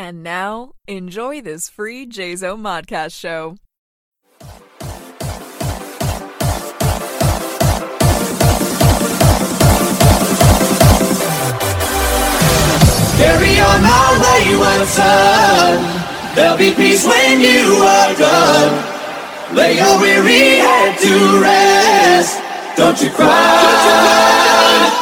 And 0.00 0.22
now, 0.22 0.74
enjoy 0.86 1.40
this 1.42 1.68
free 1.68 2.06
JZO 2.06 2.56
Modcast 2.56 3.18
show. 3.18 3.56
Carry 13.18 13.58
on 13.58 13.82
my 13.82 14.08
wayward 14.22 14.86
son. 14.86 16.34
There'll 16.36 16.56
be 16.56 16.72
peace 16.72 17.04
when 17.04 17.40
you 17.40 17.82
are 17.82 18.14
done. 18.14 19.56
Lay 19.56 19.78
your 19.78 20.00
weary 20.00 20.58
head 20.60 20.96
to 21.00 21.40
rest. 21.42 22.40
Don't 22.76 23.02
you 23.02 23.10
cry. 23.10 23.28
Hey, 24.90 24.97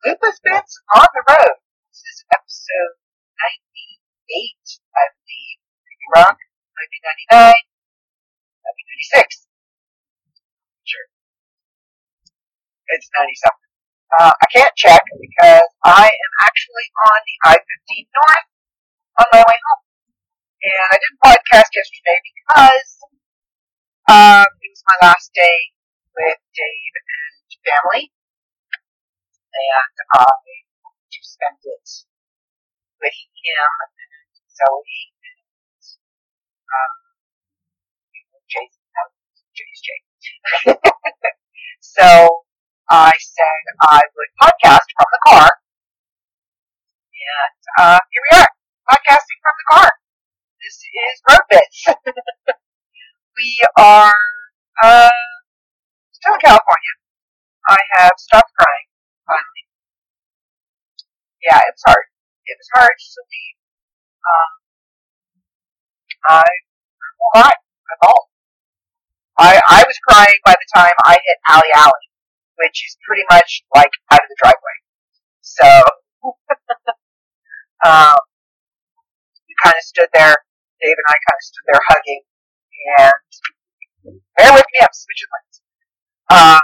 Lupus 0.00 0.40
Bits 0.40 0.80
on 0.96 1.04
the 1.12 1.22
Road. 1.28 1.56
This 1.92 2.00
is 2.08 2.24
episode 2.32 2.96
98, 3.36 4.80
I 4.96 5.04
believe. 5.12 5.58
Could 5.60 6.00
be 6.00 6.08
wrong. 6.16 6.36
Maybe 6.40 6.98
99. 7.36 7.52
Maybe 8.64 8.82
96. 9.12 9.44
Sure. 10.88 11.08
It's 12.96 13.12
90 13.12 13.28
something. 13.44 13.72
Uh, 14.16 14.32
I 14.32 14.46
can't 14.48 14.72
check 14.72 15.04
because 15.04 15.68
I 15.84 16.08
am 16.08 16.32
actually 16.48 16.88
on 17.04 17.18
the 17.20 17.36
I-15 17.60 18.08
North 18.16 18.48
on 19.20 19.26
my 19.36 19.42
way 19.44 19.58
home. 19.68 19.84
And 20.64 20.80
I 20.80 20.96
didn't 20.96 21.20
podcast 21.20 21.70
yesterday 21.76 22.18
because 22.24 22.90
um, 24.08 24.48
it 24.48 24.70
was 24.72 24.82
my 24.88 25.12
last 25.12 25.28
day 25.36 25.76
with 26.16 26.40
Dave 26.56 26.94
and 26.96 27.36
family, 27.68 28.04
and 29.60 29.96
I 30.16 30.32
to 31.12 31.20
spend 31.20 31.60
it 31.62 31.88
with 33.00 33.18
him 33.36 33.72
and 33.84 34.32
Zoe 34.48 35.02
and 35.20 35.84
um, 36.72 36.94
Jason. 38.48 38.84
No, 38.96 39.02
Jay's 39.52 39.80
Jay. 39.84 40.00
so 41.80 42.44
I 42.90 43.12
said 43.20 43.62
I 43.82 44.00
would 44.00 44.32
podcast 44.40 44.88
from 44.96 45.08
the 45.12 45.20
car, 45.28 45.50
and 47.12 47.60
uh, 47.78 47.98
here 48.10 48.24
we 48.32 48.38
are, 48.40 48.50
podcasting 48.88 49.40
from 49.44 49.54
the 49.60 49.66
car. 49.76 49.90
This 50.62 50.76
is 50.80 51.14
Road 51.28 51.44
Bits. 51.50 51.84
we 53.36 53.50
are. 53.76 54.14
Uh, 54.82 55.08
still 56.20 56.34
in 56.34 56.40
California. 56.40 56.94
I 57.68 57.78
have 57.96 58.12
stopped 58.18 58.52
crying, 58.58 58.88
finally. 59.24 59.64
Yeah, 61.42 61.59
it 61.70 61.78
was 61.78 61.86
hard. 61.86 62.06
It 62.50 62.56
was 62.58 62.70
hard 62.74 62.96
to 62.98 63.20
leave. 63.30 63.58
Um, 64.26 64.50
I, 66.26 66.50
well, 66.98 67.46
not 67.46 67.54
at 67.54 68.00
all. 68.02 68.22
I, 69.38 69.54
I 69.70 69.80
was 69.86 69.96
crying 70.02 70.34
by 70.44 70.52
the 70.58 70.68
time 70.74 70.92
I 71.06 71.14
hit 71.14 71.38
Alley 71.48 71.70
Alley, 71.78 72.06
which 72.58 72.82
is 72.90 72.98
pretty 73.06 73.22
much 73.30 73.62
like 73.70 73.94
out 74.10 74.18
of 74.18 74.28
the 74.28 74.36
driveway. 74.42 74.76
So, 75.40 75.68
um, 77.86 78.18
we 79.46 79.54
kind 79.62 79.78
of 79.78 79.84
stood 79.86 80.10
there, 80.12 80.34
Dave 80.82 80.98
and 80.98 81.08
I 81.08 81.16
kind 81.22 81.38
of 81.38 81.44
stood 81.46 81.66
there 81.70 81.82
hugging, 81.86 82.22
and 82.98 83.30
bear 84.36 84.52
with 84.58 84.68
me, 84.74 84.78
I'm 84.82 84.92
switching 84.92 85.30
lanes. 85.32 85.56
Um, 86.34 86.62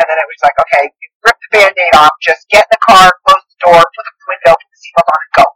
and 0.00 0.06
then 0.08 0.18
it 0.18 0.26
was 0.26 0.40
like, 0.42 0.56
okay, 0.58 0.84
rip 1.22 1.36
the 1.38 1.48
band-aid 1.54 1.94
off, 2.00 2.14
just 2.22 2.48
get 2.50 2.66
in 2.66 2.72
the 2.74 2.82
car, 2.82 3.06
the 3.06 3.37
door, 3.62 3.80
put 3.82 4.04
the 4.06 4.26
window, 4.28 4.52
put 4.54 4.68
the 4.70 4.78
seatbelt 4.78 5.08
on, 5.08 5.20
and 5.22 5.32
go. 5.38 5.46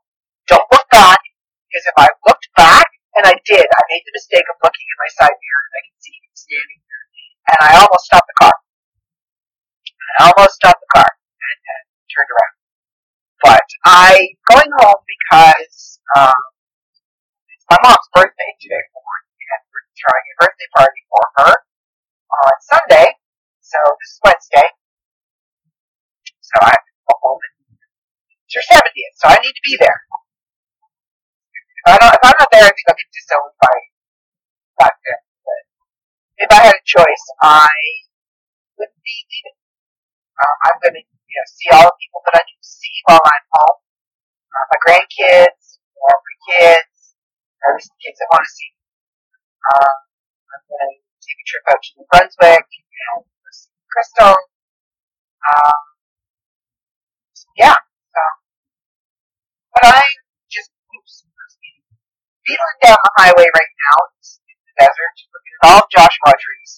Don't 0.50 0.68
look 0.74 0.86
back, 0.90 1.20
because 1.68 1.84
if 1.86 1.96
I 1.96 2.08
looked 2.26 2.48
back, 2.58 2.88
and 3.16 3.24
I 3.28 3.36
did, 3.44 3.66
I 3.66 3.82
made 3.92 4.04
the 4.08 4.16
mistake 4.16 4.46
of 4.48 4.56
looking 4.64 4.86
in 4.88 4.98
my 4.98 5.10
side 5.16 5.36
mirror, 5.36 5.64
and 5.68 5.74
I 5.76 5.82
can 5.86 5.96
see 6.00 6.16
him 6.16 6.34
standing 6.34 6.80
there, 6.82 7.04
and 7.52 7.58
I 7.62 7.70
almost 7.78 8.04
stopped 8.08 8.28
the 8.28 8.38
car. 8.40 8.56
I 10.18 10.20
almost 10.32 10.54
stopped 10.56 10.80
the 10.80 10.90
car, 10.96 11.10
and, 11.12 11.58
and 11.60 11.84
turned 12.10 12.30
around. 12.32 12.54
But 13.42 13.68
I, 13.84 14.10
going 14.48 14.72
home 14.80 15.02
because, 15.04 16.00
um, 16.16 16.42
it's 17.52 17.66
my 17.68 17.78
mom's 17.84 18.08
birthday 18.14 18.50
today 18.58 18.84
morning, 18.96 19.34
and 19.38 19.60
we're 19.70 19.86
throwing 19.94 20.26
a 20.26 20.34
birthday 20.40 20.70
party 20.74 21.02
for 21.10 21.24
her 21.42 21.52
on 21.52 22.56
Sunday, 22.64 23.06
so 23.60 23.78
this 24.00 24.10
is 24.14 24.20
Wednesday. 24.24 24.68
So 26.40 26.54
I 26.60 26.72
have 26.72 26.84
to 26.86 26.94
go 27.06 27.14
home 27.22 27.40
and 27.40 27.54
it's 28.52 28.68
her 28.68 28.84
70th, 28.84 29.14
so 29.16 29.24
I 29.32 29.40
need 29.40 29.56
to 29.56 29.64
be 29.64 29.76
there. 29.80 30.00
If, 31.56 31.84
I 31.88 31.96
don't, 31.96 32.12
if 32.12 32.20
I'm 32.20 32.36
not 32.36 32.50
there, 32.52 32.68
I 32.68 32.72
think 32.76 32.84
I'll 32.84 33.00
get 33.00 33.08
disowned 33.08 33.56
by, 33.56 33.76
by. 34.76 34.90
But 34.92 35.62
if 36.36 36.48
I 36.52 36.60
had 36.68 36.76
a 36.76 36.84
choice, 36.84 37.24
I 37.40 37.72
wouldn't 38.76 39.00
be 39.00 39.16
leaving. 39.24 39.56
Um, 40.36 40.56
I'm 40.68 40.76
going 40.84 40.96
to 41.00 41.04
you 41.04 41.36
know, 41.40 41.48
see 41.48 41.68
all 41.72 41.88
the 41.88 41.96
people 41.96 42.20
that 42.28 42.36
I 42.36 42.42
to 42.44 42.56
see 42.60 42.96
while 43.08 43.24
I'm 43.24 43.46
home. 43.56 43.78
Uh, 44.52 44.66
my 44.68 44.78
grandkids, 44.84 45.80
my 45.96 46.12
kids, 46.44 47.16
at 47.56 47.80
the 47.80 47.96
kids 48.04 48.20
I 48.20 48.26
want 48.36 48.44
to 48.44 48.52
see. 48.52 48.72
Um, 49.64 49.96
I'm 50.52 50.62
going 50.68 50.92
to 50.92 51.24
take 51.24 51.40
a 51.40 51.46
trip 51.48 51.64
out 51.72 51.80
to 51.80 51.90
New 51.96 52.06
Brunswick 52.12 52.68
and 52.68 53.24
see 53.48 53.72
Crystal. 53.88 54.36
Um, 54.36 55.80
yeah. 57.56 57.80
So, 58.12 58.22
but 59.72 59.84
I'm 59.88 60.16
just 60.52 60.70
oops, 60.92 61.24
beetling 62.46 62.80
down 62.82 62.98
the 62.98 63.14
highway 63.18 63.46
right 63.46 63.72
now 63.90 63.98
in 64.50 64.56
the 64.62 64.74
desert, 64.82 65.14
looking 65.30 65.54
at 65.56 65.62
all 65.68 65.82
Joshua 65.90 66.32
trees. 66.34 66.72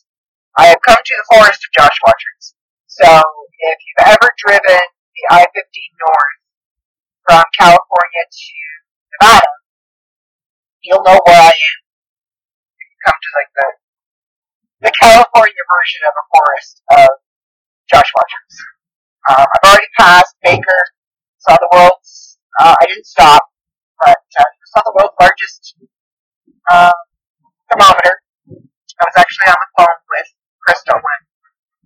I 0.57 0.65
have 0.71 0.83
come 0.85 1.01
to 1.01 1.15
the 1.19 1.29
forest 1.35 1.61
of 1.65 1.71
Joshua 1.75 2.13
trees. 2.15 2.47
So, 2.87 3.09
if 3.11 3.77
you've 3.83 4.07
ever 4.07 4.29
driven 4.39 4.83
the 4.85 5.25
I-15 5.35 5.51
north 5.51 6.39
from 7.27 7.43
California 7.59 8.25
to 8.29 8.55
Nevada, 9.19 9.53
you'll 10.85 11.03
know 11.03 11.19
where 11.27 11.43
I 11.43 11.55
am. 11.55 11.77
If 12.79 12.87
you 12.87 12.99
come 13.03 13.19
to 13.19 13.31
like 13.35 13.53
the 13.57 13.69
the 14.85 14.93
California 15.01 15.65
version 15.65 16.03
of 16.05 16.15
a 16.15 16.25
forest 16.29 16.75
of 16.93 17.09
Joshua 17.89 18.23
trees. 18.29 18.57
Um, 19.33 19.47
I've 19.49 19.65
already 19.65 19.93
passed 19.97 20.37
Baker, 20.45 20.81
saw 21.41 21.57
the 21.57 21.71
world's, 21.73 22.37
uh, 22.61 22.77
I 22.77 22.85
didn't 22.85 23.09
stop, 23.09 23.41
but 24.05 24.21
uh, 24.21 24.51
saw 24.75 24.83
the 24.83 24.95
world's 24.99 25.15
largest 25.23 25.79
um, 26.75 26.99
thermometer. 27.71 28.15
I 28.51 29.03
was 29.07 29.17
actually 29.23 29.47
on 29.55 29.61
the 29.63 29.71
phone 29.79 29.99
with 30.11 30.29
Crystal 30.67 30.99
when 30.99 31.21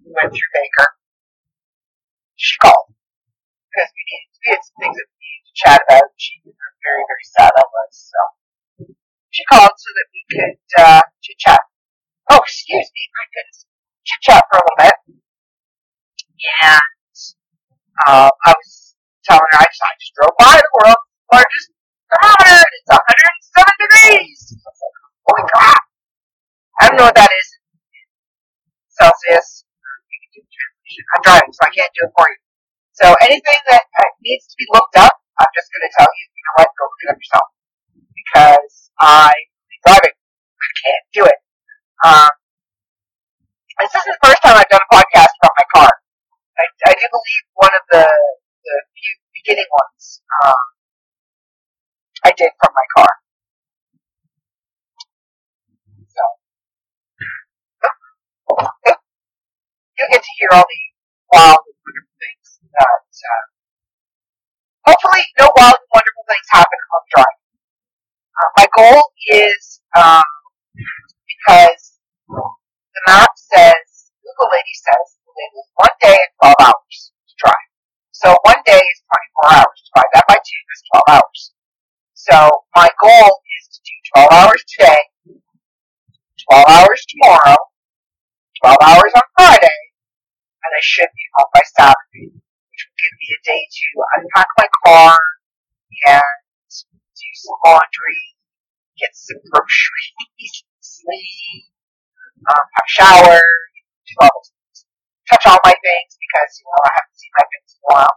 we 0.00 0.10
went 0.16 0.32
through 0.32 0.52
Baker. 0.56 0.88
She 2.40 2.56
called 2.64 2.96
because 3.68 3.92
we 3.92 4.02
needed, 4.08 4.28
we 4.40 4.46
had 4.48 4.60
some 4.64 4.78
things 4.80 4.96
that 4.96 5.08
we 5.12 5.16
needed 5.20 5.44
to 5.44 5.54
chat 5.60 5.80
about. 5.84 6.08
She 6.16 6.32
was 6.48 6.56
very, 6.56 7.04
very 7.04 7.26
sad 7.28 7.52
I 7.52 7.64
was, 7.68 7.92
so 7.92 8.20
she 9.28 9.44
called 9.52 9.76
so 9.76 9.88
that 9.92 10.08
we 10.08 10.20
could 10.32 10.56
uh, 10.80 11.04
chit 11.20 11.36
chat. 11.36 11.60
Oh, 12.32 12.40
excuse 12.40 12.88
me, 12.88 13.02
my 13.12 13.26
goodness. 13.36 13.68
Chit 14.08 14.20
chat 14.24 14.42
for 14.48 14.56
a 14.56 14.64
little 14.64 14.80
bit. 14.80 14.96
And 16.64 17.16
uh, 18.08 18.30
I 18.32 18.50
was 18.56 18.96
telling 19.28 19.44
her 19.52 19.60
I 19.60 19.66
just, 19.68 19.84
I 19.84 19.92
just 20.00 20.12
drove 20.16 20.36
by 20.40 20.56
the 20.56 20.72
world's 20.72 21.04
largest 21.28 21.68
thermometer 22.08 22.64
it's 22.72 22.88
107 22.88 23.84
degrees. 23.84 24.40
Holy 25.28 25.44
crap. 25.52 25.82
I 26.80 26.88
don't 26.88 26.96
know 26.96 27.08
what 27.10 27.18
that 27.18 27.28
is 27.28 27.48
Celsius. 28.94 29.64
I'm 30.08 31.22
driving, 31.22 31.52
so 31.52 31.62
I 31.68 31.72
can't 31.74 31.92
do 31.92 32.08
it 32.08 32.12
for 32.16 32.26
you. 32.26 32.38
So 32.96 33.06
anything 33.22 33.60
that 33.70 33.84
uh, 33.84 34.10
needs 34.24 34.48
to 34.48 34.54
be 34.58 34.66
looked 34.72 34.96
up, 34.98 35.14
I'm 35.38 35.52
just 35.54 35.68
going 35.70 35.84
to 35.86 35.92
tell 35.94 36.10
you, 36.10 36.24
you 36.32 36.42
know 36.42 36.54
what, 36.58 36.68
go 36.74 36.84
look 36.88 37.02
it 37.04 37.08
up 37.12 37.18
yourself. 37.20 37.48
Because 38.10 38.74
I'm 38.98 39.44
driving, 39.86 40.16
I 40.16 40.68
can't 40.82 41.04
do 41.14 41.22
it. 41.28 41.38
Um, 42.02 42.32
this 43.78 43.94
isn't 43.94 44.10
the 44.10 44.22
first 44.26 44.40
time 44.42 44.58
I've 44.58 44.72
done 44.72 44.82
a 44.82 44.90
podcast 44.90 45.32
from 45.38 45.52
my 45.54 45.66
car. 45.70 45.92
I, 46.58 46.64
I 46.90 46.92
do 46.98 47.06
believe 47.06 47.44
one 47.54 47.74
of 47.78 47.84
the, 47.94 48.02
the 48.02 48.76
few 48.98 49.14
beginning 49.38 49.70
ones 49.70 50.18
um, 50.42 50.77
I 52.28 52.32
did 52.36 52.52
from 52.60 52.76
my 52.76 52.86
car. 52.92 53.12
So, 56.12 56.24
you'll 59.96 60.12
get 60.12 60.20
to 60.20 60.32
hear 60.36 60.50
all 60.52 60.68
the 60.68 60.82
wild 61.32 61.64
and 61.64 61.78
wonderful 61.80 62.16
things 62.20 62.48
that, 62.68 63.08
uh, 63.32 63.44
hopefully 64.92 65.24
no 65.40 65.48
wild 65.56 65.72
and 65.72 65.88
wonderful 65.88 66.24
things 66.28 66.48
happen 66.52 66.80
on 66.92 67.02
drive. 67.16 67.38
Uh, 68.36 68.50
my 68.60 68.66
goal 68.76 69.00
is 69.32 69.80
um, 69.96 70.28
because 71.32 71.96
the 72.28 73.02
map 73.08 73.32
says, 73.40 74.12
Google 74.20 74.52
lady 74.52 74.76
says, 74.76 75.16
it 75.16 75.52
is 75.56 75.68
one 75.80 75.96
day 76.04 76.12
and 76.12 76.52
12 76.60 76.60
hours 76.60 76.98
to 77.08 77.34
drive. 77.40 77.68
So 78.12 78.36
one 78.44 78.60
day 78.68 78.84
is 78.84 78.98
24 79.48 79.64
hours. 79.64 79.78
Divide 79.80 80.12
that 80.12 80.24
by 80.28 80.36
two 80.36 80.60
is 80.76 80.82
12 80.92 81.16
hours. 81.16 81.40
So 82.18 82.34
my 82.74 82.90
goal 82.98 83.30
is 83.46 83.64
to 83.70 83.78
do 83.78 83.94
12 84.26 84.32
hours 84.34 84.62
today, 84.66 85.02
12 86.50 86.66
hours 86.66 87.00
tomorrow, 87.06 87.56
12 88.58 88.74
hours 88.74 89.12
on 89.14 89.26
Friday, 89.38 89.80
and 90.58 90.70
I 90.74 90.82
should 90.82 91.06
be 91.14 91.26
home 91.38 91.50
by 91.54 91.62
Saturday, 91.78 92.34
which 92.34 92.82
will 92.90 92.98
give 92.98 93.14
me 93.22 93.28
a 93.30 93.40
day 93.46 93.62
to 93.70 93.86
unpack 94.18 94.50
my 94.58 94.68
car 94.82 95.14
and 96.10 96.42
do 96.90 97.28
some 97.38 97.54
laundry, 97.62 98.22
get 98.98 99.14
some 99.14 99.38
groceries, 99.54 100.66
sleep, 100.82 101.70
um, 102.50 102.64
have 102.66 102.82
a 102.82 102.94
shower, 102.98 103.38
do 103.38 104.14
all 104.26 104.42
those. 104.42 104.50
Touch 105.30 105.46
all 105.54 105.62
my 105.62 105.76
things 105.86 106.18
because, 106.18 106.50
you 106.58 106.66
know, 106.66 106.82
I 106.82 106.90
haven't 106.98 107.14
seen 107.14 107.30
my 107.38 107.46
things 107.46 107.70
in 107.70 107.78
a 107.78 107.88
while. 107.94 108.16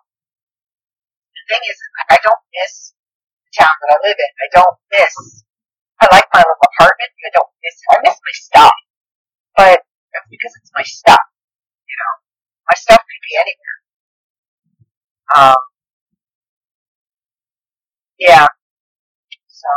The 1.37 1.43
thing 1.53 1.63
is, 1.69 1.77
I 2.09 2.17
don't 2.17 2.43
miss 2.49 2.97
town 3.57 3.75
that 3.83 3.91
I 3.95 3.97
live 4.07 4.19
in. 4.19 4.31
I 4.39 4.47
don't 4.55 4.77
miss, 4.91 5.43
I 6.01 6.07
like 6.11 6.27
my 6.33 6.39
little 6.39 6.67
apartment. 6.73 7.11
I 7.11 7.31
don't 7.35 7.51
miss, 7.61 7.75
I 7.91 7.97
miss 8.03 8.17
my 8.17 8.35
stuff. 8.35 8.75
But 9.55 9.77
that's 10.13 10.29
because 10.31 10.53
it's 10.61 10.71
my 10.73 10.83
stuff. 10.83 11.25
You 11.85 11.95
know, 11.99 12.13
my 12.65 12.77
stuff 12.77 13.01
could 13.03 13.23
be 13.27 13.35
anywhere. 13.37 13.77
Um, 15.35 15.61
yeah. 18.17 18.47
So, 19.47 19.69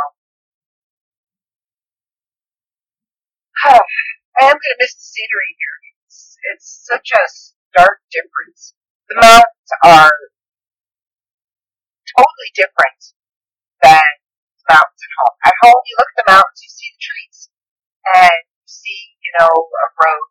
I 4.39 4.43
am 4.47 4.55
going 4.55 4.59
to 4.59 4.79
miss 4.79 4.95
the 4.95 5.05
scenery 5.05 5.51
here. 5.59 5.77
It's, 6.07 6.37
it's 6.53 6.67
such 6.87 7.09
a 7.11 7.23
stark 7.29 7.99
difference. 8.11 8.73
The 9.09 9.21
mountains 9.21 9.71
are 9.83 10.17
totally 12.17 12.51
different 12.55 13.15
than 13.85 14.11
mountains 14.65 15.03
at 15.05 15.13
home. 15.21 15.35
At 15.45 15.55
home, 15.61 15.81
you 15.85 15.93
look 16.01 16.09
at 16.09 16.19
the 16.25 16.31
mountains, 16.33 16.59
you 16.65 16.71
see 16.73 16.89
the 16.89 17.01
trees, 17.05 17.39
and 18.17 18.41
you 18.49 18.65
see, 18.65 19.01
you 19.21 19.31
know, 19.37 19.53
a 19.53 19.87
road. 19.93 20.29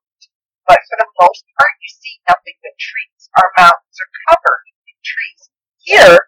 But 0.66 0.80
for 0.90 0.96
the 0.98 1.10
most 1.22 1.44
part, 1.54 1.74
you 1.78 1.90
see 1.92 2.14
nothing 2.26 2.56
but 2.58 2.74
trees. 2.82 3.30
Our 3.38 3.50
mountains 3.54 3.98
are 4.00 4.12
covered 4.26 4.64
in 4.90 4.96
trees. 5.06 5.42
Here, 5.86 6.18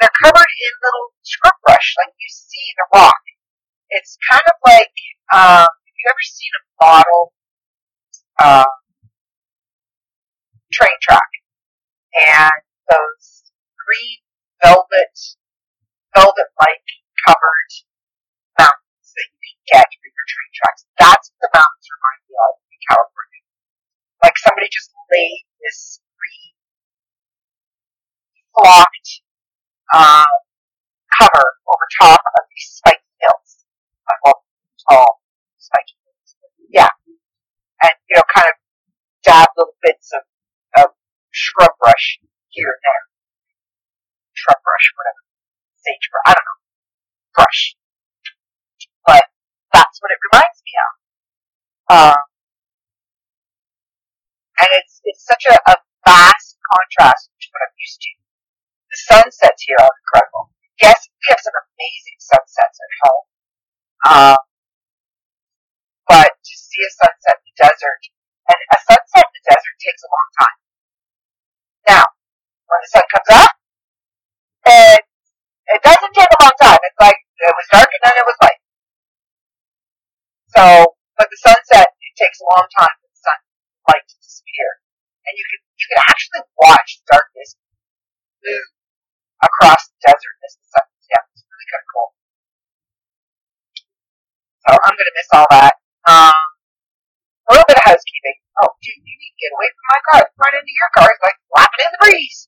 they're 0.00 0.18
covered 0.24 0.50
in 0.50 0.72
little 0.82 1.14
scrub 1.22 1.54
brush, 1.62 1.94
like 2.00 2.14
you 2.18 2.30
see 2.32 2.66
the 2.74 2.86
rock. 2.96 3.22
It's 3.92 4.18
kind 4.26 4.42
of 4.42 4.56
like, 4.66 4.96
um, 5.30 5.68
have 5.70 5.96
you 5.96 6.06
ever 6.10 6.26
seen 6.26 6.52
a 6.58 6.62
model, 6.82 7.22
uh, 8.40 8.72
train 10.72 10.96
track? 11.02 11.30
And 12.16 12.60
those 12.90 13.52
green 13.76 14.18
velvet, 14.64 15.14
velvet-like 16.16 16.88
covered 17.28 17.72
mountains 18.56 19.08
that 19.12 19.28
you 19.28 19.38
can 19.44 19.60
get 19.68 19.84
for 19.84 20.08
your 20.08 20.26
train 20.32 20.50
tracks. 20.56 20.82
That's 20.96 21.28
what 21.28 21.40
the 21.44 21.52
mountains 21.52 21.86
remind 21.92 22.20
me 22.24 22.32
of 22.40 22.52
in 22.72 22.80
California. 22.88 23.42
Like 24.24 24.36
somebody 24.40 24.68
just 24.72 24.96
laid 25.12 25.44
this 25.60 26.00
green, 26.16 26.56
flocked, 28.56 29.10
um, 29.92 30.36
cover 31.12 31.44
over 31.68 31.86
top 32.00 32.20
of 32.24 32.42
these 32.48 32.80
spiky 32.80 33.12
hills. 33.20 33.68
Like, 34.08 34.40
tall, 34.88 35.20
spiky 35.60 36.00
hills. 36.00 36.30
Yeah. 36.72 36.92
And, 37.84 37.94
you 38.08 38.16
know, 38.16 38.26
kind 38.32 38.48
of 38.48 38.56
dab 39.20 39.48
little 39.60 39.76
bits 39.84 40.16
of, 40.16 40.24
of 40.80 40.88
scrub 41.32 41.76
brush 41.76 42.24
here 42.48 42.72
and 42.72 42.80
there. 42.80 43.04
Shrub 44.32 44.56
brush, 44.64 44.86
whatever. 44.96 45.22
I 46.26 46.32
don't 46.34 46.46
know. 46.46 46.60
Brush. 47.34 47.76
But 49.06 49.24
that's 49.72 49.96
what 50.02 50.10
it 50.10 50.20
reminds 50.32 50.58
me 50.66 50.72
of. 50.82 50.92
Um, 51.86 52.22
and 54.58 54.70
it's, 54.82 54.98
it's 55.06 55.22
such 55.22 55.44
a, 55.46 55.56
a 55.70 55.74
vast 56.02 56.58
contrast 56.58 57.30
to 57.30 57.46
what 57.54 57.62
I'm 57.62 57.76
used 57.78 58.00
to. 58.02 58.12
The 58.90 58.98
sunsets 59.14 59.62
here 59.62 59.78
are 59.78 59.94
incredible. 60.02 60.50
Yes, 60.82 60.98
we 61.06 61.24
have 61.30 61.42
some 61.42 61.54
amazing 61.54 62.18
sunsets 62.18 62.78
at 62.82 62.92
home. 63.06 63.26
Um, 64.06 64.42
but 66.10 66.30
to 66.30 66.54
see 66.54 66.82
a 66.82 66.90
sunset 66.90 67.36
in 67.38 67.44
the 67.46 67.56
desert, 67.62 68.02
and 68.50 68.58
a 68.58 68.78
sunset 68.90 69.24
in 69.26 69.34
the 69.34 69.44
desert 69.46 69.76
takes 69.82 70.02
a 70.02 70.10
long 70.10 70.30
time. 70.38 70.58
Now, 71.86 72.04
when 72.66 72.80
the 72.82 72.90
sun 72.90 73.06
comes 73.10 73.30
up, 73.30 73.52
it, 74.66 75.02
it 75.72 75.80
doesn't 75.82 76.14
take 76.14 76.30
a 76.30 76.38
long 76.42 76.56
time. 76.62 76.80
It's 76.82 77.00
like, 77.00 77.18
it 77.18 77.54
was 77.54 77.66
dark 77.72 77.90
and 77.90 78.02
then 78.06 78.14
it 78.16 78.26
was 78.26 78.38
light. 78.42 78.60
So, 80.56 80.62
but 81.18 81.28
the 81.28 81.40
sunset, 81.42 81.88
it 81.90 82.14
takes 82.16 82.38
a 82.40 82.46
long 82.46 82.66
time 82.78 82.94
for 83.02 83.08
the 83.10 83.20
sun 83.20 83.38
light 83.90 84.04
to 84.06 84.16
disappear. 84.22 84.68
And 85.26 85.34
you 85.34 85.44
can, 85.44 85.60
you 85.76 85.86
can 85.90 86.00
actually 86.06 86.42
watch 86.56 86.90
darkness 87.10 87.58
move 88.40 88.68
across 89.42 89.82
the 89.90 89.98
desert 90.06 90.36
as 90.46 90.54
the 90.56 90.66
sun 90.70 90.84
goes 90.86 91.06
down. 91.10 91.24
It's 91.34 91.44
really 91.44 91.68
kind 91.68 91.82
of 91.82 91.90
cool. 91.92 92.10
So 94.66 94.70
I'm 94.74 94.94
gonna 94.96 95.14
miss 95.14 95.30
all 95.34 95.48
that. 95.50 95.74
Um, 96.06 96.46
a 97.46 97.50
little 97.54 97.68
bit 97.70 97.78
of 97.78 97.86
housekeeping. 97.86 98.38
Oh, 98.62 98.70
dude, 98.82 98.98
you 99.02 99.14
need 99.14 99.32
to 99.34 99.40
get 99.42 99.54
away 99.54 99.68
from 99.70 99.86
my 99.86 100.00
car. 100.10 100.18
It's 100.26 100.38
right 100.40 100.56
into 100.56 100.74
your 100.74 100.92
car. 100.96 101.06
It's 101.10 101.22
like 101.22 101.38
flapping 101.52 101.82
in 101.86 101.90
the 101.94 102.00
breeze. 102.02 102.38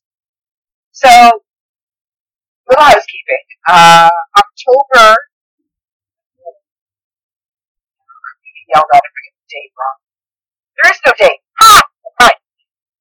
So, 0.90 1.10
little 2.68 2.84
housekeeping. 2.84 3.44
Uh, 3.68 4.12
October. 4.36 5.16
Yelled 8.68 8.84
at 8.92 9.00
if 9.00 9.12
I 9.16 9.20
get 9.24 9.32
the 9.32 9.48
date 9.48 9.72
wrong. 9.72 9.98
There 10.76 10.92
is 10.92 11.00
no 11.08 11.12
date. 11.16 11.40
Ha! 11.64 11.80
Right. 12.20 12.38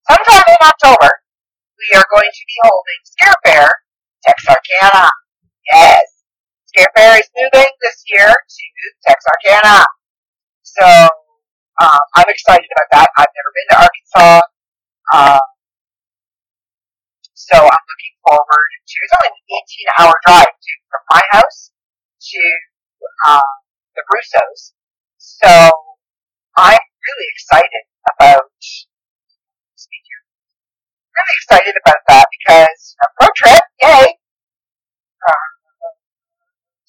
Sometime 0.07 0.47
in 0.47 0.61
October, 0.63 1.11
we 1.75 1.87
are 1.99 2.07
going 2.07 2.31
to 2.31 2.43
be 2.47 2.57
holding 2.63 2.99
Scare 3.03 3.39
Fair 3.43 3.67
Texarkana. 4.23 5.11
Yes. 5.67 6.23
Scare 6.71 6.87
Fair 6.95 7.19
is 7.19 7.27
moving 7.35 7.67
this 7.83 7.99
year 8.07 8.31
to 8.31 8.63
Texarkana. 9.03 9.83
So, 10.63 10.87
um, 11.83 11.99
I'm 12.15 12.29
excited 12.31 12.67
about 12.71 12.89
that. 12.95 13.07
I've 13.19 13.33
never 13.35 13.51
been 13.51 13.67
to 13.71 13.77
Arkansas. 13.83 14.39
Um, 15.11 15.47
so 17.47 17.55
I'm 17.63 17.85
looking 17.87 18.15
forward 18.27 18.69
to, 18.83 18.95
it's 19.07 19.15
only 19.15 19.31
an 19.31 19.39
18 19.47 19.95
hour 19.99 20.13
drive 20.27 20.51
to, 20.51 20.71
from 20.91 21.03
my 21.07 21.23
house 21.31 21.71
to, 21.71 22.43
um, 23.23 23.53
the 23.95 24.03
Russos. 24.11 24.75
So, 25.15 25.51
I'm 26.57 26.75
really 26.75 27.27
excited 27.31 27.85
about, 28.11 28.51
really 31.15 31.35
excited 31.39 31.75
about 31.87 32.01
that 32.09 32.25
because 32.35 32.95
a 32.99 33.07
road 33.21 33.33
trip, 33.35 33.63
yay! 33.81 34.07
Uh. 35.23 35.57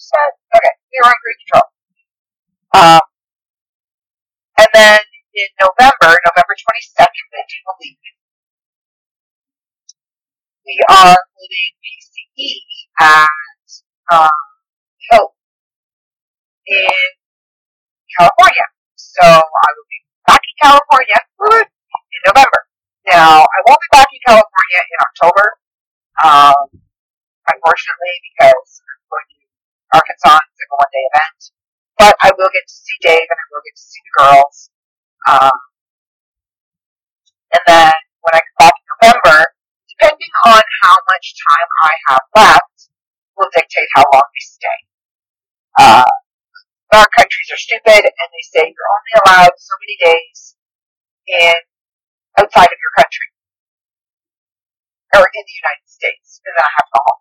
Okay, 0.09 0.73
we 0.89 0.97
were 1.05 1.13
on 1.13 1.19
cruise 1.21 1.41
control. 1.45 1.69
Um, 2.73 3.05
and 4.57 4.71
then 4.73 5.01
in 5.37 5.49
November, 5.61 6.17
November 6.17 6.55
22nd, 6.57 7.27
I 7.37 7.43
do 7.45 7.59
believe, 7.69 8.01
we 10.69 10.77
are 10.93 11.17
holding 11.17 11.71
PCE 11.81 12.53
at 13.01 13.69
um, 14.13 14.37
Hope 15.09 15.33
in 16.69 17.09
California. 18.13 18.67
So 19.01 19.25
I 19.25 19.69
will 19.73 19.89
be 19.89 20.01
back 20.29 20.45
in 20.45 20.57
California 20.61 21.19
in 21.49 22.21
November. 22.29 22.61
Now, 23.09 23.41
I 23.41 23.59
won't 23.65 23.81
be 23.81 23.91
back 23.97 24.13
in 24.13 24.21
California 24.29 24.81
in 24.85 24.99
October, 25.09 25.47
um, 26.21 26.65
unfortunately, 27.49 28.15
because 28.29 28.69
I'm 28.85 29.01
going 29.09 29.29
to 29.33 29.41
Arkansas. 29.97 30.37
It's 30.37 30.61
like 30.61 30.69
a 30.69 30.77
one 30.77 30.93
day 30.93 31.05
event. 31.09 31.41
But 31.97 32.15
I 32.21 32.29
will 32.37 32.53
get 32.53 32.69
to 32.69 32.77
see 32.77 32.99
Dave 33.01 33.25
and 33.25 33.41
I 33.41 33.47
will 33.57 33.65
get 33.65 33.77
to 33.81 33.87
see 33.89 34.03
the 34.05 34.13
girls. 34.21 34.57
Um, 35.33 35.59
and 37.57 37.65
then 37.65 37.97
when 38.21 38.33
I 38.37 38.41
come 38.45 38.69
back 38.69 38.77
in 38.77 38.85
November, 38.93 39.48
depending 39.99 40.35
on 40.47 40.63
how 40.83 40.95
much 41.11 41.35
time 41.35 41.71
I 41.83 41.93
have 42.07 42.25
left, 42.39 42.79
will 43.35 43.51
dictate 43.51 43.91
how 43.99 44.07
long 44.15 44.29
we 44.31 44.43
stay. 44.47 44.79
Uh, 45.79 46.11
our 46.95 47.09
countries 47.19 47.49
are 47.51 47.59
stupid 47.59 48.03
and 48.07 48.29
they 48.31 48.45
say 48.47 48.63
you're 48.63 48.93
only 48.95 49.15
allowed 49.27 49.55
so 49.59 49.75
many 49.83 49.97
days 49.99 50.39
in 51.27 51.59
outside 52.39 52.71
of 52.71 52.79
your 52.79 52.95
country 52.95 53.29
or 55.19 55.27
in 55.27 55.43
the 55.43 55.57
United 55.67 55.89
States, 55.91 56.39
and 56.47 56.55
I 56.55 56.69
have 56.79 56.87
to 56.95 57.01
go 57.03 57.19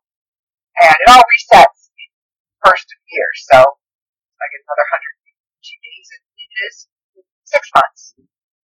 and 0.78 0.98
it 1.02 1.10
all 1.10 1.26
resets 1.26 1.90
in 1.98 2.10
first 2.62 2.86
of 2.86 2.98
the 3.02 3.10
year. 3.10 3.30
So 3.50 3.58
I 3.58 4.46
get 4.54 4.62
another 4.62 4.86
102 5.66 5.82
days. 5.82 6.08
It 6.14 6.54
is 6.70 6.76
six 7.50 7.64
months. 7.74 8.14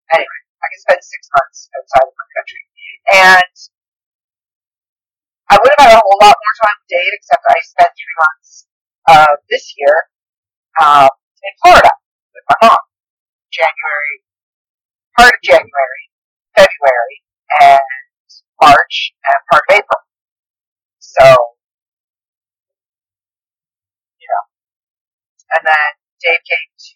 Anyway, 0.09 0.41
I 0.57 0.65
can 0.73 0.79
spend 0.81 1.01
six 1.05 1.21
months 1.29 1.69
outside 1.77 2.09
of 2.09 2.15
my 2.17 2.27
country, 2.33 2.63
and 3.13 3.53
I 5.49 5.57
would 5.57 5.71
have 5.77 5.81
had 5.81 5.97
a 5.97 6.01
whole 6.01 6.19
lot 6.21 6.37
more 6.37 6.55
time 6.61 6.77
to 6.77 6.87
date, 6.89 7.13
except 7.17 7.41
I 7.49 7.57
spent 7.65 7.91
three 7.97 8.17
months 8.21 8.49
uh, 9.09 9.33
this 9.49 9.73
year 9.77 9.95
um, 10.77 11.09
in 11.41 11.53
Florida 11.65 11.89
with 12.37 12.45
my 12.53 12.57
mom. 12.69 12.81
January, 13.49 14.21
part 15.17 15.33
of 15.33 15.41
January, 15.41 16.03
February, 16.53 17.17
and 17.65 17.89
March, 18.61 19.17
and 19.25 19.37
part 19.49 19.63
of 19.65 19.73
April. 19.73 20.01
So, 21.01 21.25
you 24.21 24.29
know. 24.29 24.43
And 25.57 25.65
then 25.65 25.89
Dave 26.21 26.45
came 26.45 26.69
to 26.77 26.91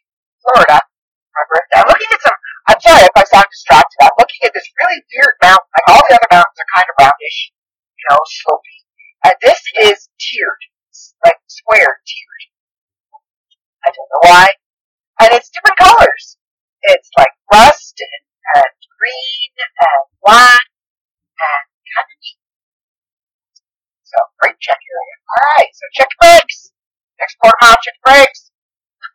Florida 0.46 0.78
for 0.78 1.34
my 1.34 1.44
birthday. 1.50 1.78
I'm 1.82 1.90
looking 1.90 2.12
at 2.14 2.22
some, 2.22 2.38
I'm 2.70 2.80
sorry 2.86 3.02
if 3.02 3.16
I 3.18 3.26
sound 3.26 3.50
distracted. 3.50 3.98
I'm 4.06 4.18
looking 4.22 4.42
at 4.46 4.54
this 4.54 4.70
really 4.78 5.02
weird 5.10 5.36
mountain. 5.42 5.70
Like 5.74 5.88
all 5.90 6.04
the 6.06 6.14
other 6.22 6.32
mountains 6.38 6.60
are 6.62 6.70
kind 6.70 6.86
of 6.86 6.96
roundish, 7.02 7.40
know. 8.10 8.20
And 9.24 9.34
this 9.42 9.62
is 9.82 10.10
tiered, 10.20 10.64
like 11.24 11.40
square 11.48 12.00
tiered. 12.04 12.44
I 13.86 13.92
don't 13.92 14.10
know 14.12 14.24
why. 14.30 14.48
And 15.22 15.30
it's 15.34 15.50
different 15.50 15.78
colors. 15.78 16.38
It's 16.84 17.10
like 17.18 17.32
rust 17.52 17.96
and, 18.00 18.24
and 18.60 18.74
green 19.00 19.52
and 19.56 20.04
black 20.24 20.68
and 21.40 21.64
kind 21.96 22.08
of 22.12 22.18
neat. 22.20 22.40
So 24.04 24.18
great 24.40 24.60
check 24.60 24.80
area. 24.80 25.16
All 25.32 25.44
right, 25.58 25.72
so 25.72 25.84
check 25.96 26.12
brakes. 26.20 26.72
Next 27.20 27.36
quarter 27.40 27.58
mile, 27.62 27.80
check 27.80 27.98
brakes. 28.04 28.52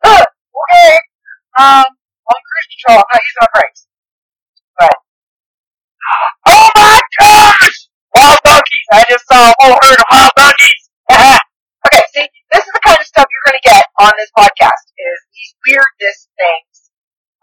okay. 0.05 0.93
Um, 1.59 1.85
on 1.85 2.39
cruise 2.41 2.69
control, 2.73 3.05
I'm 3.05 3.09
not 3.13 3.21
using 3.21 3.43
my 3.43 3.51
brakes. 3.53 3.83
But 4.79 4.97
oh 6.47 6.69
my 6.77 7.01
gosh, 7.19 7.79
wild 8.15 8.39
donkeys! 8.45 8.78
I 8.89 9.05
just 9.05 9.29
saw 9.29 9.37
a 9.37 9.55
whole 9.61 9.77
herd 9.85 10.01
of 10.01 10.09
wild 10.09 10.33
donkeys. 10.33 10.83
okay, 11.13 12.05
see, 12.17 12.27
this 12.49 12.65
is 12.65 12.73
the 12.73 12.81
kind 12.81 12.97
of 12.97 13.05
stuff 13.05 13.29
you're 13.29 13.47
going 13.53 13.61
to 13.61 13.69
get 13.69 13.85
on 14.01 14.13
this 14.17 14.33
podcast. 14.33 14.85
Is 14.97 15.21
these 15.29 15.53
weirdness 15.61 16.19
things. 16.41 16.77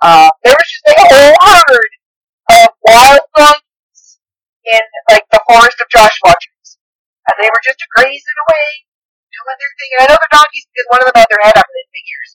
Uh, 0.02 0.30
there 0.42 0.58
was 0.58 0.68
just 0.74 0.86
a 0.90 0.96
whole 1.06 1.38
herd 1.38 1.92
of 2.50 2.70
wild 2.82 3.25
donkeys 3.38 4.02
in 4.66 4.82
like 5.06 5.25
the 5.30 5.42
forest 5.46 5.78
of 5.78 5.88
Joshua 5.94 6.34
trees, 6.34 6.82
and 7.30 7.36
they 7.38 7.50
were 7.50 7.62
just 7.62 7.82
grazing 7.94 8.40
away, 8.50 8.68
doing 9.30 9.58
their 9.62 9.74
thing. 9.78 9.92
And 9.94 10.02
I 10.02 10.06
know 10.10 10.18
the 10.18 10.34
donkeys 10.34 10.66
because 10.74 10.90
one 10.90 11.02
of 11.06 11.08
them 11.14 11.18
had 11.22 11.30
their 11.30 11.46
head 11.46 11.58
up 11.62 11.70
in 11.70 11.86
big 11.94 12.06
ears. 12.10 12.32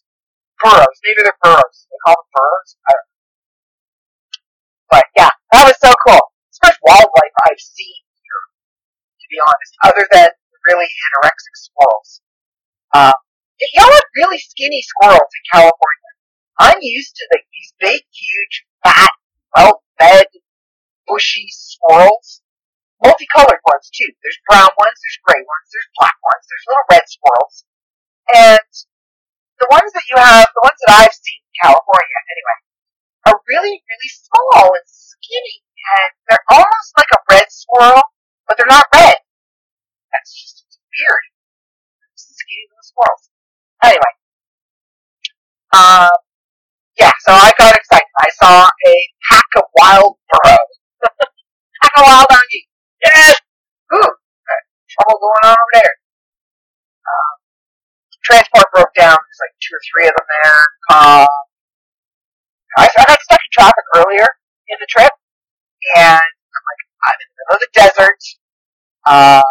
Burros, 0.62 0.98
maybe 1.02 1.20
they're 1.26 1.42
burros. 1.42 1.76
They 1.90 1.98
call 2.06 2.14
them 2.14 2.30
burros. 2.30 2.70
I 2.86 2.90
don't 2.94 3.08
know. 3.10 3.18
But 4.86 5.04
yeah, 5.18 5.34
that 5.50 5.66
was 5.66 5.78
so 5.82 5.90
cool. 6.06 6.30
It's 6.46 6.62
the 6.62 6.70
first 6.70 6.78
wildlife 6.86 7.34
I've 7.50 7.58
seen 7.58 8.06
be 9.30 9.38
honest, 9.38 9.72
other 9.86 10.04
than 10.10 10.28
really 10.68 10.90
anorexic 10.90 11.54
squirrels. 11.54 12.20
Um, 12.92 13.16
y'all 13.78 13.94
have 13.94 14.18
really 14.18 14.42
skinny 14.42 14.82
squirrels 14.82 15.30
in 15.30 15.44
California. 15.54 16.10
I'm 16.58 16.80
used 16.82 17.16
to 17.16 17.24
like 17.32 17.46
these 17.48 17.72
big, 17.80 18.02
huge, 18.10 18.54
fat, 18.84 19.14
well-fed, 19.56 20.26
bushy 21.06 21.46
squirrels. 21.48 22.42
Multicolored 23.00 23.64
ones 23.64 23.88
too. 23.88 24.12
There's 24.20 24.44
brown 24.44 24.68
ones, 24.76 24.98
there's 25.00 25.20
gray 25.24 25.40
ones, 25.40 25.66
there's 25.72 25.90
black 25.96 26.18
ones, 26.20 26.44
there's 26.44 26.66
little 26.68 26.88
red 26.92 27.06
squirrels. 27.08 27.56
And 28.36 28.70
the 29.56 29.68
ones 29.72 29.88
that 29.96 30.04
you 30.12 30.20
have, 30.20 30.44
the 30.52 30.64
ones 30.68 30.80
that 30.84 30.92
I've 31.00 31.16
seen 31.16 31.40
in 31.40 31.54
California 31.64 32.18
anyway, 32.28 32.58
are 33.24 33.38
really, 33.48 33.80
really 33.80 34.10
small 34.12 34.76
and 34.76 34.84
skinny. 34.84 35.64
And 35.80 36.10
they're 36.28 36.48
almost 36.52 36.90
like 36.92 37.08
a 37.16 37.24
red 37.32 37.48
squirrel, 37.48 38.04
but 38.50 38.58
they're 38.58 38.66
not 38.66 38.90
red. 38.90 39.14
That's 40.10 40.34
just 40.34 40.66
weird. 40.90 41.24
Skinny 42.18 42.66
little 42.66 42.82
squirrels. 42.82 43.30
Anyway. 43.86 44.12
Um, 45.70 46.10
yeah, 46.98 47.14
so 47.22 47.30
I 47.30 47.54
got 47.54 47.78
excited. 47.78 48.10
I 48.18 48.28
saw 48.42 48.66
a 48.66 48.94
pack 49.30 49.46
of 49.54 49.62
wild 49.78 50.18
burros. 50.26 50.70
pack 51.78 51.92
of 51.94 52.02
wild 52.02 52.26
donkeys. 52.26 52.66
Yes! 53.06 53.38
Ooh, 53.94 54.12
trouble 54.90 55.18
going 55.22 55.42
on 55.46 55.54
over 55.54 55.74
there. 55.78 55.94
Um, 57.06 57.34
transport 58.26 58.66
broke 58.74 58.94
down. 58.98 59.14
There's 59.14 59.42
like 59.46 59.54
two 59.62 59.78
or 59.78 59.82
three 59.86 60.06
of 60.10 60.14
them 60.18 60.26
there. 60.42 60.62
Um, 60.90 61.30
I, 62.78 62.84
I 62.98 63.02
got 63.14 63.22
stuck 63.22 63.38
in 63.46 63.50
traffic 63.54 63.86
earlier 63.94 64.26
in 64.68 64.76
the 64.82 64.90
trip, 64.90 65.14
and 65.96 66.18
I'm 66.18 66.64
like, 66.66 66.82
I'm 67.06 67.18
in 67.22 67.28
the 67.30 67.36
middle 67.38 67.54
of 67.54 67.62
the 67.62 67.70
desert. 67.78 68.20
Uh, 69.04 69.42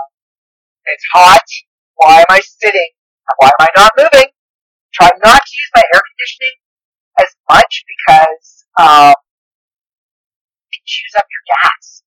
it's 0.86 1.06
hot. 1.13 1.48
Why 1.96 2.20
am 2.20 2.29
I 2.29 2.39
sitting? 2.41 2.91
Why 3.38 3.48
am 3.48 3.62
I 3.62 3.68
not 3.75 3.91
moving? 3.98 4.29
Try 4.94 5.10
not 5.24 5.41
to 5.41 5.51
use 5.53 5.72
my 5.75 5.84
air 5.94 6.01
conditioning 6.01 6.58
as 7.20 7.29
much 7.50 7.84
because 7.86 8.65
um, 8.79 9.13
it 10.72 10.82
chews 10.86 11.13
up 11.18 11.25
your 11.29 11.44
gas. 11.46 12.03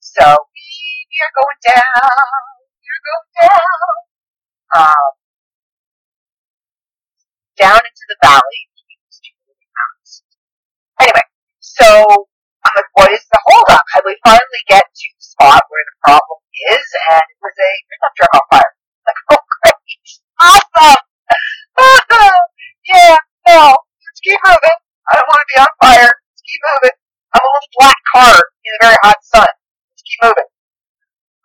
So 0.00 0.24
we 0.26 1.16
are 1.22 1.34
going 1.38 1.60
down. 1.74 2.10
Are 2.90 3.02
going 3.06 3.30
down. 3.46 3.94
Um, 4.74 5.10
down 7.60 7.80
into 7.84 8.04
the 8.08 8.16
valley. 8.22 8.62
Anyway, 11.00 11.26
so 11.60 11.86
I'm 12.64 12.72
like, 12.76 12.92
what 12.94 13.10
is 13.12 13.24
the 13.32 13.40
holdup? 13.48 13.84
And 13.96 14.02
we 14.04 14.16
finally 14.24 14.62
get 14.68 14.84
to 14.84 15.06
the 15.16 15.24
spot 15.24 15.62
where 15.68 15.84
the 15.88 15.96
problem 16.04 16.39
is, 16.74 16.86
and 17.12 17.24
it 17.24 17.38
was 17.40 17.56
a 17.56 17.70
pickup 17.88 18.12
truck 18.16 18.32
on 18.36 18.44
fire. 18.52 18.72
Like, 19.06 19.20
oh 19.32 19.42
great, 19.48 20.06
awesome, 20.40 21.02
yeah, 22.90 23.16
no, 23.48 23.60
let's 23.72 24.20
keep 24.20 24.40
moving. 24.44 24.78
I 25.08 25.12
don't 25.16 25.28
want 25.30 25.40
to 25.42 25.48
be 25.50 25.58
on 25.60 25.72
fire. 25.80 26.12
Let's 26.12 26.42
keep 26.44 26.62
moving. 26.68 26.96
I'm 27.34 27.42
a 27.42 27.50
little 27.50 27.72
black 27.78 28.00
car 28.14 28.36
in 28.36 28.70
the 28.74 28.80
very 28.84 28.98
hot 29.02 29.20
sun. 29.22 29.48
Let's 29.48 30.02
keep 30.04 30.20
moving. 30.22 30.50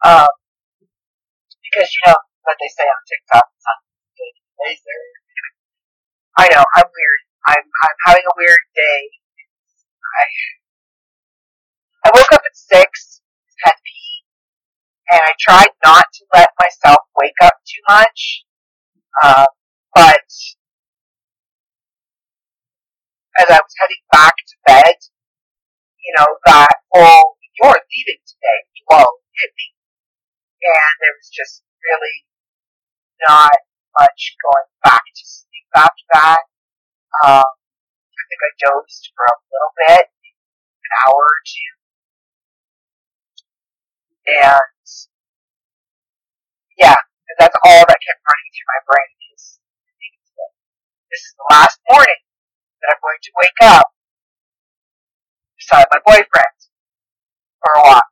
Um, 0.05 0.31
because 1.63 1.89
you 1.89 2.01
know 2.09 2.17
what 2.45 2.57
they 2.61 2.69
say 2.71 2.85
on 2.85 3.01
TikTok, 3.09 3.45
sun 3.45 3.77
is 3.85 4.07
good 4.17 4.35
laser. 4.59 4.99
I 6.37 6.45
know, 6.51 6.63
I'm 6.75 6.89
weird. 6.89 7.21
I'm 7.47 7.63
I'm 7.63 7.97
having 8.05 8.25
a 8.27 8.35
weird 8.35 8.63
day. 8.75 9.01
I 10.03 10.23
I 12.05 12.07
woke 12.13 12.31
up 12.33 12.43
at 12.45 12.55
six, 12.55 13.21
had 13.63 13.77
pee, 13.81 14.04
and 15.11 15.21
I 15.21 15.33
tried 15.39 15.73
not 15.83 16.05
to 16.13 16.25
let 16.33 16.49
myself 16.59 16.99
wake 17.17 17.37
up 17.43 17.53
too 17.65 17.81
much. 17.87 18.45
Uh, 19.23 19.45
but 19.93 20.27
as 23.37 23.47
I 23.49 23.59
was 23.59 23.75
heading 23.79 24.03
back 24.11 24.35
to 24.35 24.55
bed, 24.65 24.95
you 25.99 26.13
know, 26.17 26.25
that 26.45 26.75
whole 26.91 27.37
"you're 27.61 27.79
leaving 27.79 28.21
today" 28.25 28.59
blow 28.87 29.05
hit 29.35 29.51
me, 29.57 29.67
and 30.63 30.93
there 31.01 31.15
was 31.17 31.29
just 31.29 31.63
really 31.83 32.25
not 33.27 33.57
much 33.97 34.35
going 34.43 34.69
back 34.83 35.03
to 35.15 35.23
sleep 35.23 35.69
after 35.75 36.05
that. 36.13 36.43
Um, 37.23 37.45
I 37.45 38.21
think 38.27 38.41
I 38.43 38.51
dozed 38.67 39.11
for 39.15 39.25
a 39.25 39.37
little 39.53 39.73
bit, 39.87 40.05
an 40.11 40.91
hour 41.07 41.23
or 41.23 41.41
two, 41.45 41.73
and 44.43 44.74
yeah, 46.77 46.95
and 46.95 47.35
that's 47.39 47.55
all 47.63 47.83
that 47.83 47.99
kept 47.99 48.21
running 48.23 48.49
through 48.51 48.69
my 48.69 48.81
brain 48.87 49.11
is 49.35 49.43
this 51.11 51.21
is 51.31 51.33
the 51.39 51.47
last 51.51 51.77
morning 51.87 52.21
that 52.81 52.87
I'm 52.91 53.01
going 53.01 53.21
to 53.23 53.31
wake 53.39 53.61
up 53.71 53.87
beside 55.55 55.87
my 55.91 56.01
boyfriend 56.03 56.57
for 57.63 57.71
a 57.79 57.83
while. 57.87 58.09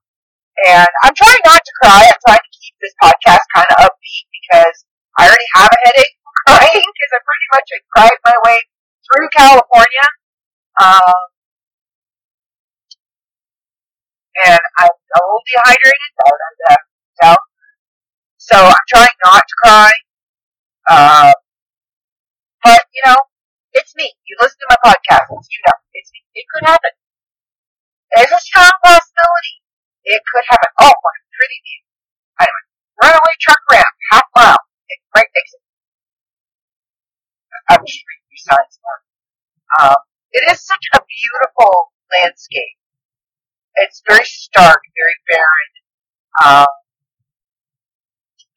And 0.63 0.87
I'm 1.03 1.15
trying 1.17 1.43
not 1.43 1.59
to 1.59 1.73
cry. 1.81 2.07
I'm 2.07 2.21
trying 2.23 2.45
to 2.45 2.53
keep 2.53 2.75
this 2.79 2.95
podcast 3.01 3.43
kind 3.51 3.67
of 3.75 3.89
upbeat 3.89 4.25
because 4.31 4.77
I 5.17 5.27
already 5.27 5.49
have 5.57 5.67
a 5.67 5.79
headache 5.83 6.15
from 6.21 6.35
crying 6.47 6.87
because 6.87 7.11
I 7.11 7.19
pretty 7.19 7.47
much 7.51 7.67
I 7.67 7.79
cried 7.91 8.19
my 8.23 8.37
way 8.47 8.59
through 9.03 9.27
California. 9.35 10.07
Um, 10.79 11.19
and 14.45 14.63
I'm 14.79 14.89
a 14.89 15.19
little 15.19 15.41
dehydrated, 15.45 16.11
as 16.17 16.31
I 16.33 16.75
can 16.75 16.77
tell. 17.21 17.37
So 18.43 18.59
I'm 18.59 18.85
trying 18.91 19.17
not 19.23 19.39
to 19.39 19.55
cry. 19.63 19.91
Uh, 20.89 21.31
but, 22.63 22.81
you 22.91 23.01
know, 23.07 23.15
it's 23.71 23.95
me. 23.95 24.11
You 24.27 24.35
listen 24.41 24.59
to 24.59 24.67
my 24.67 24.79
podcast, 24.83 25.31
you 25.31 25.61
know, 25.63 25.77
it's 25.95 26.11
me. 26.11 26.19
It 26.35 26.45
could 26.51 26.67
happen. 26.67 26.91
There's 28.15 28.35
a 28.35 28.41
strong 28.43 28.71
possibility. 28.83 29.55
It 30.03 30.21
could 30.27 30.43
happen. 30.51 30.71
Oh, 30.83 30.91
what 30.91 31.15
a 31.15 31.23
pretty 31.31 31.59
view. 31.63 31.81
Anyway, 32.43 32.65
runaway 32.99 33.35
truck 33.39 33.63
ramp, 33.71 33.95
half 34.11 34.27
mile, 34.35 34.59
right 35.15 35.31
exit. 35.39 35.63
I'm 37.71 37.79
just 37.87 38.03
reading 38.03 38.27
these 38.27 38.43
signs 38.43 38.75
more. 38.83 38.99
Um, 39.79 39.99
it 40.35 40.43
is 40.51 40.59
such 40.59 40.83
a 40.93 40.99
beautiful 40.99 41.95
landscape. 42.11 42.75
It's 43.87 44.03
very 44.03 44.25
stark, 44.25 44.83
very 44.99 45.17
barren. 45.31 45.71
Um, 46.43 46.82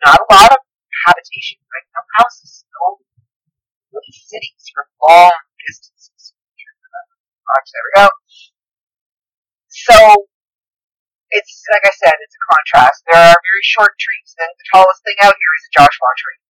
not 0.05 0.21
a 0.21 0.27
lot 0.29 0.51
of 0.53 0.61
habitation, 1.07 1.63
right? 1.71 1.87
No 1.95 2.03
houses, 2.21 2.65
no 2.69 3.01
cities 4.13 4.65
for 4.75 4.85
long 5.01 5.33
distances. 5.65 6.35
There 6.37 7.85
we 7.87 7.93
go. 8.03 8.09
So, 9.71 9.97
it's, 11.31 11.63
like 11.73 11.87
I 11.87 11.95
said, 11.95 12.15
it's 12.21 12.37
a 12.37 12.45
contrast. 12.53 12.99
There 13.07 13.23
are 13.23 13.39
very 13.39 13.65
short 13.65 13.95
trees, 13.97 14.35
and 14.39 14.51
the 14.51 14.67
tallest 14.75 15.01
thing 15.03 15.19
out 15.23 15.35
here 15.35 15.55
is 15.57 15.65
a 15.67 15.73
Joshua 15.79 16.13
tree. 16.21 16.41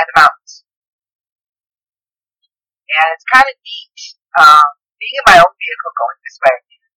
And 0.00 0.06
the 0.08 0.16
mountains. 0.24 0.54
And 2.90 3.08
it's 3.14 3.28
kind 3.30 3.46
of 3.46 3.56
neat, 3.60 3.98
um, 4.40 4.70
being 4.98 5.16
in 5.20 5.24
my 5.30 5.38
own 5.38 5.54
vehicle 5.54 5.92
going 5.94 6.20
this 6.26 6.38
way. 6.42 6.56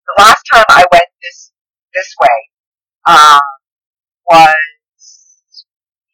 The 0.09 0.17
last 0.25 0.43
time 0.49 0.69
I 0.73 0.83
went 0.89 1.11
this, 1.21 1.53
this 1.93 2.11
way, 2.17 2.39
um, 3.07 3.45
was 4.31 4.82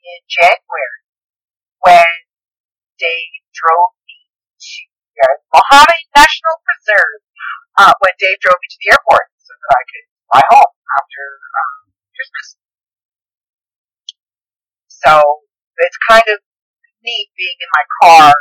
in 0.08 0.20
January, 0.28 0.98
when 1.84 2.14
Dave 2.96 3.34
drove 3.52 3.92
me 4.08 4.18
to 4.56 4.80
the 5.20 5.28
Mojave 5.52 6.02
National 6.16 6.56
Preserve, 6.64 7.20
uh, 7.76 7.94
when 8.00 8.14
Dave 8.16 8.40
drove 8.40 8.58
me 8.58 8.68
to 8.72 8.78
the 8.80 8.88
airport 8.96 9.26
so 9.38 9.52
that 9.52 9.70
I 9.76 9.82
could 9.84 10.06
fly 10.32 10.42
home 10.56 10.72
after 10.72 11.24
um, 11.36 11.76
Christmas. 12.16 12.48
So 14.88 15.12
it's 15.78 15.98
kind 16.10 16.26
of 16.32 16.38
neat 17.04 17.28
being 17.38 17.58
in 17.62 17.70
my 17.70 17.84
car 18.02 18.34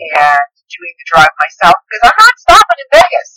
and 0.00 0.50
doing 0.72 0.94
the 0.96 1.06
drive 1.12 1.34
myself 1.36 1.76
because 1.84 2.02
I'm 2.08 2.18
not 2.18 2.34
stopping 2.40 2.78
in 2.80 2.88
Vegas. 2.96 3.30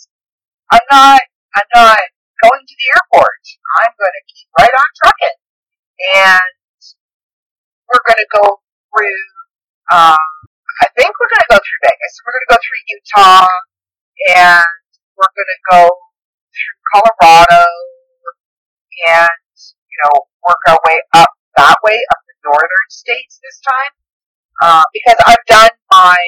I'm 0.72 0.86
not. 0.88 1.20
I'm 1.54 1.70
not 1.76 2.02
going 2.42 2.64
to 2.66 2.74
the 2.74 2.88
airport. 2.98 3.42
I'm 3.84 3.94
going 3.94 4.16
to 4.16 4.24
keep 4.26 4.48
right 4.58 4.74
on 4.74 4.88
trucking, 4.98 5.38
and 6.18 6.52
we're 7.94 8.06
going 8.10 8.22
to 8.26 8.32
go 8.42 8.46
through. 8.90 9.22
Um, 9.94 10.30
I 10.82 10.86
think 10.98 11.14
we're 11.14 11.30
going 11.30 11.46
to 11.46 11.52
go 11.54 11.60
through 11.62 11.80
Vegas. 11.86 12.12
We're 12.26 12.34
going 12.34 12.46
to 12.50 12.52
go 12.58 12.58
through 12.58 12.82
Utah, 12.90 13.54
and 14.34 14.78
we're 15.14 15.34
going 15.38 15.52
to 15.54 15.62
go 15.70 15.82
through 16.50 16.76
Colorado, 16.90 17.62
and 19.14 19.46
you 19.86 19.98
know 20.02 20.26
work 20.42 20.58
our 20.66 20.80
way 20.90 20.98
up 21.14 21.30
that 21.54 21.78
way 21.86 21.94
up 21.94 22.20
the 22.26 22.34
northern 22.50 22.88
states 22.90 23.38
this 23.38 23.62
time. 23.62 23.92
Uh, 24.58 24.86
because 24.90 25.18
I've 25.30 25.46
done 25.46 25.70
my 25.94 26.18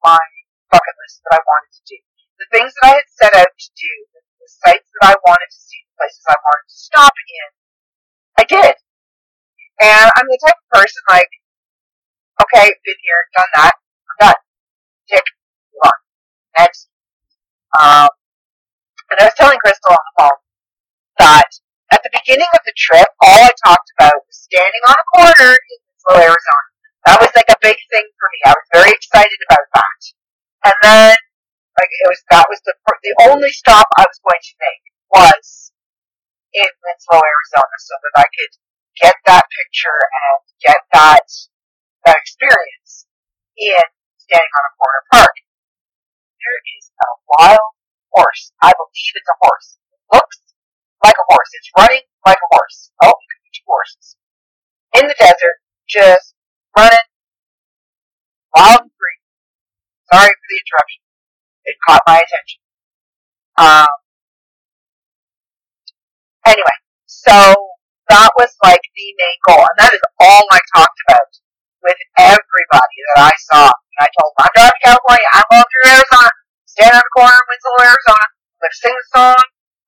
my 0.00 0.24
bucket 0.72 0.96
list 1.04 1.20
that 1.28 1.36
I 1.36 1.40
wanted 1.44 1.72
to 1.76 1.84
do. 1.84 2.00
The 2.40 2.48
things 2.48 2.72
that 2.80 2.84
I 2.88 2.92
had 2.96 3.08
set 3.20 3.32
out 3.36 3.52
to 3.52 3.68
do, 3.76 3.92
the, 4.16 4.20
the 4.40 4.48
sites 4.64 4.88
that 4.88 5.12
I 5.12 5.14
wanted 5.20 5.50
to 5.52 5.60
see, 5.60 5.84
the 5.84 5.94
places 6.00 6.24
I 6.24 6.38
wanted 6.40 6.66
to 6.72 6.78
stop 6.80 7.12
in, 7.12 7.48
I 8.40 8.44
did. 8.48 8.80
And 9.80 10.06
I'm 10.12 10.28
the 10.28 10.40
type 10.44 10.60
of 10.60 10.68
person 10.76 11.00
like, 11.08 11.30
okay, 12.44 12.68
been 12.68 13.00
here, 13.00 13.20
done 13.32 13.52
that, 13.56 13.74
I'm 13.74 14.18
done. 14.28 14.40
Tick, 15.08 15.24
move 15.72 15.88
on. 15.88 15.98
Next. 16.60 16.88
Um, 17.80 18.12
and 19.10 19.16
I 19.20 19.24
was 19.24 19.36
telling 19.40 19.58
Crystal 19.58 19.96
on 19.96 20.04
the 20.04 20.14
phone 20.20 20.40
that 21.18 21.48
at 21.90 22.00
the 22.04 22.12
beginning 22.12 22.48
of 22.54 22.62
the 22.62 22.76
trip, 22.76 23.08
all 23.24 23.40
I 23.40 23.50
talked 23.66 23.90
about 23.98 24.20
was 24.22 24.38
standing 24.46 24.84
on 24.86 24.94
a 24.94 25.06
corner 25.16 25.52
in 25.56 25.76
Winslow, 25.88 26.22
Arizona. 26.22 26.66
That 27.08 27.18
was 27.18 27.32
like 27.34 27.48
a 27.48 27.58
big 27.64 27.78
thing 27.90 28.06
for 28.20 28.26
me. 28.30 28.38
I 28.46 28.54
was 28.54 28.68
very 28.70 28.92
excited 28.92 29.40
about 29.48 29.66
that. 29.74 30.00
And 30.70 30.76
then, 30.84 31.16
like, 31.80 31.90
it 31.90 32.06
was, 32.12 32.20
that 32.30 32.46
was 32.52 32.60
the, 32.68 32.76
the 32.76 33.14
only 33.32 33.50
stop 33.50 33.88
I 33.96 34.04
was 34.04 34.20
going 34.20 34.44
to 34.44 34.54
make 34.60 34.82
was 35.10 35.72
in 36.52 36.68
Winslow, 36.68 37.18
Arizona, 37.18 37.76
so 37.80 37.94
that 37.96 38.14
I 38.20 38.26
could 38.28 38.52
get 38.98 39.14
that 39.26 39.44
picture 39.46 40.00
and 40.00 40.40
get 40.64 40.80
that, 40.92 41.26
that 42.06 42.16
experience 42.18 43.06
in 43.58 43.84
standing 44.18 44.54
on 44.56 44.64
a 44.66 44.72
corner 44.78 45.02
park. 45.12 45.36
There 46.40 46.60
is 46.80 46.84
a 46.90 47.08
wild 47.36 47.72
horse. 48.10 48.52
I 48.62 48.72
believe 48.72 49.14
it's 49.14 49.30
a 49.30 49.38
horse. 49.44 49.68
It 49.92 50.00
looks 50.16 50.38
like 51.04 51.14
a 51.14 51.26
horse. 51.28 51.50
It's 51.54 51.70
running 51.76 52.04
like 52.26 52.40
a 52.40 52.48
horse. 52.50 52.90
Oh, 53.04 53.12
it 53.12 53.26
could 53.28 53.42
be 53.44 53.52
two 53.54 53.68
horses. 53.68 54.06
In 54.96 55.04
the 55.06 55.16
desert, 55.18 55.58
just 55.88 56.34
running 56.76 57.06
wild 58.56 58.88
and 58.88 58.94
free. 58.96 59.18
Sorry 60.10 60.32
for 60.32 60.46
the 60.48 60.58
interruption. 60.58 61.02
It 61.64 61.76
caught 61.86 62.02
my 62.06 62.18
attention. 62.18 62.60
Um, 63.60 63.92
anyway, 66.46 66.78
so 67.06 67.69
that 68.10 68.30
was 68.34 68.50
like 68.66 68.82
the 68.82 69.08
main 69.14 69.38
goal, 69.46 69.62
and 69.62 69.78
that 69.78 69.94
is 69.94 70.02
all 70.18 70.44
I 70.50 70.60
talked 70.74 70.98
about 71.06 71.30
with 71.80 72.00
everybody 72.18 72.98
that 73.14 73.30
I 73.30 73.34
saw. 73.48 73.70
And 73.70 74.00
I 74.02 74.08
told 74.18 74.30
them, 74.34 74.44
I'm 74.44 74.54
driving 74.58 74.74
to 74.74 74.84
California, 74.84 75.28
I'm 75.30 75.48
going 75.48 75.68
through 75.70 75.86
Arizona, 75.94 76.30
stand 76.66 76.94
on 76.98 77.02
the 77.06 77.14
corner 77.14 77.38
in 77.38 77.46
Winslow, 77.46 77.86
Arizona, 77.86 78.24
I'm 78.26 78.58
going 78.60 78.74
to 78.74 78.80
sing 78.82 78.96
the 78.98 79.06
song, 79.14 79.44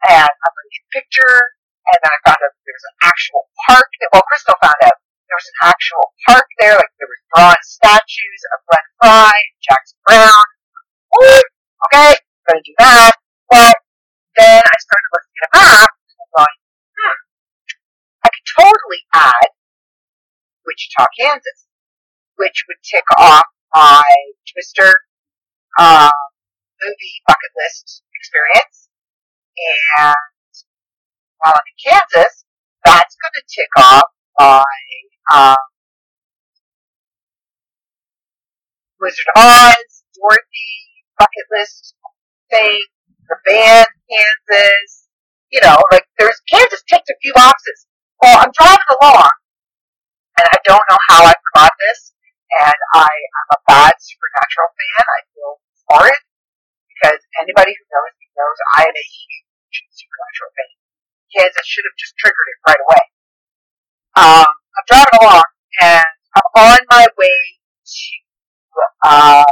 and 0.07 0.31
I'm 0.31 0.53
going 0.55 0.67
to 0.67 0.73
get 0.73 0.87
a 0.87 0.93
picture, 0.95 1.37
and 1.83 1.99
then 1.99 2.11
I 2.15 2.19
found 2.23 2.41
out 2.41 2.53
there 2.63 2.79
was 2.79 2.89
an 2.89 2.99
actual 3.03 3.43
park 3.67 3.89
that, 3.91 4.09
well, 4.15 4.27
Crystal 4.31 4.59
found 4.63 4.81
out 4.87 4.97
there 5.03 5.41
was 5.41 5.51
an 5.51 5.61
actual 5.67 6.05
park 6.29 6.47
there, 6.63 6.77
like 6.79 6.93
there 7.01 7.11
was 7.11 7.23
bronze 7.33 7.67
statues 7.67 8.43
of 8.55 8.59
Glenn 8.69 8.89
Frey 9.03 9.35
and 9.35 9.61
Jackson 9.67 9.99
Browne. 10.07 10.51
Ooh, 11.19 11.45
okay, 11.91 12.13
gonna 12.47 12.63
do 12.63 12.75
that. 12.79 13.13
But 13.49 13.77
then 14.37 14.61
I 14.61 14.77
started 14.81 15.09
looking 15.13 15.37
at 15.37 15.45
a 15.45 15.51
map 15.53 15.91
and 15.91 16.29
going, 16.33 16.57
totally 18.93 19.03
add 19.15 19.49
Wichita, 20.67 21.07
Kansas, 21.19 21.67
which 22.37 22.65
would 22.69 22.77
tick 22.83 23.05
off 23.19 23.45
my 23.75 24.03
Twister 24.53 24.93
um, 25.79 26.11
movie 26.81 27.23
bucket 27.27 27.53
list 27.65 28.03
experience. 28.15 28.89
And 29.97 30.15
while 31.39 31.55
I'm 31.55 31.67
in 31.67 31.93
Kansas, 31.93 32.45
that's 32.85 33.17
going 33.17 33.37
to 33.37 33.45
tick 33.49 33.73
off 33.77 34.09
my 34.39 34.65
um, 35.35 35.57
Wizard 39.01 39.27
of 39.37 39.43
Oz, 39.43 40.05
Dorothy, 40.15 40.75
bucket 41.19 41.47
list 41.51 41.95
thing, 42.51 42.83
the 43.29 43.37
band, 43.47 43.87
Kansas, 44.09 45.09
you 45.51 45.61
know, 45.63 45.77
like 45.91 46.05
there's, 46.19 46.41
Kansas 46.51 46.83
ticked 46.89 47.09
a 47.11 47.15
few 47.21 47.33
boxes. 47.35 47.87
Well, 48.23 48.39
I'm 48.39 48.55
driving 48.55 48.91
along, 49.03 49.35
and 50.39 50.47
I 50.47 50.59
don't 50.63 50.87
know 50.87 51.01
how 51.11 51.27
I 51.27 51.35
forgot 51.35 51.75
this, 51.75 52.15
and 52.63 52.79
I 52.95 53.11
am 53.11 53.47
a 53.51 53.59
bad 53.67 53.91
Supernatural 53.99 54.71
fan. 54.79 55.03
I 55.11 55.21
feel 55.35 55.53
horrid, 55.91 56.23
because 56.87 57.19
anybody 57.43 57.75
who 57.75 57.83
knows 57.91 58.15
me 58.23 58.31
knows 58.39 58.59
I 58.79 58.87
am 58.87 58.95
a 58.95 59.07
huge 59.11 59.75
Supernatural 59.91 60.51
fan. 60.55 60.71
Kansas 61.35 61.67
should 61.67 61.83
have 61.83 61.99
just 61.99 62.15
triggered 62.15 62.47
it 62.47 62.59
right 62.63 62.83
away. 62.87 63.03
Um, 64.15 64.47
I'm 64.47 64.87
driving 64.87 65.19
along, 65.19 65.49
and 65.83 66.07
I'm 66.39 66.49
on 66.63 66.81
my 66.95 67.11
way 67.19 67.39
to, 67.59 68.07
uh, 69.03 69.51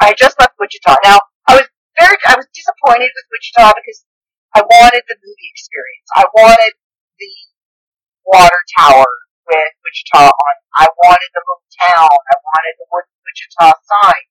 I 0.00 0.16
just 0.16 0.40
left 0.40 0.56
Wichita. 0.56 0.96
Now, 1.04 1.20
I 1.44 1.60
was 1.60 1.68
very, 2.00 2.16
I 2.24 2.40
was 2.40 2.48
disappointed 2.56 3.12
with 3.12 3.26
Wichita 3.28 3.76
because 3.76 4.07
I 4.56 4.60
wanted 4.64 5.04
the 5.04 5.16
movie 5.20 5.50
experience. 5.52 6.08
I 6.16 6.24
wanted 6.32 6.74
the 7.20 7.32
water 8.24 8.60
tower 8.80 9.08
with 9.48 9.72
Wichita 9.84 10.28
on. 10.28 10.54
I 10.76 10.86
wanted 11.04 11.30
the 11.36 11.42
little 11.44 11.68
town. 11.76 12.08
I 12.08 12.36
wanted 12.40 12.74
the 12.80 12.86
Wichita 12.88 13.68
sign. 13.68 14.24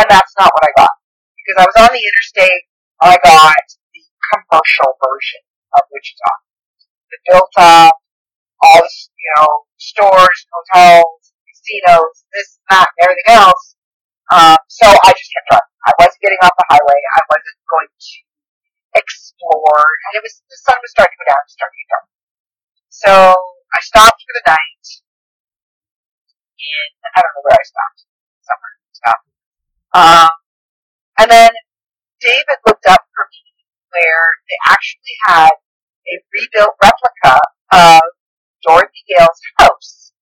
And 0.00 0.06
that's 0.08 0.32
not 0.38 0.52
what 0.52 0.64
I 0.68 0.72
got. 0.76 0.94
Because 1.36 1.56
I 1.60 1.66
was 1.68 1.78
on 1.80 1.90
the 1.92 2.00
interstate, 2.00 2.64
I 3.00 3.16
got 3.24 3.66
the 3.92 4.02
commercial 4.32 4.90
version 5.00 5.42
of 5.76 5.82
Wichita. 5.92 6.32
The 7.08 7.18
built 7.28 7.54
up, 7.56 7.96
all 8.62 8.80
the, 8.84 8.92
you 8.92 9.30
know, 9.36 9.48
stores, 9.80 10.38
hotels, 10.52 11.32
casinos, 11.48 12.24
this, 12.32 12.60
that, 12.68 12.84
and 12.84 12.98
everything 13.04 13.32
else. 13.32 13.76
Um, 14.28 14.60
so 14.68 14.84
I 14.84 15.10
just 15.16 15.30
kept 15.32 15.48
driving. 15.48 15.76
I 15.88 15.92
wasn't 15.96 16.20
getting 16.20 16.40
off 16.44 16.52
the 16.52 16.68
highway. 16.68 17.00
I 17.16 17.20
wasn't 17.32 17.58
going 17.64 17.88
to 17.88 18.27
explore. 18.94 19.84
And 20.08 20.12
it 20.18 20.22
was, 20.24 20.40
the 20.48 20.58
sun 20.60 20.78
was 20.80 20.90
starting 20.92 21.12
to 21.12 21.20
go 21.20 21.26
down, 21.28 21.40
it 21.42 21.48
was 21.48 21.56
starting 21.56 21.76
to 21.76 21.82
get 21.82 21.90
dark. 21.92 22.08
So 22.88 23.12
I 23.68 23.80
stopped 23.84 24.20
for 24.24 24.34
the 24.36 24.46
night 24.48 24.86
in, 26.58 26.88
I 27.14 27.18
don't 27.20 27.32
know 27.36 27.44
where 27.44 27.58
I 27.58 27.66
stopped. 27.66 28.00
Somewhere. 28.42 28.74
Stopped. 28.96 29.26
Um, 29.92 30.34
and 31.20 31.28
then 31.30 31.52
David 32.20 32.58
looked 32.66 32.86
up 32.88 33.04
for 33.14 33.24
me 33.30 33.44
where 33.92 34.26
they 34.48 34.58
actually 34.72 35.16
had 35.28 35.52
a 35.52 36.14
rebuilt 36.32 36.74
replica 36.82 37.38
of 37.72 38.02
Dorothy 38.64 39.02
Gale's 39.06 39.42
house 39.60 40.12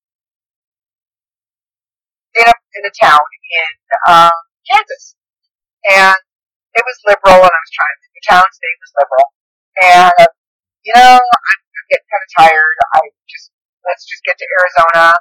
in 2.37 2.45
a, 2.45 2.57
in 2.77 2.83
a 2.85 2.93
town 3.01 3.23
in 3.23 3.73
um, 4.13 4.39
Kansas. 4.69 5.17
And 5.89 6.21
it 6.75 6.85
was 6.85 6.99
liberal, 7.09 7.41
and 7.41 7.55
I 7.55 7.63
was 7.65 7.73
trying 7.73 8.01
to 8.05 8.06
the 8.17 8.25
town's 8.25 8.57
name 8.57 8.79
was 8.81 8.93
liberal. 8.97 9.29
And, 9.85 10.29
you 10.89 10.93
know, 10.97 11.21
I'm, 11.21 11.61
I'm 11.61 11.87
getting 11.93 12.09
kind 12.09 12.25
of 12.25 12.31
tired. 12.41 12.77
I 12.97 13.01
just, 13.29 13.53
let's 13.85 14.09
just 14.09 14.25
get 14.25 14.41
to 14.41 14.47
Arizona, 14.57 15.13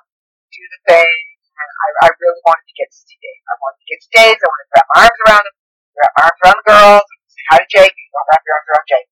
do 0.55 0.63
the 0.63 0.81
thing. 0.95 1.19
And 1.55 1.69
I, 1.71 1.87
I 2.07 2.15
really 2.19 2.41
wanted 2.47 2.67
to 2.67 2.75
get 2.75 2.87
to 2.91 2.99
see 2.99 3.19
Dave. 3.19 3.43
I 3.51 3.55
wanted 3.59 3.79
to 3.83 3.87
get 3.87 3.99
to 3.99 4.09
Dave. 4.15 4.37
I 4.39 4.47
wanted 4.47 4.67
to 4.67 4.73
wrap 4.75 4.87
my 4.87 4.99
arms 5.03 5.19
around 5.27 5.43
him, 5.43 5.55
wrap 5.95 6.11
my 6.15 6.23
arms 6.23 6.39
around 6.43 6.57
the 6.59 6.67
girls, 6.67 7.07
and 7.07 7.19
say 7.31 7.43
hi 7.51 7.57
to 7.63 7.69
Jake, 7.71 7.95
and 7.95 8.07
wrap 8.15 8.41
your 8.43 8.55
arms 8.55 8.69
around 8.71 8.87
Jake. 8.91 9.09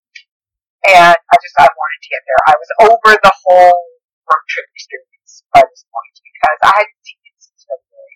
And 0.84 1.16
I 1.16 1.36
just, 1.40 1.56
I 1.56 1.68
wanted 1.68 2.02
to 2.04 2.10
get 2.12 2.24
there. 2.28 2.42
I 2.44 2.56
was 2.60 2.72
over 2.88 3.12
the 3.16 3.36
whole 3.48 3.80
road 4.28 4.46
trip 4.52 4.68
experience 4.76 5.48
by 5.56 5.64
this 5.64 5.84
point 5.88 6.16
because 6.20 6.60
I 6.68 6.72
hadn't 6.76 7.00
seen 7.04 7.24
it 7.24 7.36
since 7.40 7.64
February. 7.64 8.16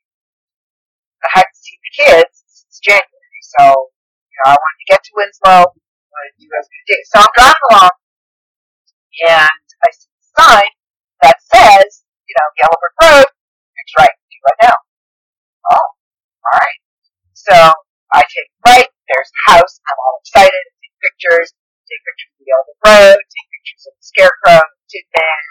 I 1.24 1.30
hadn't 1.40 1.60
seen 1.60 1.80
the 1.80 1.94
kids 1.96 2.36
since 2.44 2.76
January. 2.84 3.42
So, 3.56 3.96
you 4.38 4.42
know, 4.46 4.54
I 4.54 4.58
wanted 4.62 4.80
to 4.86 4.88
get 4.94 5.02
to 5.02 5.12
Winslow. 5.18 5.62
So 5.74 7.18
I'm 7.18 7.34
driving 7.34 7.66
along 7.74 7.94
and 9.26 9.58
I 9.82 9.90
see 9.98 10.14
a 10.14 10.26
sign 10.38 10.72
that 11.26 11.38
says, 11.42 12.06
you 12.30 12.34
know, 12.38 12.48
Yellow 12.62 12.78
Brick 12.78 12.98
Road, 13.02 13.30
next 13.74 13.94
right, 13.98 14.14
do 14.30 14.38
right 14.46 14.62
now. 14.70 14.78
Oh, 15.74 15.88
alright. 16.46 16.80
So 17.34 17.58
I 18.14 18.22
take 18.30 18.50
right, 18.62 18.90
there's 19.10 19.32
the 19.34 19.42
house, 19.58 19.74
I'm 19.90 19.98
all 19.98 20.22
excited, 20.22 20.54
I 20.54 20.74
take 20.86 20.98
pictures, 21.02 21.50
take 21.90 22.02
pictures 22.06 22.30
of 22.30 22.38
the 22.38 22.48
Yellow 22.54 22.66
Brick 22.70 22.82
Road, 22.86 23.18
take 23.18 23.50
pictures 23.58 23.84
of 23.90 23.94
the 23.98 24.06
Scarecrow, 24.06 24.62
Tin 24.94 25.06
Man, 25.18 25.42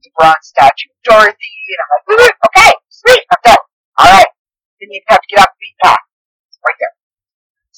the 0.00 0.12
bronze 0.16 0.48
statue 0.48 0.88
of 0.88 1.00
Dorothy, 1.04 1.56
and 1.68 1.80
I'm 1.84 1.88
like, 2.16 2.36
okay, 2.48 2.72
sweet, 2.88 3.24
I'm 3.28 3.42
done. 3.44 3.64
Alright. 4.00 4.32
Didn't 4.80 4.96
even 4.96 5.08
have 5.12 5.20
to 5.20 5.28
get 5.28 5.44
off 5.44 5.52
the 5.52 5.60
beat 5.60 5.76
path. 5.84 6.04
It's 6.48 6.56
right 6.64 6.78
there. 6.80 6.99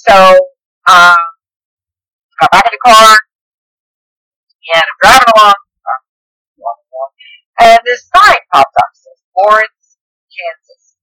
So, 0.08 0.34
um, 0.90 1.16
got 2.40 2.50
back 2.50 2.64
in 2.66 2.72
the 2.72 2.90
car, 2.90 3.18
and 4.74 4.82
I'm 4.82 4.98
driving 5.00 5.32
along, 5.36 5.54
and 7.60 7.78
this 7.86 8.10
sign 8.12 8.34
pops 8.52 8.74
up, 8.76 8.90
says 8.94 9.22
Lawrence, 9.38 9.98
Kansas. 10.34 10.96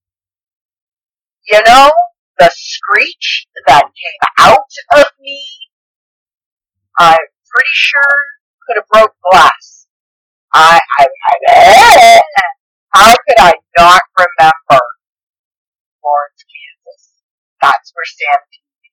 You 1.48 1.62
know, 1.66 1.90
the 2.40 2.52
screech 2.54 3.48
that 3.68 3.84
came 3.84 4.30
out 4.38 4.60
of 4.98 5.06
me, 5.22 5.48
I'm 7.00 7.16
pretty 7.16 7.72
sure 7.74 8.16
could 8.68 8.76
have 8.78 8.88
broke 8.92 9.16
glass. 9.32 9.88
I, 10.54 10.78
I, 11.00 11.08
I, 11.48 12.22
how 12.90 13.16
could 13.28 13.40
I 13.40 13.54
not 13.78 14.02
remember 14.18 14.82
Lawrence, 16.04 16.44
Kansas? 16.44 17.14
That's 17.62 17.94
where 17.96 18.06
Sam. 18.06 18.40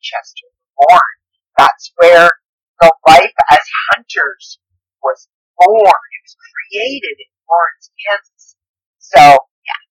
Winchester 0.06 0.46
was 0.54 0.70
born. 0.86 1.10
That's 1.58 1.90
where 1.98 2.30
the 2.78 2.92
life 3.10 3.34
as 3.50 3.64
hunters 3.90 4.58
was 5.02 5.26
born. 5.58 5.82
It 5.82 6.22
was 6.22 6.36
created 6.38 7.16
in 7.18 7.30
Lawrence, 7.42 7.90
Kansas. 7.98 8.54
So, 9.02 9.22
yeah. 9.66 9.82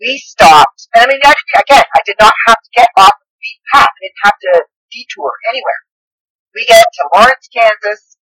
We 0.00 0.16
stopped, 0.16 0.88
and 0.96 1.04
I 1.04 1.06
mean, 1.12 1.20
actually, 1.20 1.60
again, 1.60 1.84
I 1.92 2.00
did 2.08 2.16
not 2.20 2.32
have 2.48 2.56
to 2.56 2.70
get 2.72 2.88
off 2.96 3.12
the 3.20 3.28
beaten 3.36 3.64
path. 3.76 3.92
I 3.92 4.00
didn't 4.00 4.24
have 4.24 4.38
to 4.40 4.52
detour 4.88 5.32
anywhere. 5.52 5.82
We 6.56 6.64
get 6.64 6.84
to 6.84 7.02
Lawrence, 7.12 7.48
Kansas, 7.52 8.16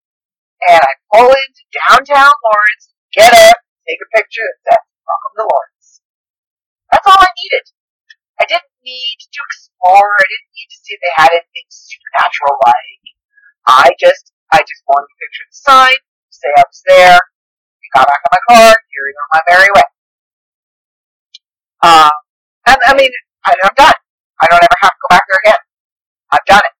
and 0.66 0.82
I 0.82 0.92
pull 1.14 1.30
into 1.30 1.62
downtown 1.86 2.34
Lawrence, 2.34 2.84
get 3.14 3.30
up, 3.30 3.58
take 3.86 4.02
a 4.02 4.10
picture 4.18 4.50
that 4.66 4.82
says, 4.82 4.86
Welcome 5.06 5.34
to 5.38 5.44
Lawrence. 5.46 5.88
That's 6.90 7.06
all 7.06 7.22
I 7.22 7.30
needed. 7.30 7.64
I 8.38 8.44
didn't 8.46 8.69
need 8.84 9.18
to 9.20 9.40
explore. 9.40 10.08
I 10.16 10.24
didn't 10.26 10.52
need 10.56 10.70
to 10.70 10.78
see 10.80 10.92
if 10.96 11.00
they 11.00 11.14
had 11.16 11.30
anything 11.32 11.68
supernatural 11.68 12.54
like. 12.64 13.04
I 13.68 13.86
just, 14.00 14.32
I 14.50 14.60
just 14.60 14.82
wanted 14.88 15.08
to 15.08 15.16
picture 15.20 15.46
the 15.46 15.58
sign, 15.60 15.98
say 16.32 16.48
I 16.56 16.64
was 16.64 16.80
there, 16.88 17.20
got 17.94 18.06
back 18.06 18.22
in 18.22 18.30
my 18.32 18.42
car, 18.48 18.70
carried 18.72 19.16
on 19.18 19.28
my 19.34 19.42
merry 19.50 19.70
way. 19.74 19.88
Um, 21.80 22.14
and 22.68 22.78
I 22.86 22.92
mean, 22.96 23.12
I, 23.46 23.56
I'm 23.64 23.76
done. 23.76 23.98
I 24.40 24.44
don't 24.48 24.62
ever 24.64 24.80
have 24.84 24.94
to 24.94 25.00
go 25.00 25.08
back 25.12 25.24
there 25.28 25.40
again. 25.44 25.62
I've 26.32 26.46
done 26.48 26.64
it. 26.64 26.74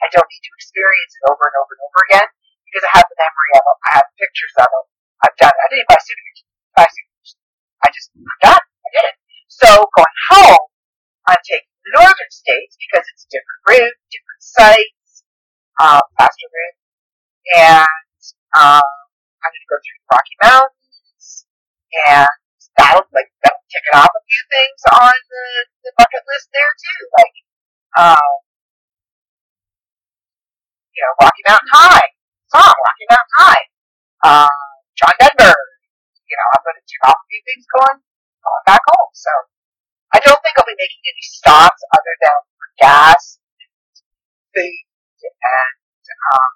I 0.00 0.08
don't 0.08 0.28
need 0.28 0.44
to 0.44 0.52
experience 0.56 1.12
it 1.12 1.24
over 1.28 1.44
and 1.44 1.56
over 1.60 1.72
and 1.76 1.82
over 1.84 2.00
again 2.08 2.28
because 2.64 2.84
I 2.88 2.90
have 2.96 3.08
the 3.08 3.18
memory 3.20 3.50
of 3.60 3.62
it. 3.68 3.78
I 3.84 3.90
have 4.00 4.06
pictures 4.16 4.54
of 4.64 4.68
it. 4.70 4.84
I've 5.20 5.36
done 5.36 5.52
it. 5.52 5.60
I 5.60 5.68
didn't 5.68 5.88
buy 5.92 6.00
souvenirs. 6.00 6.40
Buy 6.72 6.86
souvenirs. 6.88 7.30
I 7.84 7.86
just, 7.92 8.08
I'm 8.16 8.40
done. 8.40 8.64
I 8.64 8.88
did 8.96 9.04
it. 9.12 9.16
So 9.50 9.68
going 9.92 10.16
home, 10.32 10.64
I'm 11.30 11.42
taking 11.46 11.70
the 11.86 11.92
northern 12.02 12.32
states 12.34 12.74
because 12.74 13.06
it's 13.06 13.22
a 13.22 13.30
different 13.30 13.60
route, 13.70 13.98
different 14.10 14.42
sites, 14.42 15.10
um, 15.78 16.02
faster 16.18 16.48
route, 16.50 16.78
and 17.54 17.86
um, 18.58 18.90
I'm 19.38 19.50
going 19.54 19.62
to 19.62 19.70
go 19.70 19.78
through 19.78 19.98
the 20.02 20.10
Rocky 20.10 20.36
Mountains, 20.42 21.46
and 22.10 22.34
that'll 22.74 23.06
like 23.14 23.30
that'll 23.46 23.62
tick 23.70 23.86
it 23.86 23.94
off 23.94 24.10
a 24.10 24.22
few 24.26 24.42
things 24.50 24.80
on 24.90 25.14
the, 25.14 25.46
the 25.86 25.92
bucket 25.94 26.22
list 26.26 26.50
there 26.50 26.74
too, 26.82 27.00
like 27.14 27.36
um, 27.94 28.32
you 30.90 31.00
know 31.06 31.12
Rocky 31.22 31.42
Mountain 31.46 31.70
High 31.70 32.10
song, 32.50 32.74
Rocky 32.74 33.06
Mountain 33.06 33.36
High, 33.38 33.64
um, 34.26 34.58
John 34.98 35.14
Denver. 35.22 35.54
You 36.26 36.34
know, 36.34 36.48
I'm 36.58 36.62
going 36.66 36.78
to 36.78 36.86
tick 36.86 37.02
off 37.06 37.18
a 37.18 37.26
few 37.30 37.42
things 37.46 37.64
going 37.70 37.98
going 38.02 38.64
back 38.66 38.82
home. 38.82 39.10
So 39.14 39.30
I 40.20 40.28
don't 40.28 40.42
think 40.44 40.52
I'll 40.60 40.68
be 40.68 40.76
making 40.76 41.00
any 41.00 41.24
stops 41.24 41.80
other 41.96 42.14
than 42.20 42.36
for 42.52 42.68
gas 42.76 43.40
and 43.56 43.72
food 44.52 44.84
and 45.16 46.04
um, 46.28 46.52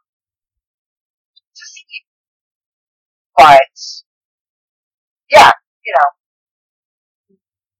to 1.48 1.64
sleep. 1.64 2.04
But 3.32 3.72
yeah, 5.32 5.48
you 5.80 5.92
know, 5.96 6.08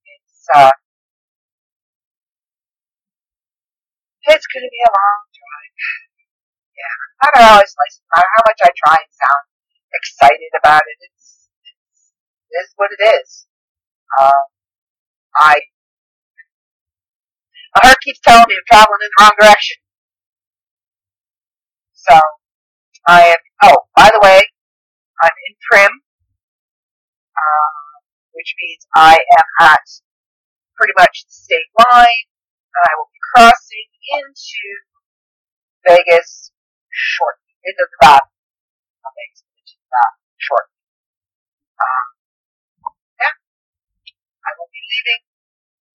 it's 0.08 0.48
uh, 0.56 0.72
it's 4.24 4.46
to 4.48 4.58
be 4.64 4.80
a 4.88 4.88
long 4.88 5.20
drive. 5.36 5.74
Yeah, 6.80 6.96
I 7.20 7.26
don't 7.28 7.44
know. 7.44 7.60
It's 7.60 7.76
no 7.76 7.84
matter 8.08 8.30
how 8.40 8.42
much 8.48 8.60
I 8.64 8.70
try 8.72 8.96
and 9.04 9.12
sound 9.12 9.44
excited 9.92 10.52
about 10.64 10.80
it, 10.80 10.96
it's, 11.12 11.52
it's 11.60 12.16
it 12.48 12.64
is 12.64 12.68
what 12.80 12.88
it 12.88 13.04
is. 13.20 13.44
Um, 14.16 14.48
I 15.36 15.60
my 17.74 17.80
heart 17.88 17.98
keeps 18.04 18.20
telling 18.22 18.46
me 18.48 18.54
I'm 18.54 18.68
traveling 18.70 19.02
in 19.02 19.10
the 19.10 19.18
wrong 19.20 19.36
direction. 19.40 19.76
So 21.94 22.14
I 23.08 23.34
am. 23.34 23.40
Oh, 23.62 23.76
by 23.96 24.10
the 24.12 24.20
way, 24.22 24.40
I'm 25.22 25.36
in 25.48 25.54
Primm, 25.66 25.94
uh, 27.34 27.70
which 28.32 28.54
means 28.62 28.86
I 28.94 29.16
am 29.18 29.46
at 29.72 29.86
pretty 30.76 30.94
much 30.98 31.24
the 31.26 31.34
state 31.34 31.70
line, 31.90 32.24
and 32.74 32.82
I 32.84 32.92
will 32.98 33.10
be 33.10 33.20
crossing 33.34 33.88
into 34.20 34.68
Vegas 35.88 36.52
shortly, 36.92 37.54
into 37.64 37.84
Nevada. 37.98 38.26
Not 39.02 39.12
Vegas, 39.18 39.42
into 39.42 39.74
Nevada 39.80 40.14
shortly. 40.38 40.76
Um, 41.80 42.06
yeah, 43.18 43.34
I 44.44 44.50
will 44.58 44.70
be 44.70 44.82
leaving. 44.82 45.22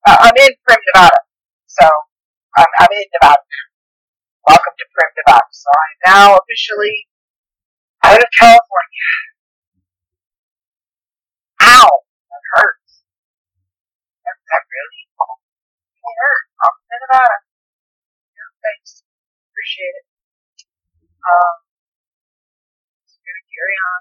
Uh, 0.08 0.18
I'm 0.28 0.38
in 0.42 0.54
Primm, 0.66 0.82
Nevada, 0.94 1.20
so 1.70 1.86
I'm, 2.58 2.66
I'm 2.82 2.92
in 2.92 3.08
Nevada. 3.14 3.46
Welcome 4.50 4.76
to 4.82 4.86
Primm, 4.90 5.12
Nevada. 5.22 5.50
So 5.54 5.70
I 5.70 5.86
am 5.86 5.98
now 6.10 6.28
officially 6.42 6.96
out 8.04 8.18
of 8.18 8.30
California. 8.42 9.10
Ow! 11.62 11.90
That 12.30 12.44
hurts. 12.58 12.94
That, 14.26 14.36
that 14.50 14.64
really, 14.66 15.02
really 15.14 16.18
hurt. 16.18 16.44
Welcome 16.58 16.86
to 16.90 16.98
Nevada. 17.06 17.38
Yeah, 18.34 18.50
thanks. 18.66 18.92
Appreciate 19.54 19.96
it. 20.02 20.06
Um, 21.22 21.56
just 23.06 23.22
gonna 23.22 23.46
carry 23.54 23.76
on. 23.88 24.00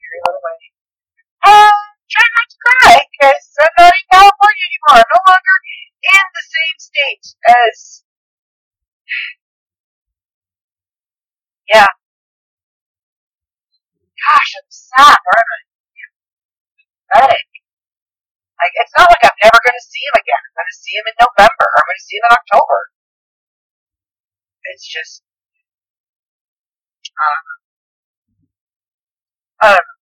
Carry 0.00 0.20
on 0.24 0.34
away. 0.40 0.58
And 1.46 1.86
try 2.10 2.26
not 2.26 2.46
to 2.50 2.56
cry, 2.64 2.94
because 3.16 3.42
I'm 3.60 3.74
not 3.80 3.92
in 3.96 4.06
California 4.12 4.64
anymore. 4.68 5.00
I'm 5.00 5.08
no 5.08 5.20
longer 5.24 5.56
in 6.04 6.26
the 6.36 6.44
same 6.44 6.76
state 6.78 7.26
as 7.48 7.76
yeah. 11.72 11.88
Gosh, 14.16 14.52
I'm 14.60 14.68
sad, 14.70 15.16
aren't 15.16 15.50
I? 15.56 15.60
Pathetic. 17.10 17.48
Like, 18.60 18.74
it's 18.76 18.94
not 18.96 19.08
like 19.08 19.24
I'm 19.24 19.38
never 19.44 19.60
gonna 19.64 19.84
see 19.84 20.04
him 20.04 20.16
again. 20.20 20.42
I'm 20.44 20.56
gonna 20.60 20.78
see 20.80 20.94
him 20.96 21.06
in 21.08 21.16
November. 21.20 21.66
I'm 21.76 21.86
gonna 21.88 22.04
see 22.04 22.16
him 22.20 22.26
in 22.28 22.34
October. 22.36 22.80
It's 24.72 24.86
just, 24.86 25.22
Um, 27.16 27.44
I 29.62 29.66
don't 29.72 29.86
know. 29.88 29.95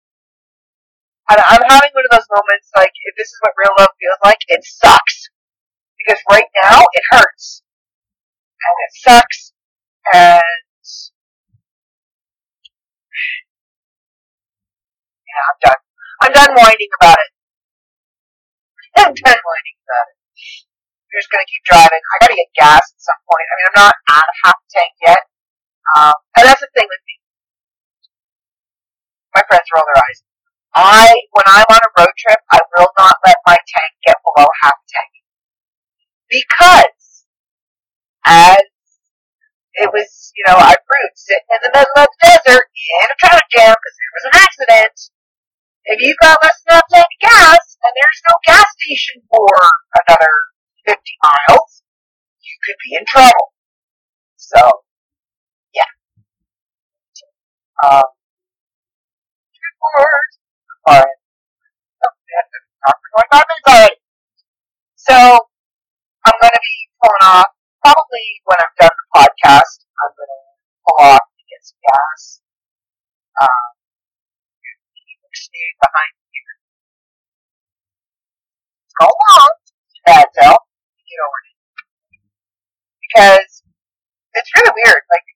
I, 1.28 1.34
I'm 1.40 1.64
having 1.64 1.92
one 1.96 2.04
of 2.04 2.12
those 2.12 2.28
moments 2.28 2.68
like, 2.76 2.92
if 2.92 3.14
this 3.16 3.28
is 3.32 3.38
what 3.40 3.56
real 3.56 3.74
love 3.80 3.92
feels 3.96 4.20
like, 4.24 4.40
it 4.48 4.60
sucks. 4.64 5.28
Because 5.96 6.20
right 6.30 6.48
now, 6.62 6.84
it 6.84 7.04
hurts. 7.12 7.62
And 8.60 8.76
it 8.84 8.92
sucks. 9.00 9.52
And, 10.12 10.42
yeah, 15.24 15.42
I'm 15.48 15.58
done. 15.64 15.80
I'm 16.20 16.32
done 16.32 16.52
whining 16.60 16.92
about 17.00 17.16
it. 17.16 17.30
I'm 19.00 19.14
done 19.16 19.40
whining 19.40 19.76
about 19.80 20.06
it. 20.12 20.16
I'm 20.20 21.12
just 21.20 21.30
gonna 21.32 21.48
keep 21.48 21.64
driving. 21.64 22.02
I 22.04 22.14
gotta 22.20 22.36
get 22.36 22.50
gas 22.58 22.84
at 22.84 23.00
some 23.00 23.20
point. 23.24 23.46
I 23.48 23.54
mean, 23.56 23.66
I'm 23.72 23.78
not 23.88 23.94
at 24.12 24.26
a 24.28 24.36
half 24.44 24.58
tank 24.68 24.92
yet. 25.08 25.22
Um, 25.96 26.16
and 26.36 26.44
that's 26.48 26.60
the 26.60 26.68
thing 26.76 26.84
with 26.84 27.02
me. 27.06 27.14
My 29.36 29.42
friends 29.48 29.68
roll 29.72 29.84
their 29.88 30.02
eyes. 30.04 30.20
I, 30.74 31.14
when 31.30 31.46
I'm 31.46 31.70
on 31.70 31.78
a 31.78 31.94
road 31.98 32.14
trip, 32.18 32.40
I 32.50 32.58
will 32.76 32.90
not 32.98 33.14
let 33.24 33.36
my 33.46 33.54
tank 33.54 33.92
get 34.06 34.16
below 34.26 34.46
half 34.62 34.74
tank. 34.90 35.12
Because, 36.26 37.26
as 38.26 38.62
it 39.74 39.90
was, 39.90 40.32
you 40.34 40.44
know, 40.46 40.58
I 40.58 40.74
proved 40.74 41.14
sitting 41.14 41.50
in 41.50 41.60
the 41.62 41.72
middle 41.74 41.98
of 41.98 42.10
the 42.10 42.18
desert 42.26 42.66
in 42.74 43.06
a 43.06 43.16
traffic 43.18 43.46
jam 43.50 43.74
because 43.74 43.96
there 43.98 44.14
was 44.18 44.26
an 44.26 44.34
accident. 44.42 44.96
If 45.84 45.98
you've 46.00 46.22
got 46.22 46.38
less 46.42 46.58
than 46.66 46.74
half 46.74 46.88
tank 46.90 47.06
of 47.06 47.20
gas 47.22 47.64
and 47.82 47.92
there's 47.94 48.22
no 48.26 48.34
gas 48.46 48.66
station 48.82 49.22
for 49.30 49.50
another 49.94 50.34
50 50.86 50.98
miles, 51.22 51.82
you 52.42 52.54
could 52.66 52.78
be 52.82 52.96
in 52.98 53.04
trouble. 53.06 53.54
So, 54.36 54.58
yeah. 55.74 55.90
Um, 57.82 58.10
two 59.54 59.70
floors. 59.78 60.43
Alright. 60.84 61.16
We 61.16 62.32
have 62.36 62.48
to 62.52 62.58
talk 62.84 62.96
for 63.00 63.08
25 63.24 63.44
minutes 63.48 63.68
already. 63.72 63.98
So, 65.00 65.16
I'm 66.28 66.36
gonna 66.40 66.60
be 66.60 66.76
pulling 67.00 67.24
off, 67.24 67.50
probably 67.80 68.26
when 68.44 68.58
I'm 68.60 68.74
done 68.76 68.92
the 68.92 69.08
podcast, 69.16 69.88
I'm 69.96 70.12
gonna 70.12 70.40
pull 70.84 70.98
off 71.08 71.24
to 71.24 71.42
get 71.48 71.60
some 71.64 71.80
gas. 71.80 72.44
Um, 73.40 73.64
behind 75.34 76.12
here. 76.30 76.54
Going 79.00 79.20
long. 79.28 79.54
Bad 80.04 80.26
tell. 80.36 80.58
Get 81.08 81.20
over 81.24 81.40
it. 81.44 81.56
Because 83.00 83.52
it's 84.36 84.50
really 84.52 84.74
weird. 84.84 85.02
Like, 85.08 85.26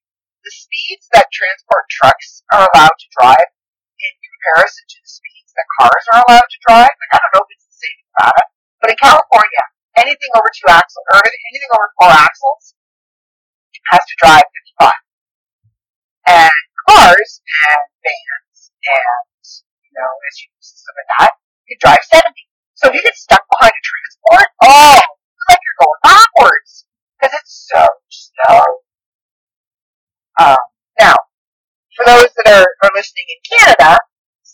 the 0.44 0.52
speeds 0.52 1.08
that 1.12 1.28
transport 1.32 1.84
trucks 1.88 2.44
are 2.52 2.64
allowed 2.64 2.96
to 2.96 3.08
drive 3.20 3.48
in 4.00 4.12
comparison 4.22 4.84
to 4.88 4.98
the 5.02 5.10
speeds 5.10 5.27
that 5.58 5.68
cars 5.82 6.04
are 6.14 6.22
allowed 6.22 6.46
to 6.46 6.58
drive. 6.70 6.94
Like, 6.94 7.12
I 7.12 7.18
don't 7.18 7.32
know 7.34 7.44
if 7.44 7.50
it's 7.58 7.66
the 7.66 7.78
same 7.82 7.98
in 7.98 8.06
Nevada, 8.14 8.44
but 8.78 8.88
in 8.94 8.98
California, 9.02 9.64
anything 9.98 10.30
over 10.38 10.50
two 10.54 10.70
axles, 10.70 11.04
or 11.10 11.18
anything 11.18 11.72
over 11.74 11.88
four 11.98 12.12
axles, 12.14 12.78
has 13.90 14.02
to 14.04 14.14
drive 14.20 14.46
55. 14.78 14.92
And 16.28 16.58
cars 16.86 17.30
and 17.40 17.84
vans 18.04 18.58
and, 18.84 19.44
you 19.82 19.92
know, 19.96 20.10
SUVs 20.28 20.68
and 20.68 20.78
stuff 20.78 20.96
like 20.96 21.10
that, 21.18 21.32
you 21.64 21.74
can 21.74 21.80
drive 21.80 22.02
70. 22.04 22.30
So 22.76 22.82
if 22.88 22.94
you 22.94 23.02
get 23.02 23.16
stuck 23.16 23.42
behind 23.48 23.72
a 23.72 23.82
transport, 23.82 24.48
oh, 24.62 25.00
it's 25.00 25.46
like 25.48 25.60
you're 25.64 25.80
going 25.82 26.02
backwards. 26.04 26.86
Because 27.16 27.34
it's 27.34 27.54
so 27.72 27.82
slow. 28.06 28.62
Um, 30.38 30.62
now, 31.00 31.16
for 31.96 32.04
those 32.06 32.30
that 32.38 32.46
are, 32.46 32.68
are 32.86 32.92
listening 32.94 33.26
in 33.26 33.40
Canada, 33.42 33.98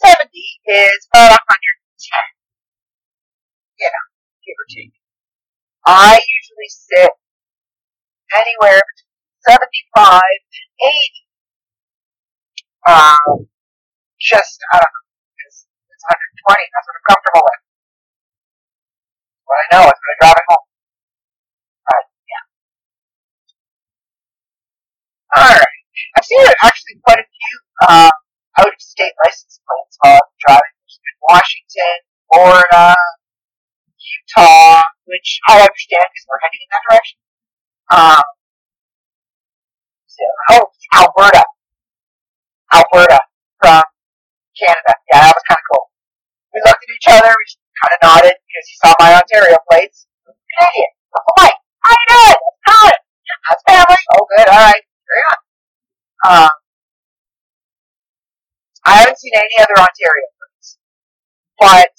70 0.05 0.29
is 0.69 1.09
about 1.17 1.33
110. 1.33 2.13
You 3.81 3.89
know, 3.89 4.07
give 4.45 4.53
or 4.53 4.69
take. 4.69 4.93
I 5.89 6.21
usually 6.21 6.69
sit 6.69 7.13
anywhere 8.37 8.85
between 8.85 9.65
75 9.97 10.21
and 10.21 10.69
80. 10.85 11.25
Um, 12.85 13.49
just, 14.21 14.61
I 14.73 14.77
don't 14.77 14.93
know, 14.93 15.09
it's, 15.49 15.65
it's 15.65 16.05
120, 16.53 16.69
that's 16.69 16.85
what 16.85 17.01
I'm 17.01 17.09
comfortable 17.09 17.45
with. 17.49 17.63
What 19.49 19.57
I 19.57 19.67
know 19.73 19.85
is 19.89 19.97
when 19.97 20.13
I 20.13 20.17
drive 20.21 20.37
it 20.37 20.47
home. 20.53 20.69
But, 21.89 22.05
yeah. 22.29 22.45
Alright. 25.33 25.81
I've 26.17 26.29
seen 26.29 26.45
actually 26.61 26.97
quite 27.01 27.25
a 27.25 27.29
few, 27.29 27.55
uh, 27.89 28.13
out 28.59 28.69
of 28.69 28.79
state 28.79 29.15
license 29.25 29.61
plates 29.65 29.97
while 30.01 30.21
driving. 30.47 30.75
There's 30.87 31.21
Washington, 31.27 31.97
Florida, 32.31 32.95
Utah, 33.99 34.83
which 35.05 35.41
I 35.49 35.61
understand 35.65 36.07
because 36.09 36.27
we're 36.29 36.43
heading 36.45 36.63
in 36.63 36.71
that 36.71 36.83
direction. 36.89 37.19
Um, 37.91 38.25
so, 40.07 40.25
oh, 40.55 40.65
Alberta. 40.95 41.43
Alberta 42.73 43.19
from 43.61 43.83
Canada. 44.55 44.93
Yeah, 45.11 45.21
that 45.27 45.35
was 45.35 45.45
kind 45.47 45.59
of 45.59 45.67
cool. 45.71 45.87
We 46.55 46.63
looked 46.65 46.83
at 46.83 46.91
each 46.95 47.09
other, 47.11 47.31
we 47.35 47.45
kind 47.83 47.93
of 47.95 48.01
nodded 48.03 48.37
because 48.39 48.67
he 48.71 48.75
saw 48.79 48.91
my 49.03 49.11
Ontario 49.19 49.59
plates. 49.71 50.07
Canadian. 50.25 50.91
Doing? 51.15 51.57
That's 51.83 52.05
good. 52.07 52.97
That's 53.51 53.63
family. 53.67 54.03
Oh, 54.15 54.27
good. 54.37 54.49
All 54.49 54.63
right. 54.63 54.83
Carry 55.07 55.23
on. 55.31 55.39
Um, 56.25 56.55
I 58.85 59.01
haven't 59.01 59.19
seen 59.19 59.33
any 59.35 59.57
other 59.61 59.77
Ontario 59.81 60.29
plates, 60.37 60.79
but 61.59 61.95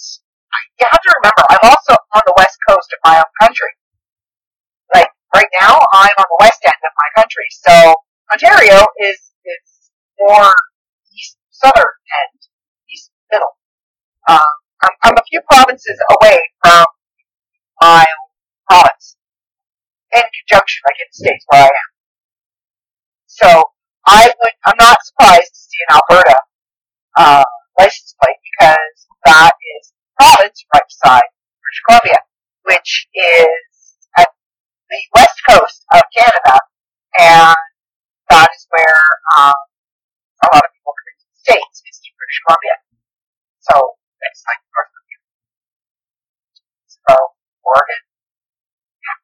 you 0.80 0.86
have 0.86 1.02
to 1.02 1.12
remember, 1.18 1.42
I'm 1.50 1.66
also 1.70 1.94
on 2.14 2.22
the 2.26 2.36
west 2.38 2.58
coast 2.68 2.90
of 2.94 3.00
my 3.04 3.18
own 3.18 3.32
country. 3.42 3.74
Like 4.94 5.10
right 5.34 5.50
now, 5.60 5.82
I'm 5.94 6.16
on 6.18 6.28
the 6.30 6.40
west 6.42 6.62
end 6.64 6.82
of 6.86 6.94
my 6.94 7.10
country, 7.22 7.48
so 7.50 7.94
Ontario 8.32 8.86
is 9.02 9.20
is 9.46 9.92
more 10.20 10.54
east 11.14 11.38
southern 11.50 11.96
end, 12.22 12.40
east 12.94 13.12
middle. 13.32 13.58
Um, 14.30 14.54
I'm, 14.82 14.94
I'm 15.04 15.18
a 15.18 15.26
few 15.30 15.42
provinces 15.50 15.98
away 16.22 16.38
from 16.64 16.86
my 17.82 18.06
province, 18.70 19.18
in 20.14 20.22
conjunction, 20.22 20.82
like 20.86 21.00
in 21.02 21.08
the 21.10 21.18
states 21.18 21.46
where 21.50 21.64
I 21.64 21.66
am. 21.66 21.90
So 23.26 23.64
I 24.06 24.30
would, 24.30 24.56
I'm 24.66 24.78
not 24.78 24.98
surprised 25.04 25.50
to 25.50 25.60
see 25.60 25.82
an 25.90 25.98
Alberta 25.98 26.38
uh, 27.18 27.44
license 27.80 28.16
plate 28.20 28.42
because 28.44 28.98
that 29.26 29.54
is 29.78 29.94
province 30.20 30.64
right 30.74 30.88
beside 30.88 31.28
British 31.62 31.82
Columbia, 31.88 32.20
which 32.64 33.08
is 33.14 33.64
at 34.18 34.30
the 34.90 35.02
west 35.16 35.38
coast 35.48 35.84
of 35.94 36.04
Canada, 36.16 36.56
and 37.20 37.56
that 38.30 38.50
is 38.56 38.68
where 38.72 39.02
um, 39.38 39.60
a 40.44 40.48
lot 40.54 40.64
of 40.64 40.72
people 40.76 40.94
come 40.94 41.10
into 41.14 41.28
the 41.32 41.40
States, 41.40 41.76
is 41.88 41.98
to 42.04 42.10
British 42.16 42.40
Columbia. 42.48 42.76
So 43.66 43.76
it's 44.22 44.44
like 44.46 44.62
North 44.72 44.92
America. 44.94 45.20
So 46.86 47.14
Oregon, 47.66 48.02
yeah, 49.02 49.20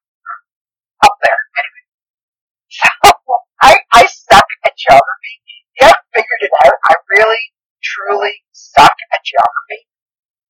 up 1.06 1.14
there. 1.22 1.40
Anyway, 1.58 1.84
so 2.70 2.88
I 3.62 3.72
I 3.92 4.02
suck 4.06 4.48
at 4.66 4.74
geography. 4.76 5.34
Yeah, 5.80 5.94
figured 6.12 6.42
it 6.42 6.52
out. 6.64 6.76
I 6.90 6.94
really, 7.16 7.42
truly 7.82 8.32
suck 8.52 8.94
at 9.12 9.20
geography 9.26 9.86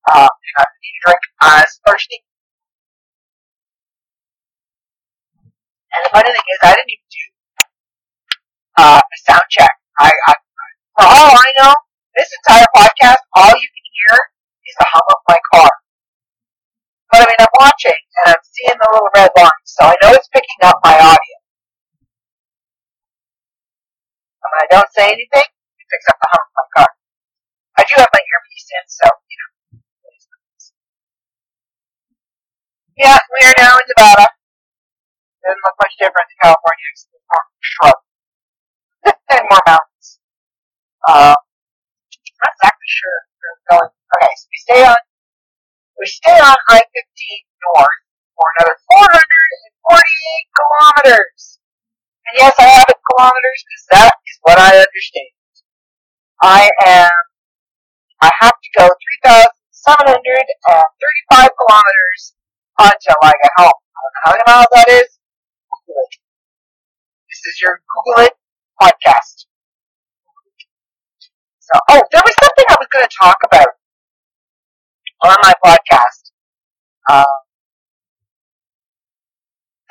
uh, 0.09 0.29
and 0.29 0.57
I 0.59 0.65
need 0.83 0.95
to 0.95 1.03
drink 1.07 1.23
as 1.43 1.69
thirsty. 1.87 2.21
And 5.93 6.01
the 6.09 6.11
funny 6.11 6.33
thing 6.33 6.49
is, 6.49 6.61
I 6.65 6.73
didn't 6.73 6.93
even 6.93 7.09
do 7.13 7.25
uh, 8.81 9.01
a 9.01 9.17
sound 9.29 9.47
check. 9.51 9.73
I, 10.01 10.09
I, 10.09 10.33
for 10.97 11.05
all 11.05 11.37
I 11.37 11.51
know, 11.61 11.75
this 12.17 12.33
entire 12.43 12.67
podcast, 12.75 13.21
all 13.37 13.53
you 13.53 13.69
can 13.69 13.87
hear 13.93 14.17
is 14.67 14.75
the 14.81 14.87
hum 14.89 15.05
of 15.13 15.21
my 15.29 15.39
car. 15.53 15.71
But 17.13 17.21
I 17.21 17.25
mean, 17.29 17.41
I'm 17.45 17.55
watching 17.61 17.93
and 17.93 18.33
I'm 18.33 18.43
seeing 18.43 18.79
the 18.81 18.89
little 18.89 19.13
red 19.15 19.31
lines, 19.37 19.69
so 19.69 19.85
I 19.85 19.97
know 20.01 20.17
it's 20.17 20.29
picking 20.33 20.65
up 20.65 20.81
my 20.83 20.97
audio. 20.97 21.37
And 24.41 24.49
when 24.49 24.61
I 24.65 24.69
don't 24.73 24.93
say 24.97 25.13
anything, 25.13 25.45
it 25.45 25.87
picks 25.93 26.09
up 26.09 26.17
the 26.17 26.29
hum 26.33 26.41
of 26.41 26.53
my 26.57 26.67
car. 26.73 26.89
I 27.83 27.85
do 27.91 27.99
have 27.99 28.15
my 28.15 28.23
earpiece 28.23 28.69
in, 28.79 28.85
so, 28.87 29.07
you 29.27 29.37
know. 29.43 29.51
Yeah, 32.95 33.19
we 33.19 33.41
are 33.43 33.59
now 33.59 33.75
in 33.75 33.87
Nevada. 33.91 34.27
Doesn't 35.43 35.63
look 35.67 35.77
much 35.83 35.95
different 35.99 36.31
than 36.31 36.39
California, 36.47 36.87
except 36.95 37.27
more 37.27 37.43
shrubs 37.59 38.07
and 39.35 39.43
more 39.51 39.65
mountains. 39.67 40.23
Um, 41.11 41.35
not 41.35 42.51
exactly 42.55 42.87
sure 42.87 43.19
where 43.43 43.51
we're 43.51 43.67
going. 43.75 43.91
Okay, 43.91 44.31
so 44.39 44.47
we 44.47 44.59
stay 44.63 44.83
on 44.87 45.01
we 45.99 46.07
stay 46.07 46.39
on 46.39 46.55
I-15 46.71 46.87
north 47.67 48.01
for 48.39 48.47
another 48.63 48.79
448 48.79 50.55
kilometers. 50.55 51.59
And 52.31 52.35
yes, 52.47 52.55
I 52.63 52.67
have 52.79 52.87
it 52.87 53.03
kilometers 53.11 53.61
because 53.67 53.85
that 53.91 54.15
is 54.23 54.39
what 54.47 54.59
I 54.63 54.71
understand. 54.71 55.35
I 56.43 56.71
am, 56.87 57.11
I 58.23 58.31
have 58.39 58.55
to 58.55 58.71
go 58.79 58.87
3,735 58.87 61.59
kilometers 61.59 62.39
until 62.79 63.19
I 63.19 63.35
get 63.35 63.51
home. 63.59 63.83
I 63.83 63.99
don't 63.99 64.15
know 64.15 64.23
how 64.23 64.31
many 64.31 64.47
miles 64.47 64.71
that 64.79 64.87
is. 64.95 65.19
Google 65.67 65.99
it. 66.07 66.23
This 67.27 67.43
is 67.51 67.59
your 67.59 67.83
Google 67.83 68.31
it 68.31 68.39
podcast. 68.79 69.51
So, 71.59 71.75
oh, 71.91 71.99
there 72.15 72.23
was 72.23 72.39
something 72.39 72.63
I 72.71 72.79
was 72.79 72.87
going 72.95 73.03
to 73.03 73.11
talk 73.11 73.43
about 73.43 73.75
on 75.27 75.35
my 75.43 75.51
podcast. 75.59 76.31
Um, 77.11 77.43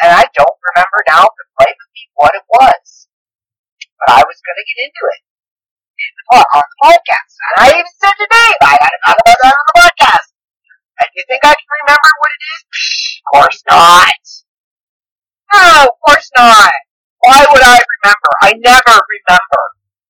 and 0.07 0.15
I 0.15 0.23
don't 0.23 0.57
remember 0.71 1.03
now 1.11 1.27
the 1.27 1.45
life 1.59 1.79
of 1.83 1.89
me 1.91 2.07
what 2.15 2.31
it 2.31 2.47
was. 2.47 3.11
But 3.99 4.15
I 4.15 4.23
was 4.23 4.39
going 4.39 4.55
to 4.55 4.63
get 4.71 4.87
into 4.87 5.03
it 5.19 5.27
on 6.31 6.63
the 6.63 6.77
podcast. 6.83 7.31
And 7.41 7.55
I 7.61 7.67
even 7.75 7.93
said 7.99 8.15
today, 8.17 8.51
I 8.61 8.73
had 8.79 8.91
to 8.91 8.99
talk 9.05 9.17
about 9.21 9.37
that 9.41 9.53
on 9.55 9.65
the 9.67 9.77
podcast. 9.81 10.27
And 11.01 11.09
you 11.17 11.23
think 11.27 11.41
I 11.43 11.53
can 11.53 11.69
remember 11.81 12.11
what 12.21 12.31
it 12.31 12.43
is? 12.45 12.59
Psh, 12.69 13.05
of 13.17 13.25
course 13.33 13.59
not. 13.69 14.21
No, 15.51 15.65
of 15.89 15.97
course 16.05 16.29
not. 16.37 16.73
Why 17.21 17.39
would 17.41 17.65
I 17.65 17.77
remember? 17.77 18.31
I 18.41 18.51
never 18.57 18.95
remember. 18.97 19.61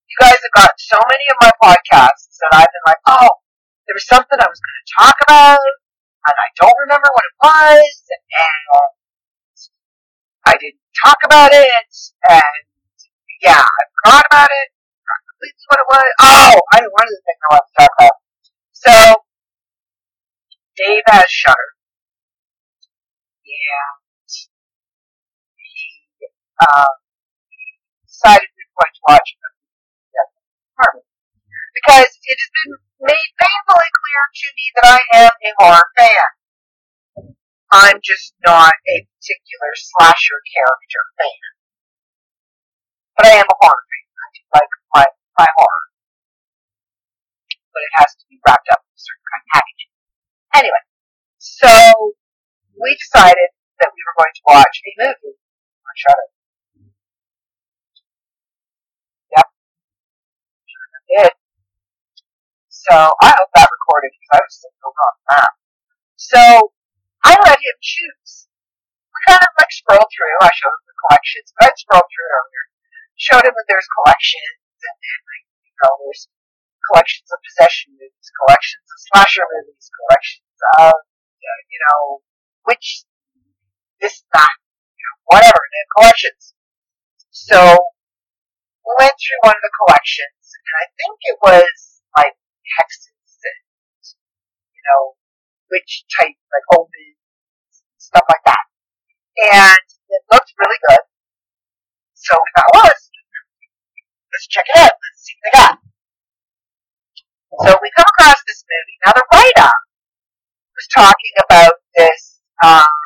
You 0.08 0.16
guys 0.20 0.40
have 0.40 0.56
got 0.56 0.72
so 0.78 1.00
many 1.08 1.26
of 1.32 1.38
my 1.40 1.52
podcasts 1.64 2.36
that 2.44 2.52
I've 2.60 2.72
been 2.72 2.86
like, 2.88 3.04
oh, 3.08 3.32
there 3.88 3.96
was 3.96 4.08
something 4.08 4.40
I 4.40 4.48
was 4.48 4.60
going 4.60 4.80
to 4.80 4.88
talk 5.00 5.16
about, 5.28 5.60
and 5.60 6.36
I 6.36 6.48
don't 6.60 6.80
remember 6.88 7.10
what 7.12 7.26
it 7.28 7.36
was, 7.44 7.96
and 8.12 8.64
I 10.46 10.54
didn't 10.60 10.84
talk 11.04 11.18
about 11.26 11.52
it, 11.52 11.92
and 12.30 12.64
yeah, 13.44 13.64
I 13.64 13.82
forgot 13.96 14.24
about 14.32 14.50
it, 14.52 14.68
completely 15.42 15.66
what 15.68 15.82
it 15.82 15.90
was. 15.90 16.10
Oh, 16.22 16.62
I 16.74 16.78
of 16.86 17.10
the 17.10 17.22
things 17.26 17.42
I 17.42 17.50
want 17.54 17.66
to 17.66 17.74
talk 17.82 17.94
about. 17.98 18.18
So, 18.74 18.94
Dave 20.78 21.06
has 21.08 21.30
Shudder, 21.30 21.72
and 23.46 24.32
he 25.58 26.30
um, 26.62 26.94
decided 28.06 28.50
we 28.54 28.64
were 28.70 28.78
going 28.78 28.94
to 28.94 29.04
watch 29.10 29.30
together. 29.34 30.42
Because 31.72 32.12
it 32.28 32.38
has 32.38 32.52
been 32.52 32.74
made 33.08 33.32
painfully 33.40 33.92
clear 33.96 34.24
to 34.36 34.48
me 34.54 34.66
that 34.76 34.88
I 34.92 35.02
am 35.26 35.34
a 35.34 35.52
horror 35.58 35.90
fan. 35.98 36.30
I'm 37.72 37.98
just 38.04 38.36
not 38.44 38.76
a 38.76 38.96
particular 39.08 39.72
slasher 39.80 40.40
character 40.52 41.04
fan. 41.16 41.48
But 43.16 43.26
I 43.32 43.34
am 43.40 43.48
a 43.48 43.56
horror 43.56 43.86
fan. 43.88 44.06
I 44.12 44.28
do 44.36 44.42
like 44.52 44.74
my, 44.92 45.06
my 45.38 45.48
horror. 45.58 45.86
But 47.72 47.82
it 47.88 47.94
has 48.04 48.12
to 48.20 48.26
be 48.28 48.40
wrapped 48.44 48.68
up 48.72 48.84
in 48.84 48.92
a 48.92 49.02
certain 49.02 49.26
kind 49.32 49.42
of 49.42 49.50
packaging. 49.56 49.92
Anyway, 50.52 50.84
so 51.40 51.72
we 52.76 52.92
decided 53.00 53.50
that 53.80 53.92
we 53.96 54.02
were 54.04 54.16
going 54.20 54.36
to 54.36 54.44
watch 54.52 54.76
a 54.84 54.92
movie 55.00 55.38
on 55.40 55.96
Shudder. 55.96 56.30
Yep. 59.32 59.48
Sure 60.68 60.86
enough 60.92 61.08
did. 61.08 61.34
So 62.70 62.96
I 62.96 63.30
hope 63.32 63.52
that 63.56 63.70
recorded 63.72 64.12
because 64.12 64.32
I 64.36 64.42
was 64.44 64.54
sitting 64.60 64.84
over 64.84 65.02
on 65.02 65.16
the 65.16 65.26
map. 65.32 65.54
So 66.18 66.42
I 67.24 67.34
let 67.46 67.60
him 67.62 67.78
choose. 67.82 68.52
We 69.12 69.20
kind 69.28 69.42
of 69.42 69.54
like 69.58 69.72
scrolled 69.72 70.10
through. 70.12 70.36
I 70.42 70.52
showed 70.52 70.76
him 70.76 70.86
the 70.88 70.98
collections, 71.08 71.50
I'd 71.62 71.78
scrolled 71.78 72.10
through 72.10 72.30
earlier. 72.32 72.64
Showed 73.16 73.46
him 73.46 73.54
that 73.54 73.68
there's 73.70 73.90
collections 74.02 74.61
and 74.84 74.98
you 75.64 75.74
know 75.82 75.94
there's 76.06 76.28
collections 76.90 77.30
of 77.30 77.40
possession 77.46 77.94
movies, 77.96 78.28
collections 78.46 78.86
of 78.90 79.00
slasher 79.12 79.46
movies, 79.46 79.88
collections 79.94 80.58
of 80.82 80.94
you 81.42 81.80
know 81.88 82.22
which 82.66 83.06
this 84.02 84.24
that 84.34 84.56
you 84.98 85.04
know 85.06 85.18
whatever 85.30 85.62
the 85.62 85.82
collections. 85.98 86.54
So 87.30 87.58
we 88.82 88.92
went 88.98 89.16
through 89.18 89.42
one 89.46 89.56
of 89.56 89.64
the 89.64 89.76
collections, 89.86 90.44
and 90.52 90.76
I 90.82 90.86
think 90.98 91.18
it 91.30 91.38
was 91.42 91.74
like 92.18 92.36
hexes 92.78 93.40
and 93.46 93.62
you 94.74 94.84
know 94.90 95.16
witch 95.72 96.04
type 96.18 96.36
like 96.52 96.68
omens 96.76 97.22
stuff 97.98 98.26
like 98.28 98.44
that, 98.44 98.66
and 99.56 99.86
it 100.10 100.22
looked 100.34 100.52
really 100.58 100.80
good. 100.90 101.06
So 102.14 102.36
we 102.36 102.50
thought, 102.54 102.72
well, 102.74 102.86
let's 102.86 103.10
let's 104.42 104.50
check 104.50 104.66
it 104.74 104.78
out. 104.82 104.90
Let's 104.90 105.22
see 105.22 105.34
what 105.38 105.44
they 105.46 105.54
got. 105.54 105.76
So 107.62 107.70
we 107.78 107.90
come 107.94 108.10
across 108.10 108.42
this 108.50 108.66
movie. 108.66 108.98
Now 109.06 109.14
the 109.14 109.26
write-up 109.30 109.82
was 110.74 110.88
talking 110.98 111.36
about 111.46 111.78
this 111.94 112.42
um, 112.66 112.98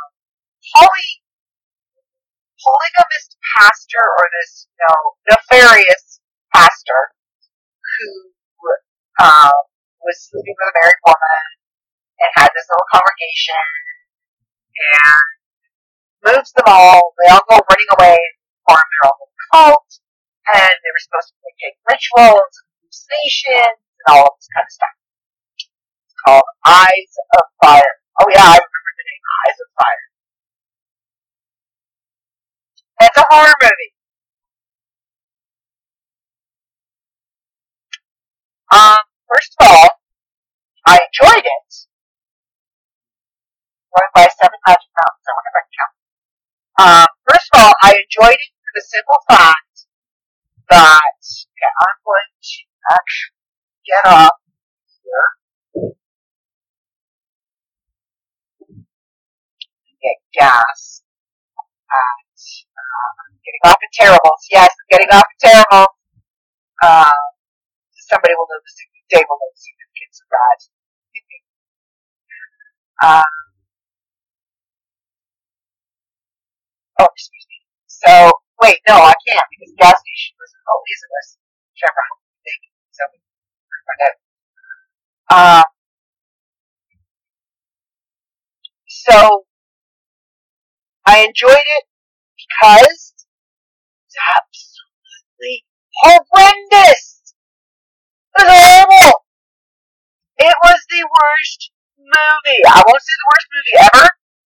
poly 0.71 1.09
polygamist 2.55 3.35
pastor 3.51 3.99
or 3.99 4.23
this 4.31 4.71
you 4.71 4.79
know 4.79 4.99
nefarious 5.27 6.23
pastor 6.55 7.01
who 7.83 8.11
um, 9.19 9.59
was 10.07 10.15
sleeping 10.15 10.55
with 10.55 10.71
a 10.71 10.75
married 10.79 11.03
woman 11.03 11.43
and 12.15 12.31
had 12.39 12.47
this 12.55 12.63
little 12.71 12.87
congregation 12.95 13.67
and 14.71 15.27
moves 16.31 16.55
them 16.55 16.71
all. 16.71 17.11
They 17.19 17.27
all 17.27 17.43
go 17.51 17.59
running 17.59 17.91
away 17.99 18.15
and 18.23 18.35
form 18.63 18.87
their 18.87 19.11
own 19.11 19.27
cult 19.51 20.04
and 20.53 20.73
they 20.85 20.91
were 20.93 21.01
supposed 21.01 21.33
to 21.33 21.49
take 21.57 21.75
rituals 21.89 22.53
and 22.53 22.65
hallucinations 22.85 23.81
and 23.81 24.07
all 24.13 24.29
this 24.37 24.49
kind 24.53 24.65
of 24.65 24.73
stuff. 24.73 24.95
It's 25.57 26.17
called 26.21 26.49
Eyes 26.65 27.13
of 27.33 27.45
Fire. 27.65 27.95
Oh 28.21 28.29
yeah, 28.29 28.45
I 28.45 28.57
remember 28.61 28.91
the 28.93 29.05
name 29.09 29.23
Eyes 29.41 29.57
of 29.57 29.69
Fire. 29.73 30.05
It's 33.01 33.17
a 33.17 33.25
horror 33.33 33.57
movie. 33.59 33.91
Um, 38.71 39.03
first 39.27 39.51
of 39.59 39.67
all, 39.67 39.89
I 40.85 40.99
enjoyed 41.01 41.45
it. 41.45 41.69
Going 43.89 44.11
by 44.13 44.27
seven 44.29 44.59
mountains, 44.67 44.93
I 44.93 45.63
count. 45.73 45.95
Um, 46.77 47.07
first 47.27 47.49
of 47.53 47.61
all, 47.63 47.73
I 47.81 47.95
enjoyed 47.95 48.35
it 48.35 48.51
for 48.59 48.71
the 48.75 48.83
simple 48.83 49.19
fact 49.29 49.64
that 50.69 51.15
okay, 51.21 51.71
I'm 51.81 51.97
going 52.05 52.31
to 52.41 52.57
actually 52.91 53.39
get 53.85 54.03
off 54.09 54.37
here 55.03 55.27
and 59.85 59.97
get 60.01 60.17
gas 60.33 61.03
at 61.89 62.37
uh, 62.73 63.13
getting 63.45 63.63
off 63.65 63.79
at 63.81 63.91
Terribles. 63.93 64.41
Yes, 64.51 64.69
I'm 64.69 64.89
getting 64.89 65.11
off 65.13 65.27
at 65.27 65.39
Terribles. 65.41 65.93
Um, 66.83 67.25
somebody 68.09 68.33
will 68.35 68.47
know 68.49 68.61
the 68.61 68.73
Dave 69.09 69.25
will 69.29 69.37
know 69.37 69.51
the 69.53 69.61
significance 69.61 70.17
of 70.21 70.27
that. 70.33 70.59
um, 73.05 73.33
oh, 77.01 77.09
excuse 77.13 77.45
me. 77.49 77.57
So, 77.87 78.31
wait, 78.61 78.79
no, 78.87 78.95
I 78.95 79.13
can't 79.27 79.47
because 79.51 79.71
the 79.71 79.79
gas 79.79 79.97
station 79.99 80.33
was, 80.39 80.51
oh, 80.67 80.81
isn't 80.85 81.11
this 81.11 81.29
Chevron 81.75 82.11
thing? 82.43 82.61
So, 82.91 83.03
find 83.87 84.01
out. 84.05 84.15
Um, 85.35 85.65
so, 88.87 89.45
I 91.05 91.25
enjoyed 91.25 91.53
it 91.53 91.85
because 92.37 93.13
it's 94.05 94.17
absolutely 94.35 95.65
horrendous. 96.01 97.33
It 98.37 98.47
was 98.47 98.63
horrible. 98.63 99.25
It 100.37 100.55
was 100.63 100.79
the 100.89 101.03
worst 101.07 101.71
movie. 101.97 102.61
I 102.67 102.83
won't 102.85 103.01
say 103.01 103.15
the 103.15 103.29
worst 103.31 103.47
movie 103.55 103.77
ever 103.93 104.07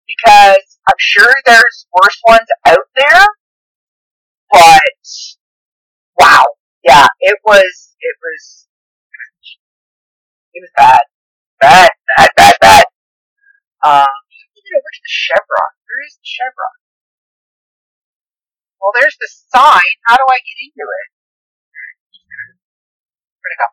because 0.07 0.79
I'm 0.89 0.99
sure 0.99 1.35
there's 1.45 1.87
worse 1.93 2.19
ones 2.29 2.49
out 2.67 2.87
there. 2.95 3.27
But 4.53 4.83
wow, 6.19 6.45
yeah, 6.85 7.07
it 7.21 7.39
was. 7.45 7.97
It 8.01 8.17
was. 8.23 8.67
It 10.55 10.61
was 10.61 10.73
bad, 10.77 11.01
bad, 11.61 11.91
bad, 12.17 12.31
bad, 12.37 12.57
bad. 12.61 12.85
Um, 13.83 14.19
get 14.53 14.77
over 14.77 14.91
to 14.93 15.01
the 15.03 15.13
chevron. 15.13 15.71
Where 15.89 16.03
is 16.05 16.15
the 16.21 16.29
chevron? 16.29 16.77
Well, 18.81 18.93
there's 19.01 19.17
the 19.17 19.31
sign. 19.49 19.93
How 20.07 20.17
do 20.21 20.27
I 20.29 20.39
get 20.45 20.59
into 20.61 20.85
it? 20.85 21.09
Where'd 23.41 23.55
it 23.57 23.61
go? 23.63 23.69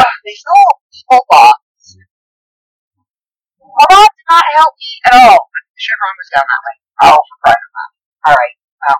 Ugh, 0.00 0.14
little 0.26 0.68
pull-ups. 1.08 1.86
Well, 3.62 3.86
that 3.88 4.10
did 4.10 4.26
not 4.28 4.46
help 4.56 4.72
me 4.74 4.90
at 5.06 5.14
all. 5.22 5.40
The 5.54 5.80
chevron 5.80 6.14
was 6.18 6.28
down 6.34 6.46
that 6.48 6.62
way. 6.66 6.76
Oh, 7.06 7.18
for 7.20 7.36
crying 7.46 8.01
out 8.26 8.30
loud. 8.30 8.38
Alright, 8.38 8.56
well, 8.82 8.98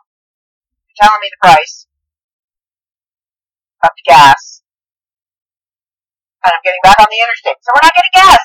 you're 0.87 0.99
telling 0.99 1.23
me 1.23 1.31
the 1.31 1.41
price. 1.43 1.87
of 3.83 3.91
the 3.99 4.05
gas. 4.07 4.63
And 6.43 6.51
I'm 6.51 6.63
getting 6.63 6.83
back 6.83 6.99
on 6.99 7.07
the 7.11 7.21
interstate. 7.23 7.59
So 7.63 7.71
we're 7.75 7.87
not 7.87 7.95
getting 7.95 8.17
gas. 8.19 8.43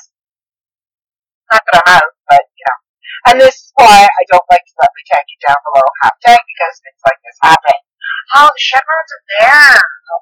Not 1.50 1.62
that 1.66 1.74
I'm 1.82 1.88
out, 1.98 2.12
but 2.30 2.42
you 2.54 2.64
know. 2.66 2.78
And 3.26 3.36
this 3.42 3.54
is 3.54 3.70
why 3.74 4.06
I 4.06 4.22
don't 4.30 4.46
like 4.50 4.62
to 4.62 4.74
let 4.78 4.90
my 4.94 5.04
tank 5.10 5.26
down 5.42 5.58
below 5.66 5.86
half 6.02 6.14
tank 6.22 6.42
because 6.46 6.74
things 6.82 7.02
like 7.02 7.18
this 7.26 7.38
happen. 7.42 7.78
Oh, 8.38 8.50
the 8.50 8.62
chevrons 8.62 9.10
are 9.10 9.24
there. 9.40 9.78
Oh. 9.78 10.18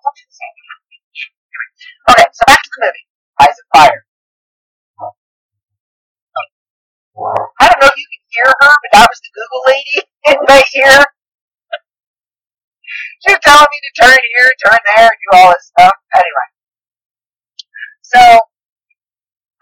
Okay, 2.13 2.29
so 2.33 2.43
back 2.47 2.63
to 2.63 2.71
the 2.73 2.81
movie. 2.87 3.05
Eyes 3.43 3.59
of 3.59 3.67
Fire. 3.75 4.07
I 7.17 7.65
don't 7.69 7.81
know 7.81 7.89
if 7.89 7.97
you 7.97 8.09
can 8.13 8.25
hear 8.29 8.53
her, 8.61 8.73
but 8.77 8.91
that 8.93 9.09
was 9.09 9.21
the 9.25 9.33
Google 9.33 9.63
lady 9.67 9.97
in 10.29 10.37
my 10.45 10.63
ear. 10.85 11.01
She's 13.25 13.39
telling 13.43 13.67
me 13.73 13.79
to 13.81 13.93
turn 14.05 14.19
here, 14.37 14.51
turn 14.65 14.79
there, 14.97 15.09
do 15.09 15.39
all 15.39 15.49
this 15.49 15.67
stuff. 15.73 15.93
Anyway. 16.15 16.49
So, 18.03 18.39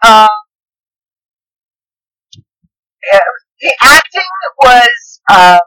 um, 0.05 0.27
the 3.61 3.73
acting 3.81 4.29
was, 4.61 5.21
um, 5.31 5.59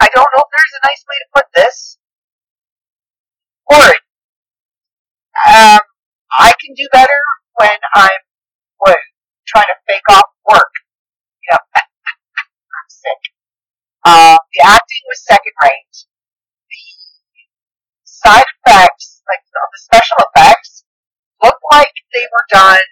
I 0.00 0.08
don't 0.14 0.28
know 0.36 0.44
if 0.44 0.50
there's 0.52 0.76
a 0.76 0.86
nice 0.86 1.02
way 1.08 1.16
to 1.16 1.28
put 1.34 1.46
this. 1.54 1.98
Horrid. 3.64 4.00
Um, 5.46 5.80
I 6.38 6.52
can 6.60 6.74
do 6.76 6.86
better 6.92 7.20
when 7.56 7.78
I'm 7.94 8.29
trying 9.50 9.66
to 9.66 9.78
fake 9.86 10.06
off 10.14 10.30
work. 10.46 10.74
You 11.42 11.48
know, 11.52 11.62
I'm 11.74 12.88
sick. 12.88 13.22
Uh, 14.06 14.38
the 14.38 14.60
acting 14.64 15.02
was 15.10 15.20
second 15.26 15.54
rate. 15.62 15.96
The 16.70 16.86
side 18.06 18.46
effects, 18.62 19.22
like 19.26 19.42
the 19.50 19.80
special 19.82 20.18
effects, 20.30 20.84
looked 21.42 21.64
like 21.72 21.92
they 22.14 22.24
were 22.30 22.46
done 22.50 22.90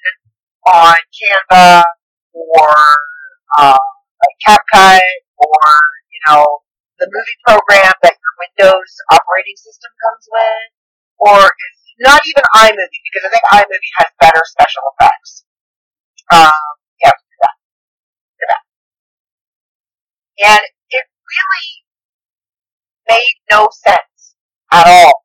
on 0.66 0.96
Canva 1.14 1.84
or 2.34 2.74
uh, 3.56 3.78
like 4.20 4.36
CapCut 4.44 5.00
or 5.38 5.64
you 6.12 6.20
know 6.26 6.44
the 6.98 7.06
movie 7.06 7.38
program 7.46 7.94
that 8.02 8.18
your 8.18 8.34
Windows 8.42 8.90
operating 9.14 9.56
system 9.56 9.90
comes 10.02 10.26
with, 10.26 10.68
or 11.22 11.40
not 12.02 12.20
even 12.26 12.44
iMovie 12.58 13.02
because 13.06 13.24
I 13.24 13.30
think 13.30 13.46
iMovie 13.54 13.94
has 14.02 14.10
better 14.20 14.42
special 14.44 14.82
effects. 14.98 15.47
Um, 16.30 16.52
yeah, 17.00 17.10
that. 17.40 17.54
That. 18.40 18.62
And 20.44 20.60
it 20.90 21.04
really 21.24 21.68
made 23.08 23.36
no 23.50 23.68
sense 23.72 24.36
at 24.72 24.86
all. 24.86 25.24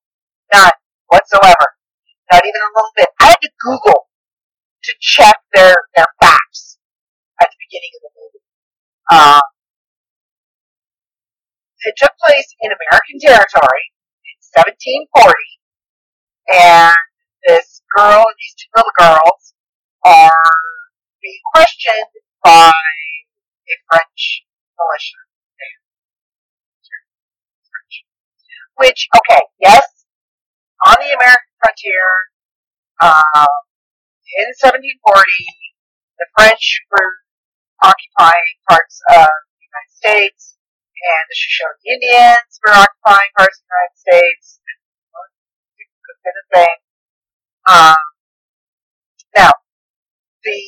None 0.54 0.72
whatsoever. 1.08 1.68
Not 2.32 2.42
even 2.46 2.62
a 2.62 2.72
little 2.76 2.94
bit. 2.96 3.10
I 3.20 3.26
had 3.28 3.42
to 3.42 3.50
Google 3.60 4.08
to 4.84 4.94
check 5.00 5.36
their, 5.54 5.76
their 5.96 6.08
facts 6.22 6.78
at 7.42 7.48
the 7.52 7.58
beginning 7.68 7.92
of 7.96 8.02
the 8.04 8.12
movie. 8.16 8.44
Um, 9.12 9.42
it 11.84 11.96
took 11.98 12.12
place 12.26 12.56
in 12.62 12.72
American 12.72 13.20
territory 13.20 13.84
in 14.24 14.36
1740, 15.12 15.36
and 16.56 16.96
this 17.44 17.84
girl 17.92 18.24
these 18.40 18.56
two 18.56 18.72
little 18.72 18.96
girls 18.96 19.54
are 20.06 20.32
being 21.24 21.40
questioned 21.56 22.12
by 22.44 22.76
a 22.76 23.76
French 23.88 24.44
militia. 24.76 25.24
Which, 28.76 29.08
okay, 29.16 29.42
yes, 29.62 29.86
on 30.86 30.98
the 31.00 31.14
American 31.14 31.54
frontier, 31.62 32.10
um, 33.00 33.54
in 34.34 34.50
1740, 34.60 34.98
the 36.18 36.28
French 36.36 36.82
were 36.90 37.14
occupying 37.86 38.58
parts 38.68 38.98
of 39.14 39.30
the 39.30 39.62
United 39.62 39.94
States, 39.94 40.58
and 40.58 41.24
the 41.30 41.38
Shoshone 41.38 41.80
Indians 41.86 42.52
were 42.66 42.76
occupying 42.76 43.32
parts 43.38 43.62
of 43.62 43.64
the 43.64 43.72
United 43.72 43.98
States. 44.02 44.60
Thing. 46.54 46.78
Um, 47.68 47.96
now, 49.36 49.52
the 50.44 50.62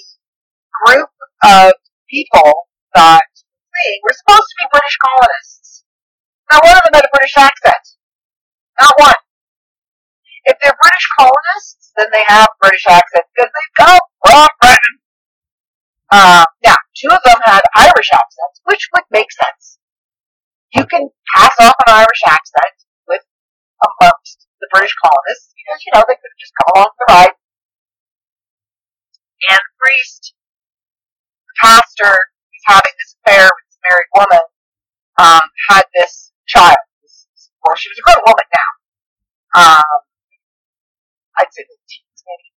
group 0.83 1.09
of 1.43 1.73
people 2.09 2.67
that 2.93 3.27
fleeing 3.71 3.99
were 4.03 4.15
supposed 4.15 4.47
to 4.49 4.57
be 4.59 4.71
British 4.71 4.97
colonists. 4.99 5.83
Not 6.51 6.63
one 6.63 6.77
of 6.77 6.83
them 6.85 6.95
had 6.99 7.05
a 7.05 7.15
British 7.15 7.37
accent. 7.37 7.85
Not 8.79 8.93
one. 8.99 9.21
If 10.45 10.57
they're 10.61 10.77
British 10.77 11.07
colonists, 11.17 11.91
then 11.97 12.07
they 12.13 12.23
have 12.27 12.47
British 12.61 12.85
accent 12.87 13.25
because 13.33 13.49
they 13.49 13.67
come 13.81 14.03
from 14.21 14.47
Britain. 14.61 14.95
Uh, 16.11 16.45
now, 16.63 16.77
two 16.93 17.09
of 17.09 17.19
them 17.25 17.39
had 17.43 17.61
Irish 17.75 18.09
accents, 18.13 18.61
which 18.63 18.87
would 18.93 19.09
make 19.09 19.31
sense. 19.31 19.79
You 20.73 20.85
can 20.85 21.09
pass 21.33 21.55
off 21.59 21.75
an 21.87 21.93
Irish 21.97 22.23
accent 22.27 22.77
with 23.07 23.21
amongst 23.81 24.45
the 24.61 24.67
British 24.71 24.93
colonists 25.01 25.49
because, 25.55 25.81
you 25.81 25.91
know, 25.95 26.03
they 26.05 26.15
could 26.15 26.29
have 26.29 26.41
just 26.41 26.53
come 26.61 26.69
along 26.75 26.89
for 26.93 27.05
the 27.07 27.13
ride. 27.13 27.35
And 29.49 29.65
priest, 29.81 30.33
pastor, 31.61 32.13
who's 32.13 32.65
having 32.65 32.95
this 32.99 33.15
affair 33.21 33.45
with 33.45 33.65
this 33.67 33.79
married 33.89 34.11
woman, 34.15 34.45
um, 35.17 35.45
had 35.69 35.83
this 35.95 36.31
child. 36.47 36.77
This, 37.01 37.27
well, 37.63 37.75
she 37.75 37.89
was 37.89 37.99
a 37.99 38.03
grown 38.03 38.23
woman 38.25 38.47
now. 38.51 38.71
Um, 39.55 39.99
I'd 41.39 41.51
say 41.51 41.63
the 41.63 41.77
teens 41.87 42.19
maybe. 42.27 42.49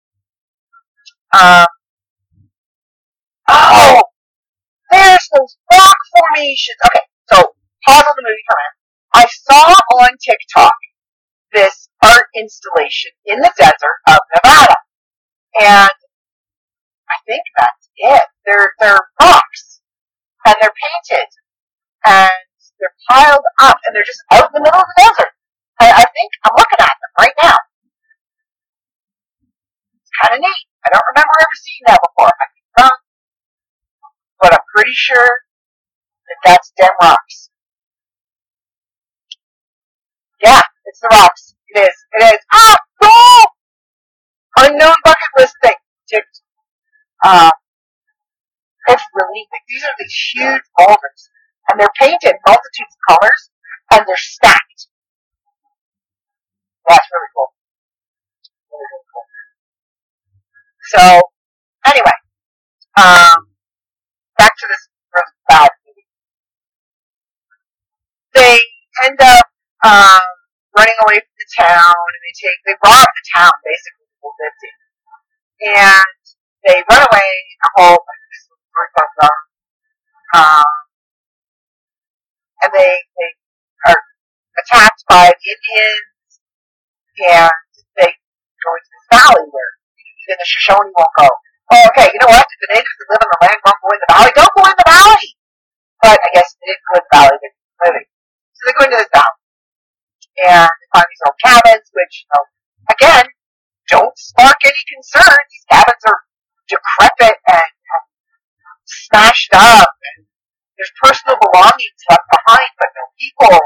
Um, 1.33 1.67
oh, 3.49 4.01
there's 4.91 5.27
those 5.35 5.57
rock 5.71 5.97
formations. 6.15 6.77
Okay, 6.87 7.05
so 7.29 7.37
pause 7.85 8.05
on 8.07 8.15
the 8.17 8.23
movie 8.23 8.45
for 8.47 8.57
a. 8.57 8.69
I 9.13 9.25
saw 9.25 9.73
on 9.99 10.09
TikTok 10.21 10.73
this 11.53 11.89
art 12.03 12.27
installation 12.35 13.11
in 13.25 13.39
the 13.39 13.51
desert 13.57 13.99
of 14.07 14.19
Nevada, 14.35 14.75
and 15.61 15.97
I 17.09 17.15
think 17.25 17.41
that's 17.57 17.86
it. 17.97 18.23
They're 18.45 18.71
they're 18.79 19.01
rocks, 19.19 19.81
and 20.45 20.55
they're 20.61 20.73
painted, 20.77 21.29
and 22.05 22.43
they're 22.79 22.97
piled 23.09 23.45
up, 23.61 23.77
and 23.85 23.95
they're 23.95 24.07
just 24.07 24.23
out 24.31 24.49
in 24.49 24.53
the 24.53 24.63
middle 24.63 24.79
of 24.79 24.87
the 24.87 25.01
desert. 25.01 25.31
I, 25.79 25.91
I 25.91 26.05
think 26.09 26.31
I'm 26.45 26.55
looking 26.57 26.81
at 26.81 26.95
them 26.97 27.13
right 27.19 27.37
now. 27.43 27.57
It's 30.01 30.13
kind 30.21 30.33
of 30.37 30.39
neat. 30.41 30.63
I 30.85 30.89
don't 30.93 31.07
remember 31.13 31.35
ever 31.37 31.57
seeing 31.59 31.85
that 31.87 31.99
before. 32.01 32.31
I 32.31 32.45
could 32.47 32.63
be 32.63 32.73
wrong, 32.81 32.99
but 34.41 34.53
I'm 34.53 34.65
pretty 34.73 34.95
sure 34.95 35.29
that 36.27 36.39
that's 36.45 36.71
them 36.77 36.95
rocks. 37.01 37.49
Yeah, 40.43 40.61
it's 40.85 40.99
the 41.01 41.09
rocks. 41.11 41.55
It 41.69 41.79
is. 41.81 41.95
It 42.13 42.23
is. 42.33 42.39
Ah, 42.53 42.77
cool! 43.03 43.45
Unknown 44.65 44.95
bucket 45.03 45.31
list 45.37 45.55
thing. 45.61 45.75
Ticked. 46.09 46.41
Uh, 47.23 47.51
really 49.17 49.49
like 49.49 49.65
these 49.65 49.81
are 49.81 49.95
these 49.97 50.13
huge 50.37 50.65
boulders, 50.77 51.21
and 51.69 51.81
they're 51.81 51.97
painted 51.97 52.37
multitudes 52.45 52.93
of 52.93 53.01
colors, 53.09 53.41
and 53.91 54.05
they're 54.05 54.21
stacked. 54.21 54.87
That's 56.87 57.07
really 57.09 57.31
cool. 57.33 57.51
Really, 58.69 58.87
really 58.93 59.07
cool. 59.09 59.25
So, 60.93 61.03
anyway, 61.89 62.17
um, 62.95 63.51
back 64.37 64.53
to 64.55 64.65
this 64.69 64.83
really 65.11 65.33
bad 65.49 65.69
movie. 65.83 66.07
They 68.37 68.55
end 69.03 69.19
up 69.19 69.45
um, 69.83 70.25
running 70.77 70.97
away 71.03 71.19
from 71.19 71.35
the 71.35 71.49
town, 71.57 71.97
and 72.13 72.21
they 72.23 72.35
take 72.37 72.57
they 72.69 72.77
rob 72.85 73.03
the 73.03 73.25
town 73.35 73.51
basically 73.65 74.07
people 74.13 74.31
lived 74.37 74.61
in, 74.63 74.77
and 75.75 76.17
they 76.63 76.77
run 76.87 77.03
away. 77.03 77.31
The 77.57 77.69
whole 77.75 77.99
on, 78.77 79.37
um, 80.37 80.71
and 82.63 82.71
they 82.73 82.93
they 83.17 83.29
are 83.89 84.01
attacked 84.61 85.01
by 85.09 85.31
the 85.33 85.47
Indians, 85.49 86.31
and 87.25 87.61
they 87.97 88.09
go 88.13 88.69
into 88.77 88.89
this 88.93 89.07
valley 89.09 89.47
where 89.49 89.71
even 90.25 90.37
the 90.37 90.47
Shoshone 90.47 90.91
won't 90.93 91.13
go. 91.17 91.29
Oh, 91.73 91.83
okay, 91.91 92.07
you 92.13 92.19
know 92.21 92.31
what? 92.31 92.45
If 92.47 92.59
the 92.63 92.69
natives 92.77 92.97
that 93.01 93.07
live 93.11 93.23
on 93.25 93.29
the 93.33 93.39
land 93.43 93.59
won't 93.65 93.79
go 93.81 93.89
in 93.91 93.99
the 93.99 94.11
valley, 94.13 94.31
don't 94.37 94.55
go 94.55 94.63
in 94.65 94.77
the 94.77 94.87
valley. 94.87 95.29
But 96.01 96.17
I 96.21 96.29
guess 96.33 96.49
they 96.61 96.65
didn't 96.69 96.85
go 96.85 96.93
in 96.97 97.03
the 97.03 97.13
valley; 97.17 97.37
they 97.41 97.51
living. 97.81 98.07
So 98.53 98.61
they 98.65 98.73
go 98.77 98.83
into 98.85 98.97
this 99.01 99.11
valley 99.13 99.37
and 100.37 100.69
they 100.69 100.87
find 100.93 101.07
these 101.09 101.23
old 101.25 101.37
cabins, 101.41 101.87
which, 101.93 102.13
you 102.21 102.27
know, 102.29 102.43
again, 102.93 103.25
don't 103.89 104.13
spark 104.17 104.57
any 104.65 104.83
concern. 104.93 105.37
These 105.49 105.65
cabins 105.69 106.03
are 106.05 106.21
decrepit 106.69 107.37
and 107.49 107.69
smashed 108.87 109.53
up, 109.53 109.87
and 110.17 110.25
there's 110.77 110.91
personal 111.03 111.37
belongings 111.41 112.01
left 112.09 112.27
behind, 112.31 112.69
but 112.79 112.89
no 112.95 113.03
people. 113.19 113.59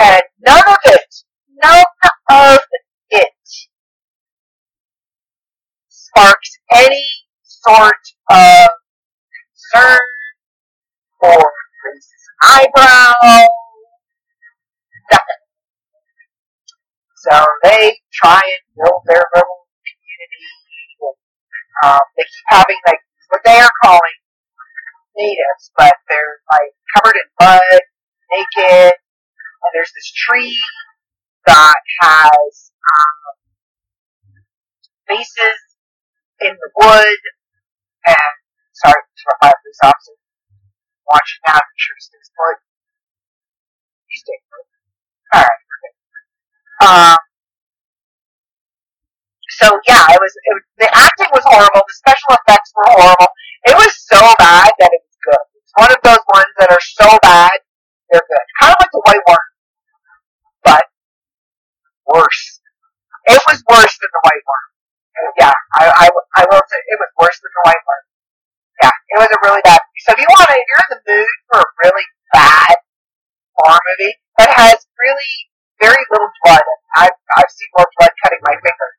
And 0.00 0.22
none 0.46 0.62
of 0.66 0.78
it 0.86 1.14
none 1.62 1.84
of 2.30 2.60
it 3.10 3.32
sparks 5.88 6.58
any 6.72 7.04
sort 7.42 7.92
of 8.30 8.68
concern 9.34 9.98
or 11.20 11.52
raises 11.84 12.24
eyebrow. 12.42 13.12
Nothing. 15.10 15.42
So 17.16 17.44
they 17.64 17.96
try 18.12 18.40
and 18.40 18.62
build 18.76 19.02
their 19.06 19.24
little 19.34 19.66
community. 19.82 20.46
And, 21.02 21.92
um, 21.92 22.00
they 22.16 22.22
keep 22.22 22.46
having 22.48 22.80
like 22.86 23.00
what 23.28 23.40
they 23.44 23.58
are 23.58 23.70
calling 23.82 24.18
natives, 25.18 25.70
but 25.76 25.92
they're 26.08 26.38
like 26.48 26.72
covered 26.94 27.18
in 27.18 27.28
mud, 27.42 27.80
naked, 28.30 28.94
and 28.94 29.70
there's 29.74 29.92
this 29.94 30.10
tree 30.14 30.56
that 31.46 31.80
has 32.02 32.70
um, 32.86 33.34
bases 35.08 35.58
in 36.40 36.54
the 36.54 36.70
wood, 36.78 37.20
and 38.06 38.34
sorry 38.72 39.02
for 39.24 39.34
my 39.42 39.52
police 39.62 39.82
officer 39.82 40.14
watching. 41.10 41.42
I'm 41.48 41.60
sure 41.76 41.96
he's 41.98 42.06
stays 42.06 42.30
put. 42.36 42.56
You 44.08 44.16
stay 44.18 44.38
put. 44.48 44.64
All 45.34 45.42
right, 45.42 45.60
we're 45.66 45.80
good. 45.82 45.94
Um. 46.86 47.18
So 49.58 49.66
yeah, 49.88 50.06
it 50.14 50.20
was, 50.20 50.32
it. 50.44 50.62
The 50.78 50.88
acting 50.94 51.30
was 51.34 51.42
horrible. 51.42 51.82
The 51.82 51.96
special 51.98 52.30
effects 52.38 52.70
were 52.76 52.94
horrible. 52.94 53.32
It 53.66 53.74
was 53.74 53.90
so 54.06 54.20
bad 54.38 54.70
that 54.78 54.90
it 54.94 55.02
one 55.78 55.90
of 55.94 56.00
those 56.02 56.24
ones 56.34 56.52
that 56.58 56.70
are 56.74 56.82
so 56.82 57.06
bad 57.22 57.54
they're 58.10 58.24
good. 58.24 58.46
Kind 58.58 58.72
of 58.72 58.78
like 58.80 58.92
the 58.92 59.04
White 59.04 59.24
Worm, 59.28 59.48
but 60.64 60.84
worse. 62.08 62.60
It 63.28 63.40
was 63.44 63.60
worse 63.68 63.94
than 64.00 64.10
the 64.10 64.22
White 64.24 64.44
Worm. 64.48 64.66
Yeah, 65.36 65.56
I, 65.76 65.84
I, 65.92 66.06
I 66.08 66.42
will 66.48 66.64
say 66.64 66.78
it 66.88 66.98
was 66.98 67.10
worse 67.20 67.36
than 67.36 67.52
the 67.52 67.64
White 67.68 67.84
Worm. 67.84 68.04
Yeah, 68.80 68.94
it 68.96 69.18
was 69.20 69.28
a 69.28 69.40
really 69.44 69.62
bad 69.66 69.80
movie. 69.84 70.02
So 70.06 70.08
if 70.16 70.18
you 70.24 70.28
want 70.32 70.46
to, 70.48 70.56
if 70.56 70.66
you're 70.72 70.84
in 70.88 70.92
the 70.96 71.02
mood 71.04 71.34
for 71.52 71.58
a 71.60 71.68
really 71.84 72.06
bad 72.32 72.76
horror 73.60 73.82
movie 73.92 74.14
that 74.40 74.50
has 74.56 74.78
really 74.96 75.32
very 75.82 76.02
little 76.08 76.32
blood, 76.46 76.64
I've, 76.96 77.18
I've 77.36 77.52
seen 77.52 77.68
more 77.76 77.90
blood 77.98 78.14
cutting 78.24 78.42
my 78.46 78.56
finger 78.56 78.90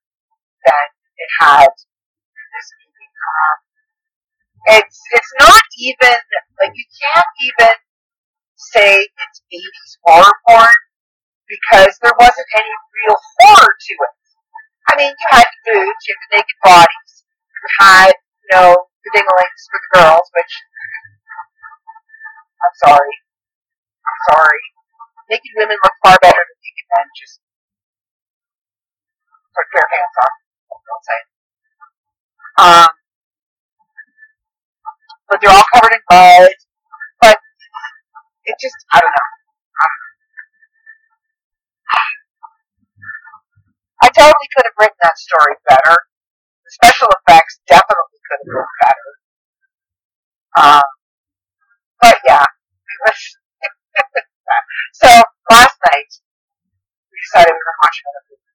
than 0.69 0.85
it 1.17 1.29
had 1.41 1.71
in 1.73 2.47
this 2.53 2.67
movie. 2.77 3.09
Um, 3.09 3.57
it's 4.77 4.99
it's 5.17 5.33
not 5.39 5.58
even 5.79 6.15
like 6.59 6.75
you 6.75 6.87
can't 6.91 7.33
even 7.39 7.75
say 8.59 8.99
it's 8.99 9.39
80s 9.47 9.91
horror 10.03 10.35
porn 10.47 10.79
because 11.47 11.95
there 12.03 12.13
wasn't 12.19 12.49
any 12.59 12.73
real 12.99 13.17
horror 13.39 13.73
to 13.73 13.93
it. 13.95 14.15
I 14.91 14.97
mean, 14.99 15.11
you 15.15 15.27
had 15.31 15.47
the 15.47 15.59
boobs, 15.71 16.03
you 16.03 16.13
had 16.13 16.21
the 16.27 16.31
naked 16.35 16.59
bodies, 16.65 17.11
you 17.23 17.69
had, 17.79 18.11
you 18.11 18.49
know, 18.51 18.69
the 18.75 19.09
dinglings 19.15 19.61
for 19.71 19.79
the 19.79 19.91
girls, 19.95 20.27
which, 20.35 20.53
I'm 22.59 22.75
sorry. 22.83 23.13
I'm 24.03 24.19
sorry. 24.35 24.63
Naked 25.29 25.53
women 25.55 25.77
look 25.79 25.95
far 26.03 26.17
better 26.19 26.41
than 26.41 26.57
naked 26.59 26.87
men, 26.89 27.05
just 27.15 27.39
put 29.55 29.65
their 29.71 29.87
pants 29.87 30.17
on. 30.25 30.31
Don't 30.73 31.05
say. 31.05 31.19
Um, 32.59 32.98
but 35.29 35.39
they're 35.41 35.53
all 35.53 35.63
covered 35.73 35.93
in 35.93 36.01
mud. 36.09 36.51
But 37.21 37.37
it 38.45 38.55
just, 38.59 38.75
I 38.91 38.99
don't 38.99 39.13
know. 39.13 39.29
I 44.01 44.07
totally 44.15 44.49
could 44.55 44.63
have 44.63 44.77
written 44.79 44.99
that 45.03 45.17
story 45.19 45.55
better. 45.67 45.95
The 46.63 46.71
special 46.71 47.07
effects 47.19 47.59
definitely 47.67 48.19
could 48.23 48.39
have 48.39 48.47
been 48.47 48.67
better. 48.79 49.09
Um, 50.55 50.89
but 52.01 52.17
yeah, 52.25 52.45
it 52.47 52.99
was. 53.03 53.19
so 55.03 55.09
last 55.51 55.75
night 55.83 56.11
we 57.11 57.17
decided 57.27 57.51
we 57.51 57.59
were 57.59 57.67
going 57.67 57.75
to 57.75 57.83
watch 57.83 57.97
another 57.99 58.23
movie, 58.31 58.51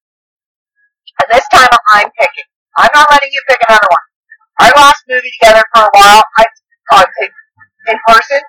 and 1.20 1.28
this 1.28 1.46
time 1.52 1.72
I'm 1.92 2.10
picking. 2.16 2.48
I'm 2.76 2.90
not 2.96 3.06
letting 3.12 3.30
you 3.30 3.42
pick 3.46 3.60
another 3.68 3.86
one. 3.92 4.06
Our 4.64 4.72
last 4.80 5.02
movie 5.06 5.30
together 5.38 5.62
for 5.76 5.84
a 5.86 5.92
while, 5.92 6.22
I 6.40 6.44
uh, 6.92 7.04
in, 7.22 7.30
in 7.94 7.98
person, 8.06 8.40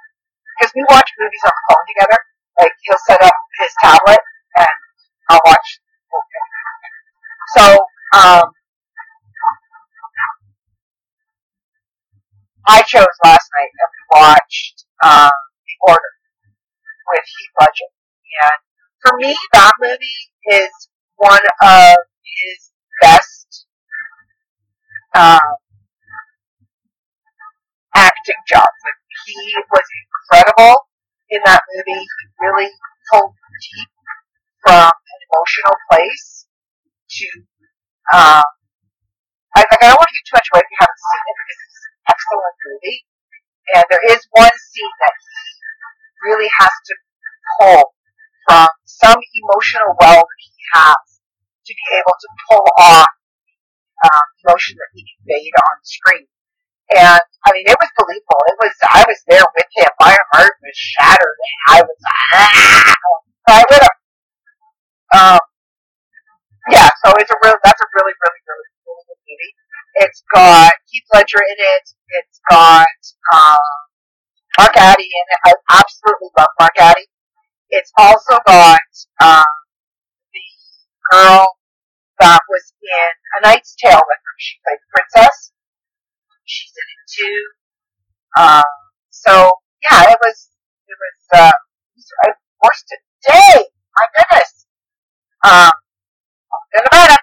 because 0.58 0.72
we 0.76 0.84
watch 0.90 1.10
movies 1.20 1.44
on 1.46 1.54
the 1.56 1.64
phone 1.70 1.86
together. 1.88 2.20
Like 2.60 2.72
he'll 2.84 3.04
set 3.08 3.22
up 3.22 3.34
his 3.60 3.72
tablet 3.82 4.20
and 4.58 4.78
I'll 5.30 5.42
watch. 5.46 5.80
So, 7.56 7.78
um, 8.16 8.52
I 12.68 12.82
chose 12.82 13.06
last 13.24 13.48
night 13.54 13.70
and 13.72 13.90
we 13.94 14.20
watched 14.20 14.86
um, 15.04 15.30
The 15.30 15.76
Order 15.88 16.14
with 17.08 17.26
Heath 17.26 17.52
Ledger, 17.62 17.92
and 18.42 18.60
for 19.02 19.18
me, 19.18 19.36
that 19.54 19.72
movie 19.80 20.22
is 20.48 20.90
one 21.18 21.42
of 21.62 21.98
his 22.24 22.72
best 23.02 23.66
um, 25.16 25.56
acting 28.26 28.42
jobs. 28.50 28.78
Like, 28.82 29.00
he 29.30 29.38
was 29.70 29.86
incredible 29.86 30.90
in 31.30 31.42
that 31.46 31.62
movie. 31.70 32.02
He 32.02 32.26
really 32.42 32.70
pulled 33.14 33.34
deep 33.62 33.90
from 34.66 34.90
an 34.90 35.20
emotional 35.30 35.78
place 35.94 36.50
to, 37.06 37.28
um, 38.18 38.50
I, 39.54 39.62
like, 39.62 39.82
I 39.82 39.94
don't 39.94 40.02
want 40.02 40.10
to 40.10 40.16
give 40.18 40.26
too 40.26 40.38
much 40.42 40.50
away 40.54 40.62
if 40.66 40.70
you 40.74 40.80
haven't 40.82 41.02
seen 41.06 41.22
it 41.22 41.36
because 41.38 41.60
it's 41.62 41.86
an 41.86 41.96
excellent 42.10 42.58
movie. 42.66 43.00
And 43.66 43.86
there 43.90 44.06
is 44.10 44.22
one 44.34 44.56
scene 44.58 44.96
that 45.06 45.16
he 45.22 45.46
really 46.26 46.50
has 46.62 46.74
to 46.74 46.94
pull 47.62 47.82
from 48.50 48.70
some 48.86 49.18
emotional 49.22 49.98
well 50.02 50.22
that 50.22 50.42
he 50.42 50.54
has 50.74 51.02
to 51.66 51.72
be 51.74 51.86
able 51.98 52.18
to 52.18 52.30
pull 52.50 52.66
off 52.78 53.10
um, 54.06 54.26
emotion 54.46 54.78
that 54.78 54.92
he 54.94 55.02
conveyed 55.02 55.56
on 55.56 55.76
screen. 55.82 56.30
And 56.94 57.18
I 57.18 57.50
mean, 57.50 57.66
it 57.66 57.78
was 57.82 57.90
believable. 57.98 58.42
It 58.54 58.58
was 58.62 58.74
I 58.94 59.02
was 59.10 59.18
there 59.26 59.42
with 59.42 59.70
him. 59.74 59.90
My 60.00 60.16
heart 60.34 60.54
was 60.62 60.76
shattered, 60.78 61.38
and 61.42 61.58
I 61.74 61.78
was 61.82 62.00
ah, 62.06 62.94
right 63.50 63.66
with 63.70 63.82
him. 63.82 63.96
Um, 65.18 65.40
yeah. 66.70 66.90
So 67.02 67.14
it's 67.18 67.32
a 67.32 67.38
real. 67.42 67.58
That's 67.66 67.82
a 67.82 67.90
really, 67.98 68.14
really, 68.14 68.42
really, 68.46 68.70
good 68.86 69.22
movie. 69.26 69.54
It's 70.06 70.22
got 70.34 70.74
Heath 70.92 71.10
Ledger 71.14 71.42
in 71.42 71.58
it. 71.58 71.86
It's 72.22 72.40
got 72.52 73.00
um, 73.34 73.66
Mark 74.60 74.78
Addy 74.78 75.10
in 75.10 75.26
it. 75.34 75.40
I 75.46 75.54
absolutely 75.82 76.30
love 76.38 76.54
Mark 76.60 76.78
Addy. 76.78 77.08
It's 77.70 77.92
also 77.98 78.38
got 78.46 78.80
um, 79.24 79.54
the 80.34 80.48
girl 81.12 81.48
that 82.20 82.40
was 82.48 82.74
in 82.82 83.12
A 83.38 83.48
Knight's 83.48 83.76
Tale 83.76 84.00
with 84.06 84.22
her. 84.22 84.36
She 84.38 84.60
played 84.64 84.80
princess. 84.94 85.52
She's 86.46 86.74
in 86.74 86.88
it 86.94 87.04
too. 87.10 87.40
Um, 88.38 88.70
so 89.10 89.52
yeah, 89.82 90.12
it 90.14 90.20
was 90.22 90.50
it 90.88 90.98
was 90.98 91.18
uh, 91.42 91.52
I 92.24 92.70
today. 92.88 93.66
My 93.98 94.06
goodness. 94.14 94.66
Um, 95.44 95.72
in 96.76 96.84
Nevada. 96.86 97.18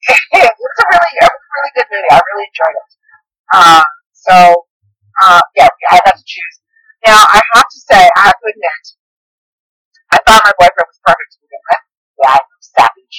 it 0.10 0.52
was 0.56 0.76
a 0.80 0.86
really 0.90 1.12
it 1.20 1.30
was 1.30 1.42
a 1.42 1.50
really 1.54 1.72
good 1.76 1.88
movie. 1.90 2.10
I 2.10 2.20
really 2.20 2.46
enjoyed 2.48 2.76
it. 2.78 2.90
Um, 3.50 3.88
so 4.12 4.36
uh, 5.22 5.42
yeah, 5.56 5.68
I 5.90 5.98
had 6.06 6.14
to 6.16 6.24
choose. 6.24 6.56
Now 7.06 7.24
I 7.28 7.40
have 7.54 7.68
to 7.68 7.80
say, 7.80 8.08
I 8.16 8.20
have 8.28 8.38
to 8.38 8.46
admit, 8.48 8.84
I 10.12 10.18
thought 10.26 10.42
my 10.44 10.52
boyfriend 10.58 10.88
was 10.88 11.00
perfect 11.04 11.30
to 11.32 11.38
begin 11.40 11.62
with. 11.64 11.84
Yeah, 12.20 12.38
savage. 12.60 13.18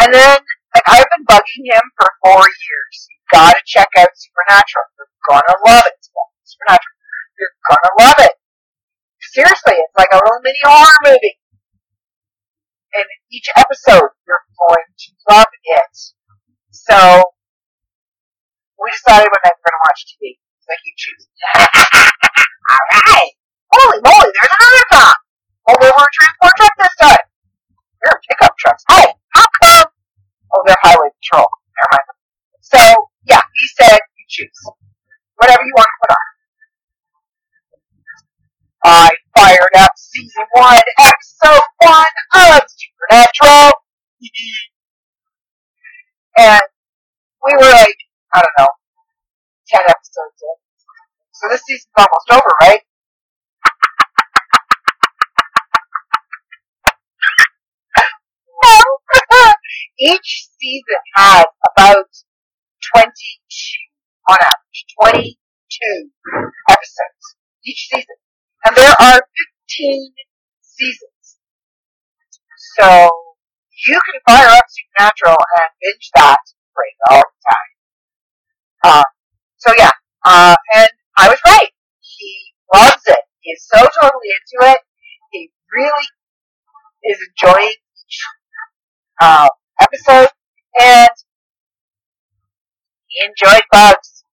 And 0.00 0.14
then, 0.14 0.38
like, 0.76 0.84
I've 0.92 1.08
been 1.08 1.24
bugging 1.24 1.64
him 1.72 1.84
for 1.96 2.08
four 2.20 2.44
years. 2.44 2.94
You 3.08 3.16
gotta 3.32 3.60
check 3.64 3.88
out 3.96 4.12
Supernatural. 4.12 4.84
You're 5.00 5.16
gonna 5.24 5.56
love 5.64 5.84
it. 5.88 6.00
Supernatural. 6.44 6.96
You're 7.40 7.56
gonna 7.64 7.92
love 7.96 8.20
it. 8.20 8.36
Seriously, 9.32 9.76
it's 9.80 9.96
like 9.96 10.12
a 10.12 10.20
little 10.20 10.44
mini 10.44 10.60
horror 10.60 11.00
movie. 11.08 11.40
And 12.92 13.08
each 13.32 13.48
episode, 13.56 14.12
you're 14.28 14.44
going 14.52 14.84
to 14.84 15.08
love 15.32 15.48
it. 15.64 15.92
So, 16.70 16.96
we 18.76 18.92
decided 18.92 19.32
one 19.32 19.40
night 19.48 19.56
we're 19.56 19.72
gonna 19.72 19.84
watch 19.88 20.04
TV. 20.12 20.36
Like 20.68 20.82
you 20.84 20.92
choose. 21.00 21.24
Alright! 22.68 23.32
Holy 23.72 23.98
moly, 24.04 24.28
there's 24.28 24.54
another 24.60 24.86
cop! 24.92 25.16
Oh, 25.68 25.76
they 25.80 25.88
were 25.88 26.04
a 26.04 26.14
transport 26.20 26.52
truck 26.56 26.74
this 26.76 26.96
time. 27.00 27.24
You're 28.04 28.12
a 28.12 28.20
pickup 28.28 28.54
truck. 28.58 28.78
Hey? 28.90 29.06
Oh, 29.08 29.15
highway 30.82 31.08
patrol. 31.22 31.46
Never 31.76 31.88
mind. 31.92 32.08
So, 32.60 32.80
yeah, 33.28 33.40
he 33.40 33.64
said 33.78 33.98
you 33.98 34.24
choose. 34.28 34.62
Whatever 35.36 35.62
you 35.62 35.74
want 35.76 35.86
to 35.86 35.98
put 36.02 36.10
on. 36.16 36.26
I 38.86 39.10
fired 39.36 39.74
up 39.78 39.90
season 39.96 40.44
one, 40.52 40.80
episode 40.98 41.66
one, 41.82 42.06
of 42.34 42.60
Supernatural. 42.70 43.72
and 46.38 46.60
we 47.44 47.52
were 47.54 47.70
like, 47.70 47.96
I 48.34 48.42
don't 48.42 48.56
know, 48.58 48.68
10 49.68 49.80
episodes 49.88 50.38
in. 50.42 50.56
So 51.32 51.48
this 51.50 51.62
season's 51.66 51.90
almost 51.96 52.30
over, 52.30 52.52
right? 52.62 52.80
Season 60.66 61.02
has 61.14 61.46
about 61.70 62.10
22, 62.94 63.06
on 64.28 64.38
average, 64.42 64.82
22 64.98 66.10
episodes 66.68 67.24
each 67.64 67.86
season. 67.90 68.18
And 68.64 68.74
there 68.74 68.94
are 68.98 69.20
15 69.22 70.10
seasons. 70.62 71.38
So, 72.78 73.10
you 73.86 74.00
can 74.10 74.20
fire 74.26 74.48
up 74.48 74.64
Supernatural 74.66 75.36
and 75.38 75.70
binge 75.80 76.10
that 76.16 76.42
right 76.74 76.98
all 77.10 77.22
the 77.22 77.40
time. 77.46 77.72
Uh, 78.82 79.08
so 79.58 79.72
yeah, 79.78 79.90
uh, 80.24 80.56
and 80.74 80.88
I 81.16 81.28
was 81.28 81.38
right. 81.44 81.70
He 82.00 82.54
loves 82.74 83.02
it. 83.06 83.18
He 83.40 83.50
is 83.50 83.66
so 83.68 83.78
totally 83.78 84.30
into 84.34 84.72
it. 84.72 84.78
He 85.30 85.50
really 85.72 86.06
is 87.04 87.18
enjoying 87.30 87.68
each 87.70 88.18
uh, 89.20 89.48
episode, 89.80 90.28
and 90.80 91.10
he 93.08 93.24
enjoyed 93.24 93.64
bugs. 93.72 94.24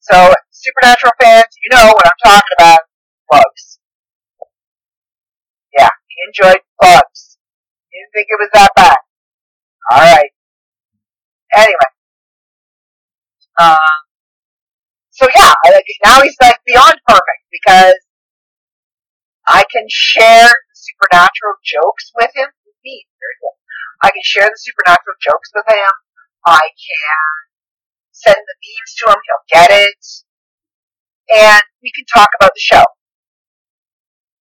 So, 0.00 0.32
Supernatural 0.50 1.12
fans, 1.20 1.46
you 1.64 1.76
know 1.76 1.86
what 1.86 2.04
I'm 2.04 2.20
talking 2.22 2.56
about. 2.58 2.80
Bugs. 3.30 3.78
Yeah, 5.78 5.88
he 6.08 6.16
enjoyed 6.28 6.60
bugs. 6.78 7.38
He 7.88 7.98
didn't 7.98 8.12
think 8.12 8.26
it 8.28 8.38
was 8.38 8.50
that 8.52 8.70
bad. 8.76 8.96
Alright. 9.92 10.30
Anyway. 11.54 11.90
Um, 13.58 13.78
so 15.10 15.26
yeah, 15.34 15.52
now 16.04 16.20
he's 16.22 16.36
like 16.40 16.56
beyond 16.66 16.94
perfect 17.06 17.42
because 17.50 17.94
I 19.46 19.64
can 19.72 19.86
share 19.88 20.50
supernatural 20.74 21.54
jokes 21.64 22.12
with 22.16 22.30
him. 22.34 22.48
Me, 22.84 23.04
I 24.02 24.08
can 24.10 24.24
share 24.24 24.48
the 24.48 24.56
supernatural 24.56 25.16
jokes 25.20 25.50
with 25.54 25.68
him. 25.68 25.92
I 26.46 26.60
can 26.60 27.28
send 28.12 28.36
the 28.36 28.56
memes 28.56 28.92
to 28.96 29.04
him. 29.12 29.20
He'll 29.20 29.48
get 29.52 29.70
it. 29.70 30.02
And 31.30 31.62
we 31.82 31.92
can 31.92 32.04
talk 32.12 32.28
about 32.40 32.52
the 32.56 32.64
show. 32.64 32.84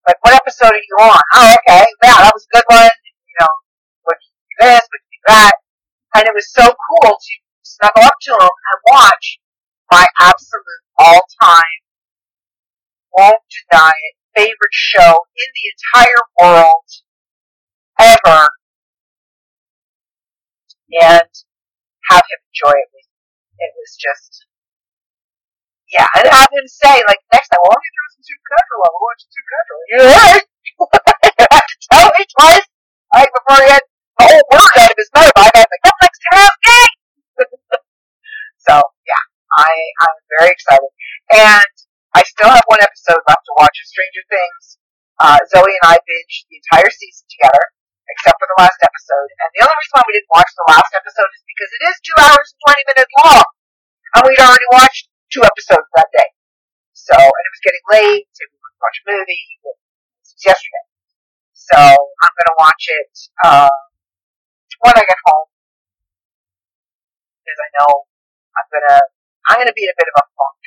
Like, 0.08 0.18
what 0.24 0.34
episode 0.34 0.74
are 0.74 0.82
you 0.82 0.96
on? 1.00 1.22
Oh, 1.36 1.56
okay. 1.60 1.86
Yeah, 2.04 2.18
that 2.24 2.32
was 2.34 2.48
a 2.48 2.56
good 2.56 2.68
one. 2.68 2.90
You 3.06 3.36
know, 3.42 3.54
what 4.04 4.18
you 4.24 4.32
do 4.34 4.66
this, 4.66 4.82
what 4.90 5.02
you 5.06 5.20
do 5.20 5.24
that. 5.28 5.54
And 6.16 6.24
it 6.26 6.34
was 6.34 6.50
so 6.50 6.66
cool 6.66 7.12
to 7.14 7.34
snuggle 7.62 8.04
up 8.04 8.18
to 8.24 8.32
him 8.32 8.50
and 8.50 8.80
watch 8.90 9.40
my 9.92 10.06
absolute 10.22 10.82
all-time, 10.98 11.80
won't 13.16 13.44
deny 13.70 13.92
it, 13.92 14.16
favorite 14.36 14.74
show 14.74 15.20
in 15.36 15.50
the 15.54 15.66
entire 15.74 16.24
world 16.40 16.86
ever 18.00 18.50
and 20.94 21.30
have 22.10 22.26
him 22.26 22.42
enjoy 22.50 22.74
it 22.74 22.90
with. 22.94 23.10
It 23.60 23.72
was 23.76 23.92
just, 24.00 24.48
yeah, 25.92 26.08
and 26.16 26.26
have 26.32 26.50
him 26.50 26.68
say, 26.70 26.96
like, 27.06 27.22
next 27.34 27.52
time, 27.52 27.60
well, 27.62 27.76
let 27.76 27.84
me 27.84 27.90
throw 27.92 28.08
some 28.16 28.26
Supernatural 28.26 28.80
on, 28.88 28.92
we'll 28.96 29.06
watch 29.06 29.22
Supernatural. 29.30 29.80
Right! 30.00 30.46
you 31.40 31.46
have 31.52 31.70
tell 31.92 32.10
me 32.16 32.24
twice, 32.40 32.68
like, 33.14 33.32
before 33.36 33.60
he 33.62 33.70
had 33.70 33.84
the 33.84 34.26
whole 34.26 34.46
word 34.54 34.76
out 34.80 34.94
of 34.94 35.00
his 35.00 35.12
mouth, 35.12 35.34
I 35.36 35.50
was 35.54 35.70
like, 35.70 35.84
come 35.84 36.00
next 36.00 36.22
time, 36.24 36.52
okay! 36.56 36.86
so, 38.66 38.74
yeah, 39.06 39.24
I, 39.60 39.70
I'm 40.08 40.18
very 40.40 40.50
excited. 40.56 40.92
And 41.36 41.74
I 42.16 42.22
still 42.26 42.50
have 42.50 42.66
one 42.72 42.82
episode 42.82 43.22
left 43.28 43.44
to 43.46 43.54
watch 43.60 43.76
of 43.76 43.86
Stranger 43.86 44.26
Things. 44.32 44.64
Uh, 45.20 45.38
Zoe 45.52 45.68
and 45.68 45.86
I 45.86 46.00
binged 46.00 46.48
the 46.48 46.58
entire 46.64 46.90
season 46.90 47.28
together 47.28 47.64
except 48.16 48.38
for 48.42 48.48
the 48.50 48.60
last 48.60 48.80
episode. 48.82 49.30
And 49.40 49.50
the 49.54 49.62
only 49.66 49.78
reason 49.78 49.94
why 49.96 50.06
we 50.10 50.14
didn't 50.18 50.34
watch 50.34 50.52
the 50.58 50.68
last 50.70 50.92
episode 50.94 51.30
is 51.34 51.44
because 51.46 51.72
it 51.78 51.84
is 51.90 51.96
two 52.02 52.18
hours 52.20 52.48
and 52.50 52.60
20 52.74 52.90
minutes 52.94 53.14
long. 53.22 53.48
And 54.18 54.22
we'd 54.26 54.42
already 54.42 54.70
watched 54.74 55.06
two 55.30 55.44
episodes 55.46 55.88
that 55.94 56.10
day. 56.14 56.30
So, 56.98 57.16
and 57.16 57.44
it 57.46 57.54
was 57.54 57.64
getting 57.64 57.86
late, 57.94 58.28
and 58.28 58.48
we 58.50 58.58
were 58.60 58.74
watch 58.82 58.98
a 59.02 59.06
movie. 59.08 59.46
Was 59.64 60.34
yesterday. 60.42 60.86
So, 61.54 61.78
I'm 61.78 62.34
gonna 62.34 62.58
watch 62.58 62.84
it, 62.90 63.14
uh, 63.46 63.72
when 64.82 64.96
I 64.98 65.04
get 65.06 65.22
home. 65.30 65.48
Because 67.46 67.60
I 67.62 67.70
know 67.78 67.92
I'm 68.58 68.68
gonna, 68.74 69.00
I'm 69.50 69.58
gonna 69.62 69.78
be 69.78 69.86
in 69.86 69.94
a 69.94 69.98
bit 69.98 70.10
of 70.10 70.16
a 70.18 70.26
funk 70.34 70.62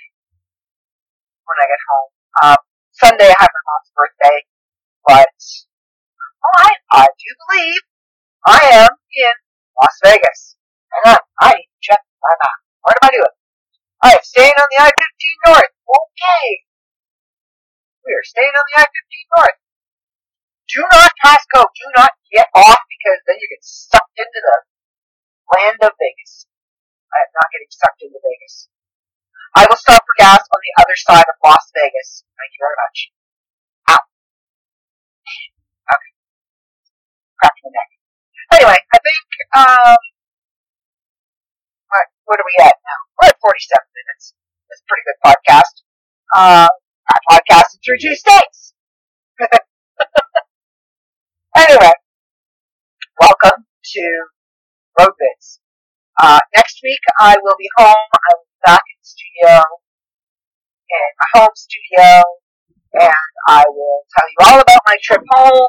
when 1.47 1.59
I 1.59 1.67
get 1.67 1.83
home. 1.91 2.11
Um, 2.43 2.61
Sunday 2.97 3.31
I 3.31 3.39
have 3.39 3.53
my 3.53 3.65
mom's 3.67 3.91
birthday, 3.93 4.39
but 5.07 5.37
I, 6.59 6.71
I 6.93 7.09
do 7.09 7.31
believe 7.49 7.83
I 8.45 8.61
am 8.85 8.93
in 8.93 9.35
Las 9.81 9.97
Vegas. 10.05 10.61
On, 11.09 11.17
I 11.41 11.57
need 11.57 11.73
to 11.73 11.81
check 11.81 12.03
my 12.21 12.35
map. 12.37 12.59
What 12.85 12.95
am 13.01 13.09
I 13.09 13.13
doing? 13.17 13.37
I 14.05 14.09
am 14.13 14.25
staying 14.29 14.53
on 14.53 14.69
the 14.69 14.79
I-15 14.85 15.49
North. 15.49 15.73
Okay. 15.73 16.47
We 18.05 18.13
are 18.13 18.29
staying 18.29 18.53
on 18.53 18.67
the 18.69 18.77
I-15 18.85 19.41
North. 19.41 19.59
Do 20.69 20.85
not 20.85 21.11
pass 21.25 21.41
go. 21.49 21.65
Do 21.65 21.87
not 21.97 22.13
get 22.29 22.45
off 22.53 22.83
because 22.85 23.21
then 23.25 23.41
you 23.41 23.49
get 23.49 23.65
sucked 23.65 24.17
into 24.21 24.41
the 24.45 24.57
land 25.57 25.81
of 25.81 25.97
Vegas. 25.97 26.45
I 27.09 27.25
am 27.25 27.33
not 27.33 27.49
getting 27.57 27.73
sucked 27.73 28.05
into 28.05 28.21
Vegas. 28.21 28.69
I 29.57 29.65
will 29.65 29.81
stop 29.81 30.05
for 30.05 30.17
gas 30.21 30.45
on 30.45 30.61
the 30.61 30.75
other 30.77 30.97
side 31.09 31.25
of 31.25 31.37
Las 31.41 31.65
Vegas. 31.73 32.29
Thank 32.37 32.53
you 32.53 32.61
very 32.61 32.77
much. 32.85 32.99
The 37.43 37.71
neck. 37.75 37.91
Anyway, 38.55 38.79
I 38.79 38.99
think, 39.03 39.27
um, 39.59 39.99
what, 41.91 42.07
what 42.25 42.39
are 42.39 42.47
we 42.47 42.57
at 42.63 42.77
now? 42.79 43.01
We're 43.19 43.35
at 43.35 43.39
47 43.43 43.83
minutes. 43.91 44.35
It's 44.71 44.83
a 44.83 44.87
pretty 44.87 45.05
good 45.11 45.21
podcast. 45.27 45.75
Uh, 46.35 46.69
I 46.71 47.17
podcasted 47.27 47.83
through 47.83 47.99
two 47.99 48.15
states. 48.15 48.75
anyway, 51.57 51.93
welcome 53.21 53.67
to 53.67 54.05
Road 54.99 55.15
Bits. 55.19 55.59
Uh, 56.21 56.39
next 56.55 56.79
week 56.83 57.01
I 57.19 57.35
will 57.43 57.57
be 57.59 57.69
home. 57.79 58.07
I 58.15 58.31
will 58.39 58.47
be 58.47 58.61
back 58.65 58.81
in 58.87 58.97
the 59.03 59.07
studio, 59.07 59.63
in 60.89 61.09
my 61.19 61.41
home 61.41 61.55
studio, 61.55 62.23
and 62.95 63.33
I 63.49 63.65
will 63.67 64.05
tell 64.15 64.29
you 64.31 64.39
all 64.47 64.61
about 64.61 64.81
my 64.87 64.97
trip 65.03 65.23
home 65.35 65.69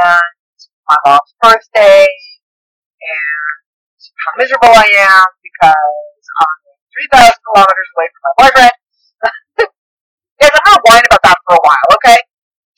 and 0.00 0.41
my 0.88 0.96
mom's 1.06 1.34
birthday 1.40 2.06
and 2.06 3.42
how 4.26 4.32
miserable 4.38 4.74
I 4.74 4.88
am 5.06 5.26
because 5.42 6.22
I'm 6.40 6.58
3,000 7.18 7.32
kilometers 7.46 7.88
away 7.96 8.08
from 8.10 8.22
my 8.22 8.34
boyfriend. 8.38 8.76
Guys, 10.38 10.54
I'm 10.54 10.66
not 10.66 10.80
whining 10.86 11.06
about 11.10 11.22
that 11.22 11.38
for 11.46 11.54
a 11.56 11.62
while, 11.62 11.88
okay? 11.98 12.18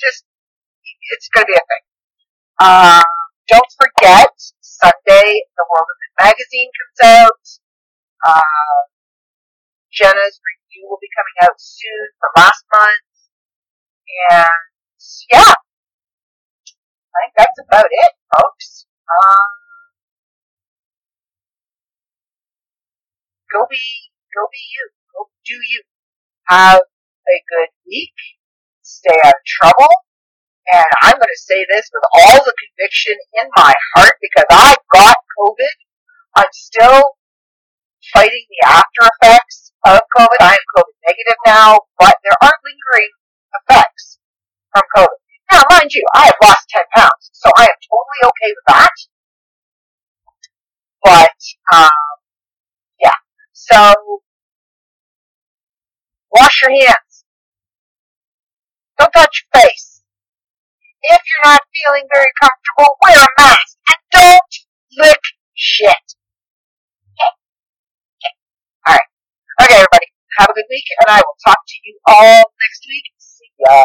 Just, 0.00 0.24
it's 1.16 1.28
gonna 1.32 1.48
be 1.48 1.57
a 1.57 1.64
thing. 1.64 1.84
Um, 2.61 3.05
don't 3.48 3.70
forget, 3.76 4.32
Sunday, 4.61 5.28
the 5.57 5.64
World 5.68 5.88
of 5.88 5.98
magazine 6.20 6.70
comes 6.72 7.00
out. 7.05 7.44
Uh, 8.24 8.78
Jenna's 9.92 10.40
review 10.40 10.88
will 10.88 10.98
be 11.00 11.11
coming 11.14 11.36
out 11.42 11.57
soon 11.59 12.05
for 12.18 12.28
last 12.36 12.64
month. 12.72 13.05
And, 14.30 14.64
yeah, 15.32 15.52
that's 17.37 17.59
about 17.66 17.91
it, 17.91 18.12
folks. 18.32 18.87
Um, 19.05 19.51
go 23.53 23.66
be, 23.70 23.82
go 24.35 24.43
be 24.51 24.62
you. 24.74 24.85
Go 25.12 25.28
do 25.45 25.55
you. 25.55 25.82
Have 26.49 26.80
a 26.80 27.37
good 27.51 27.70
week. 27.87 28.14
Stay 28.82 29.16
out 29.24 29.35
of 29.35 29.45
trouble. 29.47 29.93
And 30.72 30.87
I'm 31.03 31.16
going 31.20 31.35
to 31.35 31.45
say 31.45 31.66
this 31.68 31.91
with 31.93 32.05
all 32.14 32.41
the 32.41 32.55
conviction 32.57 33.16
in 33.43 33.51
my 33.57 33.72
heart 33.95 34.14
because 34.20 34.49
I 34.51 34.76
got 34.93 35.16
COVID. 35.39 35.76
I'm 36.37 36.53
still 36.53 37.03
fighting 38.12 38.47
the 38.49 38.68
after 38.68 39.03
effects 39.12 39.72
of 39.85 40.01
COVID. 40.16 40.41
I 40.41 40.57
am 40.57 40.66
COVID 40.76 40.97
negative 41.05 41.41
now, 41.47 41.78
but 41.99 42.16
there 42.24 42.39
are 42.41 42.57
lingering 42.64 43.12
effects 43.61 44.18
from 44.72 44.82
COVID. 44.97 45.23
Now, 45.55 45.62
mind 45.70 45.90
you, 45.94 46.02
I 46.16 46.24
have 46.26 46.34
lost 46.42 46.66
10 46.70 46.82
pounds, 46.96 47.30
so 47.32 47.48
I 47.57 47.62
am 47.62 47.78
totally 47.86 48.22
okay 48.26 48.50
with 48.50 48.66
that. 48.68 48.96
But, 51.05 51.78
um, 51.78 51.90
yeah. 53.00 53.18
So, 53.52 53.94
wash 56.32 56.62
your 56.62 56.72
hands. 56.72 57.24
Don't 58.98 59.12
touch 59.12 59.46
your 59.55 59.62
face. 59.62 60.02
if 61.02 61.20
you're 61.22 61.52
not 61.52 61.61
feeling 61.70 62.09
very 62.12 62.32
comfortable, 62.42 62.96
wear 63.02 63.18
a 63.22 63.28
mask 63.40 63.78
and 63.88 64.00
don't 64.12 64.55
lick 65.07 65.20
shit. 65.55 66.05
All 68.86 68.94
right. 68.94 69.00
Okay, 69.62 69.74
everybody. 69.76 70.07
Have 70.38 70.50
a 70.50 70.55
good 70.55 70.66
week, 70.70 70.84
and 71.00 71.16
I 71.16 71.20
will 71.22 71.38
talk 71.46 71.59
to 71.68 71.76
you 71.84 71.98
all 72.07 72.42
next 72.62 72.86
week. 72.88 73.05
See 73.18 73.50
ya. 73.61 73.82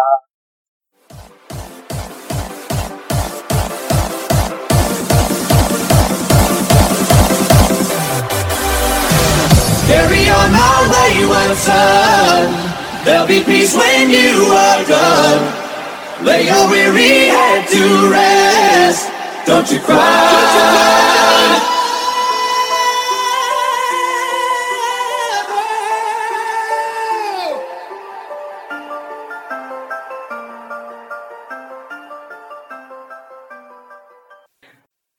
Carry 9.89 10.29
on 10.29 10.51
my 10.51 10.77
wayward 10.93 11.57
son. 11.57 12.45
There'll 13.03 13.25
be 13.25 13.41
peace 13.43 13.75
when 13.75 14.11
you 14.11 14.45
are 14.53 14.85
done. 14.85 15.41
Lay 16.23 16.45
your 16.45 16.69
weary 16.69 17.29
head 17.33 17.67
to 17.69 18.11
rest. 18.11 19.09
Don't 19.47 19.65
you 19.71 19.79
cry. 19.79 19.97
Don't 19.97 20.53
you 20.53 21.63
cry. 21.63 21.78